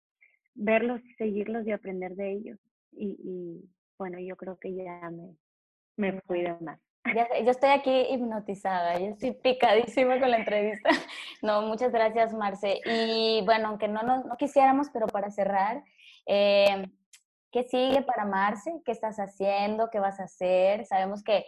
verlos, 0.54 1.02
seguirlos 1.18 1.66
y 1.66 1.72
aprender 1.72 2.16
de 2.16 2.32
ellos. 2.32 2.60
Y, 2.92 3.64
bueno, 3.98 4.20
yo 4.20 4.36
creo 4.36 4.58
que 4.58 4.74
ya 4.74 5.10
me, 5.10 5.36
me 5.96 6.22
fui 6.22 6.42
de 6.42 6.56
más. 6.60 6.80
Ya, 7.04 7.28
yo 7.44 7.52
estoy 7.52 7.72
aquí 7.72 8.08
hipnotizada, 8.12 9.00
yo 9.00 9.08
estoy 9.08 9.32
picadísima 9.32 10.20
con 10.20 10.32
la 10.32 10.38
entrevista. 10.38 10.90
No, 11.42 11.64
muchas 11.64 11.92
gracias, 11.92 12.34
Marce. 12.34 12.82
Y 12.86 13.42
bueno, 13.46 13.70
aunque 13.70 13.88
no, 13.88 14.04
no, 14.04 14.24
no 14.24 14.38
quisiéramos, 14.38 14.90
pero 14.94 15.08
para 15.08 15.32
cerrar, 15.32 15.84
eh, 16.28 16.86
¿Qué 17.52 17.64
sigue 17.64 18.02
para 18.02 18.26
Marce? 18.26 18.82
¿Qué 18.86 18.94
estás 18.94 19.18
haciendo? 19.18 19.90
¿Qué 19.90 20.00
vas 20.00 20.22
a 20.22 20.24
hacer? 20.24 20.86
Sabemos 20.86 21.22
que 21.22 21.46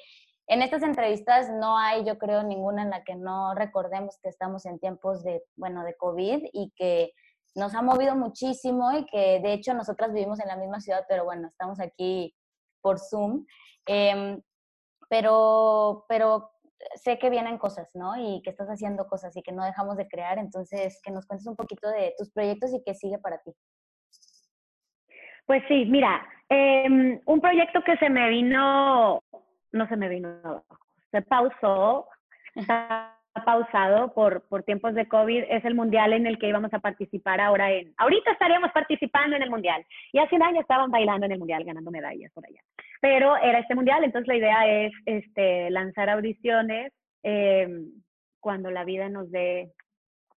en 0.48 0.62
estas 0.62 0.84
entrevistas 0.84 1.50
no 1.50 1.78
hay, 1.78 2.04
yo 2.04 2.18
creo, 2.18 2.44
ninguna 2.44 2.84
en 2.84 2.90
la 2.90 3.06
que 3.06 3.16
no 3.16 3.56
recordemos 3.56 4.18
que 4.22 4.28
estamos 4.28 4.66
en 4.66 4.80
tiempos 4.80 5.24
de, 5.24 5.42
bueno, 5.56 5.86
de 5.86 5.96
COVID 5.96 6.50
y 6.52 6.74
que 6.76 7.14
nos 7.56 7.74
ha 7.74 7.82
movido 7.82 8.18
muchísimo 8.18 8.92
y 8.92 9.06
que 9.06 9.40
de 9.40 9.54
hecho 9.54 9.74
nosotras 9.74 10.12
vivimos 10.12 10.42
en 10.42 10.50
la 10.50 10.58
misma 10.58 10.82
ciudad, 10.82 11.06
pero 11.08 11.24
bueno, 11.24 11.48
estamos 11.48 11.80
aquí 11.80 12.36
por 12.82 13.00
Zoom. 13.00 13.46
Em, 13.86 14.42
pero, 15.10 16.06
pero 16.08 16.52
sé 16.96 17.18
que 17.20 17.30
vienen 17.30 17.58
cosas, 17.58 17.90
¿no? 17.94 18.16
Y 18.18 18.42
que 18.44 18.50
estás 18.50 18.68
haciendo 18.68 19.08
cosas 19.08 19.36
y 19.38 19.42
que 19.42 19.52
no 19.52 19.64
dejamos 19.64 19.98
de 19.98 20.08
crear. 20.08 20.38
Entonces, 20.38 21.00
que 21.04 21.12
nos 21.12 21.26
cuentes 21.26 21.48
un 21.48 21.56
poquito 21.56 21.90
de 21.90 22.14
tus 22.18 22.32
proyectos 22.32 22.74
y 22.74 22.84
qué 22.84 22.94
sigue 22.94 23.20
para 23.20 23.40
ti. 23.40 23.54
Pues 25.46 25.64
sí, 25.68 25.86
mira, 25.86 26.26
em, 26.50 27.20
un 27.26 27.42
proyecto 27.42 27.82
que 27.84 27.98
se 27.98 28.10
me 28.10 28.30
vino, 28.30 29.22
no 29.72 29.88
se 29.88 29.98
me 29.98 30.08
vino 30.08 30.64
se 31.14 31.22
pausó, 31.22 32.08
está 32.56 33.16
pausado 33.42 34.14
por, 34.14 34.48
por 34.48 34.64
tiempos 34.64 34.94
de 34.94 35.08
COVID, 35.08 35.44
es 35.50 35.66
el 35.66 35.76
mundial 35.76 36.14
en 36.14 36.28
el 36.28 36.38
que 36.38 36.48
íbamos 36.48 36.74
a 36.74 36.80
participar 36.80 37.42
ahora 37.42 37.72
en, 37.72 37.94
ahorita 37.98 38.32
estaríamos 38.32 38.72
participando 38.72 39.36
en 39.36 39.42
el 39.42 39.50
mundial, 39.50 39.84
y 40.12 40.20
hace 40.20 40.36
un 40.36 40.44
año 40.44 40.62
estaban 40.62 40.92
bailando 40.92 41.26
en 41.26 41.32
el 41.32 41.40
mundial, 41.40 41.64
ganando 41.64 41.92
medallas 41.92 42.32
por 42.34 42.46
allá, 42.46 42.62
pero 43.02 43.36
era 43.38 43.60
este 43.60 43.76
mundial, 43.76 44.04
entonces 44.04 44.28
la 44.28 44.38
idea 44.38 44.86
es 44.86 44.94
este, 45.06 45.70
lanzar 45.72 46.10
audiciones 46.10 46.94
em, 47.24 47.92
cuando 48.40 48.70
la 48.70 48.84
vida 48.84 49.10
nos 49.10 49.32
dé 49.32 49.72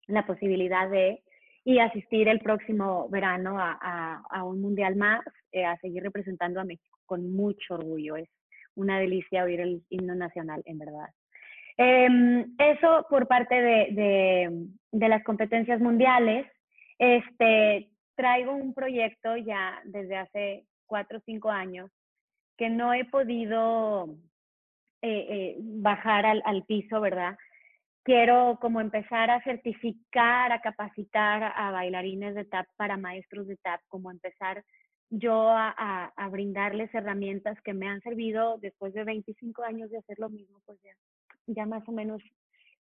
la 0.08 0.26
posibilidad 0.26 0.90
de 0.90 1.22
y 1.68 1.80
asistir 1.80 2.28
el 2.28 2.40
próximo 2.40 3.10
verano 3.10 3.60
a, 3.60 4.22
a, 4.30 4.44
un 4.44 4.62
mundial 4.62 4.96
más, 4.96 5.26
eh, 5.52 5.66
a 5.66 5.76
seguir 5.78 6.04
representando 6.04 6.62
a 6.62 6.64
México 6.64 7.00
con 7.08 7.36
mucho 7.36 7.74
orgullo. 7.74 8.16
Es 8.18 8.30
una 8.76 9.00
delicia 9.00 9.44
oír 9.44 9.62
el 9.62 9.84
himno 9.90 10.14
nacional, 10.14 10.62
en 10.66 10.78
verdad. 10.78 11.10
Em, 11.78 12.56
eso 12.58 13.06
por 13.10 13.28
parte 13.28 13.56
de, 13.56 14.68
de, 14.92 15.10
las 15.10 15.24
competencias 15.24 15.82
mundiales. 15.82 16.48
Este, 16.98 17.90
traigo 18.16 18.54
un 18.54 18.74
proyecto 18.74 19.36
ya 19.36 19.82
desde 19.84 20.16
hace 20.16 20.66
cuatro 20.86 21.18
o 21.18 21.22
cinco 21.26 21.50
años 21.50 21.92
que 22.58 22.70
no 22.70 22.94
he 22.94 23.04
podido 23.04 24.16
eh, 25.02 25.28
eh, 25.30 25.56
bajar 25.60 26.26
al, 26.26 26.64
piso, 26.64 27.02
¿verdad? 27.02 27.38
quiero 28.04 28.60
como 28.62 28.80
empezar 28.80 29.30
a 29.32 29.42
certificar, 29.42 30.52
a 30.52 30.62
capacitar 30.62 31.52
a 31.56 31.72
bailarines 31.72 32.36
de 32.36 32.46
tap 32.46 32.68
para 32.78 32.98
maestros 32.98 33.48
de 33.48 33.58
tap, 33.58 33.82
como 33.88 34.12
empezar 34.12 34.64
yo 35.10 35.50
a, 35.50 36.14
a, 36.16 36.30
brindarles 36.30 36.94
herramientas 36.94 37.60
que 37.62 37.74
me 37.74 37.88
han 37.88 38.02
servido 38.02 38.58
después 38.60 38.94
de 38.94 39.04
25 39.04 39.64
años 39.64 39.90
de 39.90 39.98
hacer 39.98 40.20
lo 40.20 40.30
mismo, 40.30 40.62
pues 40.66 40.80
ya, 40.84 40.94
ya 41.48 41.66
más 41.66 41.88
o 41.88 41.92
menos 41.92 42.22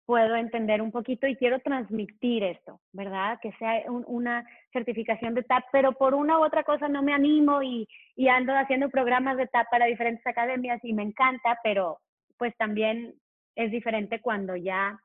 puedo 0.07 0.37
entender 0.37 0.81
un 0.81 0.91
poquito 0.91 1.27
y 1.27 1.37
quiero 1.37 1.61
transmitir 1.61 2.43
esto, 2.43 2.81
¿verdad? 2.93 3.39
Que 3.43 3.53
sea 3.59 3.83
una 3.91 4.43
certificación 4.73 5.35
de 5.35 5.43
TAP, 5.43 5.65
pero 5.71 5.93
por 5.93 6.15
una 6.15 6.39
u 6.39 6.45
otra 6.45 6.65
cosa 6.65 6.89
no 6.89 7.03
me 7.03 7.13
animo 7.13 7.63
y, 7.63 7.87
y 8.17 8.29
ando 8.29 8.57
haciendo 8.57 8.89
programas 8.89 9.37
de 9.37 9.49
TAP 9.49 9.69
para 9.71 9.85
diferentes 9.85 10.27
academias 10.27 10.81
y 10.83 10.95
me 10.95 11.03
encanta, 11.03 11.59
pero 11.63 11.99
pues 12.39 12.57
también 12.57 13.15
es 13.55 13.71
diferente 13.71 14.23
cuando 14.23 14.57
ya 14.57 14.99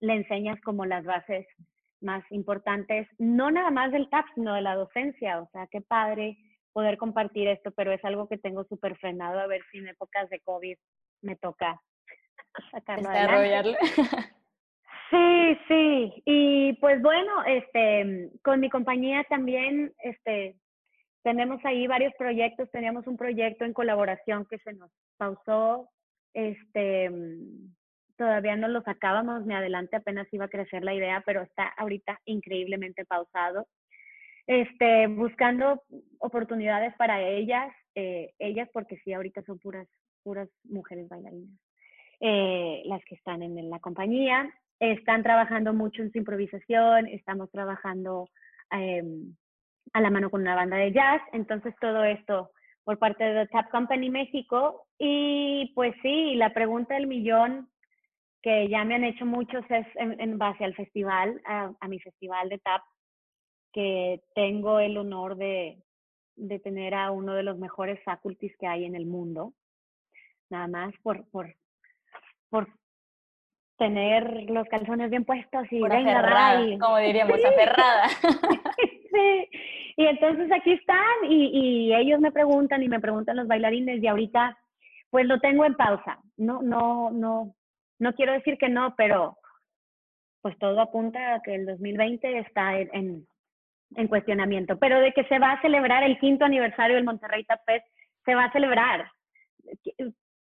le 0.00 0.14
enseñas 0.14 0.58
como 0.62 0.86
las 0.86 1.04
bases 1.04 1.46
más 2.00 2.24
importantes, 2.30 3.06
no 3.18 3.50
nada 3.50 3.70
más 3.70 3.92
del 3.92 4.08
TAP, 4.08 4.24
sino 4.34 4.54
de 4.54 4.62
la 4.62 4.74
docencia. 4.74 5.40
O 5.42 5.48
sea, 5.52 5.66
qué 5.66 5.82
padre 5.82 6.38
poder 6.72 6.96
compartir 6.96 7.48
esto, 7.48 7.72
pero 7.72 7.92
es 7.92 8.02
algo 8.04 8.28
que 8.28 8.38
tengo 8.38 8.64
súper 8.64 8.96
frenado 8.96 9.38
a 9.38 9.46
ver 9.46 9.60
si 9.70 9.78
en 9.78 9.88
épocas 9.88 10.30
de 10.30 10.40
COVID 10.40 10.76
me 11.22 11.36
toca 11.36 11.78
sacarlo 12.70 13.08
Desarrollarlo. 13.08 13.76
Sí, 15.10 15.58
sí. 15.66 16.22
Y 16.24 16.72
pues 16.74 17.02
bueno, 17.02 17.42
este, 17.44 18.30
con 18.44 18.60
mi 18.60 18.70
compañía 18.70 19.24
también, 19.28 19.92
este, 20.04 20.54
tenemos 21.24 21.60
ahí 21.64 21.88
varios 21.88 22.14
proyectos. 22.14 22.70
Teníamos 22.70 23.08
un 23.08 23.16
proyecto 23.16 23.64
en 23.64 23.72
colaboración 23.72 24.46
que 24.46 24.58
se 24.58 24.72
nos 24.72 24.88
pausó. 25.16 25.90
Este, 26.32 27.10
todavía 28.20 28.54
no 28.54 28.68
lo 28.68 28.82
sacábamos 28.82 29.46
ni 29.46 29.54
adelante, 29.54 29.96
apenas 29.96 30.28
iba 30.30 30.44
a 30.44 30.50
crecer 30.50 30.84
la 30.84 30.94
idea, 30.94 31.22
pero 31.24 31.40
está 31.40 31.68
ahorita 31.78 32.20
increíblemente 32.26 33.06
pausado. 33.06 33.66
Este, 34.46 35.06
buscando 35.06 35.82
oportunidades 36.18 36.94
para 36.96 37.22
ellas, 37.22 37.72
eh, 37.94 38.32
ellas 38.38 38.68
porque 38.72 38.98
sí, 39.04 39.12
ahorita 39.12 39.42
son 39.42 39.58
puras, 39.58 39.88
puras 40.22 40.48
mujeres 40.64 41.08
bailarinas, 41.08 41.58
eh, 42.20 42.82
las 42.84 43.02
que 43.04 43.14
están 43.14 43.42
en 43.42 43.70
la 43.70 43.80
compañía 43.80 44.52
están 44.78 45.22
trabajando 45.22 45.74
mucho 45.74 46.02
en 46.02 46.10
su 46.10 46.18
improvisación, 46.18 47.06
estamos 47.06 47.50
trabajando 47.50 48.28
em, 48.70 49.34
a 49.92 50.00
la 50.00 50.10
mano 50.10 50.30
con 50.30 50.40
una 50.40 50.54
banda 50.54 50.78
de 50.78 50.92
jazz, 50.92 51.20
entonces 51.32 51.74
todo 51.80 52.02
esto 52.04 52.50
por 52.84 52.98
parte 52.98 53.22
de 53.22 53.44
The 53.44 53.52
Tap 53.52 53.70
Company 53.70 54.10
México. 54.10 54.86
Y 54.98 55.72
pues 55.74 55.94
sí, 56.02 56.34
la 56.34 56.52
pregunta 56.52 56.94
del 56.94 57.06
millón 57.06 57.68
que 58.42 58.68
ya 58.68 58.84
me 58.84 58.94
han 58.94 59.04
hecho 59.04 59.26
muchos 59.26 59.64
es 59.68 59.86
en, 59.96 60.38
base 60.38 60.64
al 60.64 60.74
festival, 60.74 61.40
a, 61.44 61.88
mi 61.88 62.00
festival 62.00 62.48
de 62.48 62.58
Tap, 62.58 62.82
que 63.72 64.22
tengo 64.34 64.80
el 64.80 64.96
honor 64.96 65.36
de, 65.36 65.82
de, 66.36 66.58
tener 66.58 66.94
a 66.94 67.10
uno 67.10 67.34
de 67.34 67.42
los 67.42 67.58
mejores 67.58 68.02
faculties 68.02 68.56
que 68.56 68.66
hay 68.66 68.86
en 68.86 68.94
el 68.94 69.04
mundo, 69.04 69.52
nada 70.48 70.68
más 70.68 70.94
por, 71.02 71.28
por, 71.30 71.54
por 72.50 72.68
tener 73.78 74.50
los 74.50 74.68
calzones 74.68 75.08
bien 75.08 75.24
puestos 75.24 75.66
y 75.70 75.80
venga, 75.80 76.62
y... 76.62 76.78
como 76.78 76.96
diríamos, 76.98 77.38
aferrada. 77.42 78.08
sí, 79.10 79.48
y 79.96 80.04
entonces 80.04 80.52
aquí 80.52 80.72
están 80.72 81.24
y, 81.24 81.88
y, 81.88 81.94
ellos 81.94 82.20
me 82.20 82.30
preguntan 82.30 82.82
y 82.82 82.88
me 82.88 83.00
preguntan 83.00 83.36
los 83.36 83.48
bailarines 83.48 84.02
y 84.02 84.06
ahorita 84.06 84.58
pues 85.08 85.26
lo 85.26 85.40
tengo 85.40 85.64
en 85.64 85.74
pausa. 85.74 86.18
No, 86.36 86.60
no, 86.62 87.10
no, 87.10 87.54
no 87.98 88.12
quiero 88.14 88.32
decir 88.32 88.58
que 88.58 88.68
no, 88.68 88.94
pero 88.96 89.38
pues 90.42 90.58
todo 90.58 90.80
apunta 90.80 91.34
a 91.34 91.40
que 91.42 91.54
el 91.54 91.66
2020 91.66 92.38
está 92.38 92.78
en, 92.78 93.26
en, 93.96 94.08
cuestionamiento. 94.08 94.78
Pero 94.78 95.00
de 95.00 95.12
que 95.12 95.24
se 95.24 95.38
va 95.38 95.52
a 95.52 95.62
celebrar 95.62 96.02
el 96.02 96.18
quinto 96.18 96.44
aniversario 96.44 96.96
del 96.96 97.04
Monterrey 97.04 97.44
Tap 97.44 97.60
se 98.24 98.34
va 98.34 98.44
a 98.44 98.52
celebrar 98.52 99.10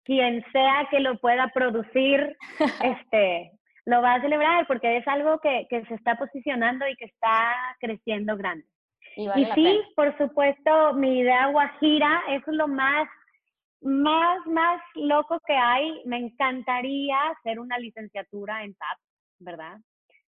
quien 0.09 0.43
sea 0.51 0.87
que 0.89 0.99
lo 1.01 1.19
pueda 1.19 1.49
producir, 1.49 2.35
este, 2.83 3.51
lo 3.85 4.01
va 4.01 4.15
a 4.15 4.21
celebrar 4.21 4.65
porque 4.65 4.97
es 4.97 5.07
algo 5.07 5.37
que, 5.37 5.67
que 5.69 5.85
se 5.85 5.93
está 5.93 6.15
posicionando 6.15 6.87
y 6.87 6.95
que 6.95 7.05
está 7.05 7.53
creciendo 7.79 8.35
grande. 8.35 8.65
Y, 9.15 9.45
sí, 9.53 9.81
por 9.95 10.17
supuesto, 10.17 10.93
mi 10.95 11.19
idea 11.19 11.45
guajira, 11.49 12.23
es 12.29 12.41
lo 12.47 12.67
más, 12.67 13.07
más, 13.81 14.39
más 14.47 14.81
loco 14.95 15.39
que 15.45 15.53
hay. 15.53 16.01
Me 16.05 16.17
encantaría 16.17 17.15
hacer 17.29 17.59
una 17.59 17.77
licenciatura 17.77 18.63
en 18.63 18.73
TAP, 18.73 18.97
¿verdad? 19.37 19.77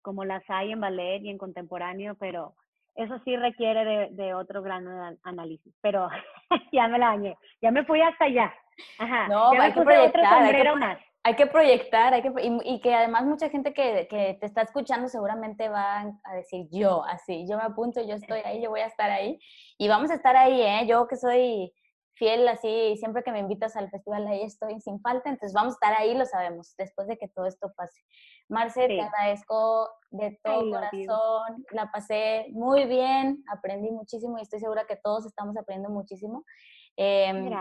Como 0.02 0.24
las 0.24 0.44
hay 0.50 0.72
en 0.72 0.80
ballet 0.80 1.22
y 1.22 1.32
en 1.32 1.38
contemporáneo, 1.38 2.16
pero 2.18 2.54
eso 2.96 3.20
sí 3.26 3.36
requiere 3.36 3.84
de, 3.84 4.08
de 4.12 4.34
otro 4.34 4.62
gran 4.62 4.88
análisis. 5.24 5.76
Pero 5.82 6.08
ya 6.72 6.88
me 6.88 6.98
la 6.98 7.08
dañé, 7.08 7.36
ya 7.62 7.72
me 7.72 7.84
fui 7.84 8.00
hasta 8.00 8.24
allá. 8.24 8.54
Ajá. 9.00 9.28
No, 9.28 9.52
hay 9.52 9.74
que, 9.74 9.82
proyectar, 9.82 10.44
hay 10.44 10.52
que, 10.52 10.98
hay 11.24 11.36
que 11.36 11.48
proyectar, 11.48 12.14
hay 12.14 12.22
que, 12.22 12.32
y, 12.64 12.82
que 12.82 12.94
además 12.94 13.26
mucha 13.26 13.50
gente 13.50 13.74
que, 13.74 14.08
que, 14.10 14.38
te 14.40 14.46
está 14.46 14.62
escuchando 14.62 15.08
seguramente 15.08 15.70
va 15.70 16.14
a 16.24 16.36
decir 16.36 16.68
yo, 16.72 17.04
así, 17.06 17.48
yo 17.50 17.58
me 17.58 17.64
apunto, 17.64 18.02
yo 18.02 18.16
estoy 18.16 18.42
ahí, 18.46 18.62
yo 18.62 18.70
voy 18.70 18.82
a 18.82 18.88
estar 18.88 19.10
ahí. 19.10 19.40
Y 19.78 19.88
vamos 19.88 20.12
a 20.12 20.16
estar 20.16 20.36
ahí, 20.36 20.62
¿eh? 20.62 20.86
Yo 20.88 21.08
que 21.08 21.16
soy 21.16 21.74
fiel 22.16 22.48
así, 22.48 22.96
siempre 22.98 23.24
que 23.24 23.32
me 23.32 23.40
invitas 23.40 23.76
al 23.76 23.90
festival 23.90 24.26
ahí 24.28 24.44
estoy 24.44 24.80
sin 24.80 25.02
falta, 25.02 25.30
entonces 25.30 25.54
vamos 25.54 25.74
a 25.74 25.76
estar 25.76 26.02
ahí, 26.02 26.16
lo 26.16 26.26
sabemos, 26.26 26.74
después 26.78 27.08
de 27.08 27.18
que 27.18 27.28
todo 27.28 27.46
esto 27.46 27.74
pase. 27.76 28.02
Marce, 28.48 28.88
te 28.88 29.02
agradezco 29.02 29.90
de 30.12 30.40
todo 30.44 30.70
corazón, 30.70 31.66
la 31.72 31.92
pasé 31.92 32.48
muy 32.52 32.86
bien, 32.86 33.44
aprendí 33.52 33.92
muchísimo 33.92 34.38
y 34.38 34.44
estoy 34.44 34.60
segura 34.60 34.86
que 34.86 34.96
todos 34.96 35.26
estamos 35.26 35.58
aprendiendo 35.58 35.90
muchísimo. 35.90 36.46
Eh, 36.98 37.52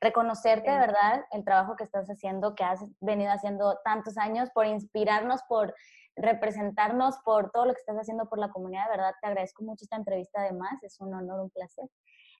reconocerte, 0.00 0.70
de 0.70 0.78
¿verdad? 0.78 1.24
El 1.32 1.44
trabajo 1.44 1.74
que 1.74 1.84
estás 1.84 2.08
haciendo, 2.08 2.54
que 2.54 2.62
has 2.62 2.84
venido 3.00 3.32
haciendo 3.32 3.78
tantos 3.84 4.16
años, 4.18 4.50
por 4.50 4.66
inspirarnos, 4.66 5.42
por 5.48 5.74
representarnos, 6.16 7.18
por 7.24 7.50
todo 7.50 7.66
lo 7.66 7.74
que 7.74 7.80
estás 7.80 7.96
haciendo 7.96 8.28
por 8.28 8.38
la 8.38 8.50
comunidad, 8.50 8.84
de 8.84 8.90
verdad, 8.90 9.14
te 9.20 9.26
agradezco 9.26 9.64
mucho 9.64 9.84
esta 9.84 9.96
entrevista 9.96 10.42
además, 10.42 10.80
es 10.82 11.00
un 11.00 11.12
honor, 11.12 11.40
un 11.40 11.50
placer. 11.50 11.88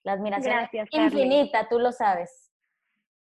La 0.03 0.13
admiración 0.13 0.59
es 0.71 0.87
infinita, 0.91 1.67
tú 1.67 1.79
lo 1.79 1.91
sabes. 1.91 2.51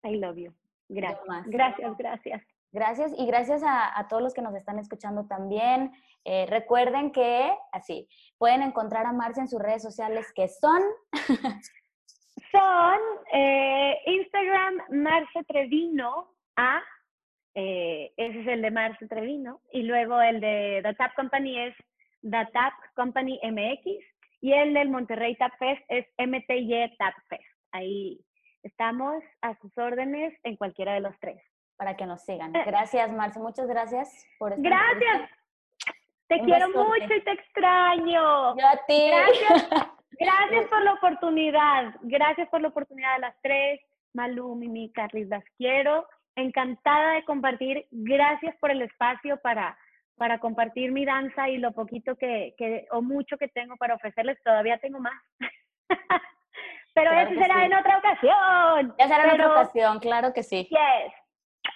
I 0.03 0.16
love 0.16 0.37
you. 0.37 0.55
Gracias. 0.89 1.25
Gracias, 1.47 1.97
gracias. 1.97 2.43
Gracias 2.72 3.12
y 3.16 3.25
gracias 3.27 3.62
a, 3.64 4.07
todos 4.09 4.20
los 4.20 4.35
que 4.35 4.43
nos 4.43 4.55
están 4.57 4.81
escuchando 4.81 5.27
también. 5.27 5.93
Eh, 6.25 6.45
recuerden 6.47 7.12
que, 7.12 7.57
así, 7.70 8.09
pueden 8.37 8.62
encontrar 8.62 9.07
a 9.07 9.12
Marcia 9.12 9.43
en 9.43 9.49
sus 9.49 9.61
redes 9.61 9.83
sociales 9.83 10.27
que 10.35 10.49
son 10.49 10.83
son 12.51 12.99
eh, 13.32 13.99
Instagram 14.07 14.82
Marce 14.91 15.45
Trevino 15.45 16.35
A, 16.57 16.82
eh, 17.55 18.12
ese 18.16 18.41
es 18.41 18.47
el 18.49 18.62
de 18.62 18.70
Marce 18.70 19.07
Trevino, 19.07 19.61
y 19.72 19.82
luego 19.82 20.20
el 20.20 20.41
de 20.41 20.80
The 20.82 20.95
Tap 20.95 21.14
Company 21.14 21.59
es 21.59 21.74
The 22.22 22.47
Tap 22.53 22.72
Company 22.95 23.41
MX, 23.43 24.05
y 24.41 24.53
el 24.53 24.74
del 24.74 24.91
Monterrey 24.91 25.37
Tap 25.37 25.53
Fest 25.59 25.82
es 25.89 26.07
MTY 26.18 26.97
Tap 26.99 27.14
Fest. 27.28 27.43
Ahí 27.72 28.20
estamos 28.62 29.22
a 29.41 29.57
sus 29.59 29.76
órdenes 29.78 30.35
en 30.43 30.57
cualquiera 30.57 30.95
de 30.95 31.01
los 31.01 31.18
tres. 31.18 31.41
Para 31.76 31.97
que 31.97 32.07
nos 32.07 32.22
sigan. 32.22 32.55
Eh. 32.55 32.62
Gracias, 32.66 33.11
Marce, 33.11 33.41
muchas 33.41 33.66
gracias 33.66 34.26
por 34.39 34.53
estar 34.53 34.70
Gracias. 34.70 35.30
Te 36.28 36.41
quiero 36.41 36.68
mucho 36.68 37.14
y 37.14 37.20
te 37.22 37.32
extraño. 37.32 38.57
Yo 38.57 38.66
a 38.66 38.76
ti. 38.87 39.09
Gracias. 39.09 39.89
Gracias 40.18 40.66
por 40.66 40.82
la 40.82 40.92
oportunidad, 40.94 41.94
gracias 42.02 42.48
por 42.48 42.60
la 42.60 42.68
oportunidad 42.68 43.14
a 43.14 43.18
las 43.18 43.34
tres, 43.42 43.80
Malú, 44.12 44.54
Mimi, 44.54 44.92
Carlis, 44.92 45.28
las 45.28 45.44
quiero. 45.56 46.06
Encantada 46.36 47.12
de 47.12 47.24
compartir, 47.24 47.86
gracias 47.90 48.56
por 48.56 48.70
el 48.70 48.82
espacio 48.82 49.36
para, 49.40 49.78
para 50.16 50.38
compartir 50.38 50.90
mi 50.92 51.04
danza 51.04 51.48
y 51.48 51.58
lo 51.58 51.72
poquito 51.72 52.16
que, 52.16 52.54
que, 52.58 52.86
o 52.90 53.02
mucho 53.02 53.36
que 53.38 53.48
tengo 53.48 53.76
para 53.76 53.94
ofrecerles, 53.94 54.42
todavía 54.42 54.78
tengo 54.78 54.98
más. 54.98 55.20
Pero 56.94 57.12
eso 57.12 57.34
será 57.34 57.64
en 57.64 57.74
otra 57.74 57.98
ocasión. 57.98 58.94
Ya 58.98 59.08
será 59.08 59.24
en 59.24 59.30
otra 59.32 59.50
ocasión, 59.52 59.98
claro 59.98 60.32
que 60.32 60.42
sí. 60.42 60.68
Yes. 60.70 61.12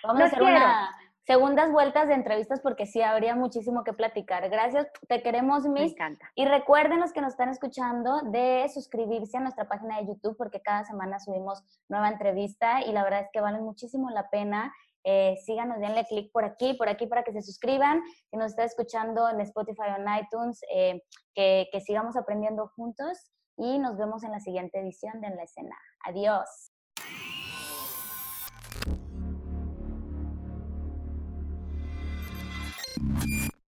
Vamos 0.02 0.22
a 0.22 0.24
hacer 0.26 0.42
una 0.42 0.96
segundas 1.28 1.70
vueltas 1.70 2.08
de 2.08 2.14
entrevistas 2.14 2.60
porque 2.62 2.86
sí 2.86 3.02
habría 3.02 3.36
muchísimo 3.36 3.84
que 3.84 3.92
platicar. 3.92 4.48
Gracias, 4.48 4.86
te 5.08 5.22
queremos, 5.22 5.64
Miss. 5.64 5.74
Me 5.74 5.90
encanta. 5.90 6.32
Y 6.34 6.46
recuerden 6.46 7.00
los 7.00 7.12
que 7.12 7.20
nos 7.20 7.32
están 7.32 7.50
escuchando 7.50 8.22
de 8.22 8.66
suscribirse 8.72 9.36
a 9.36 9.40
nuestra 9.40 9.68
página 9.68 9.98
de 9.98 10.06
YouTube 10.06 10.38
porque 10.38 10.62
cada 10.62 10.84
semana 10.84 11.20
subimos 11.20 11.62
nueva 11.90 12.08
entrevista 12.08 12.80
y 12.80 12.92
la 12.92 13.04
verdad 13.04 13.20
es 13.20 13.28
que 13.30 13.42
vale 13.42 13.60
muchísimo 13.60 14.08
la 14.08 14.30
pena. 14.30 14.72
Eh, 15.04 15.36
síganos, 15.44 15.78
denle 15.80 16.06
clic 16.06 16.32
por 16.32 16.46
aquí, 16.46 16.72
por 16.72 16.88
aquí 16.88 17.06
para 17.06 17.24
que 17.24 17.32
se 17.32 17.42
suscriban. 17.42 18.00
Si 18.30 18.38
nos 18.38 18.52
está 18.52 18.64
escuchando 18.64 19.28
en 19.28 19.42
Spotify 19.42 19.90
o 19.92 20.00
en 20.00 20.24
iTunes, 20.24 20.60
eh, 20.74 21.02
que, 21.34 21.68
que 21.70 21.80
sigamos 21.82 22.16
aprendiendo 22.16 22.68
juntos 22.74 23.30
y 23.58 23.78
nos 23.78 23.98
vemos 23.98 24.24
en 24.24 24.32
la 24.32 24.40
siguiente 24.40 24.80
edición 24.80 25.20
de 25.20 25.26
En 25.26 25.36
la 25.36 25.42
Escena. 25.42 25.76
Adiós. 26.06 26.72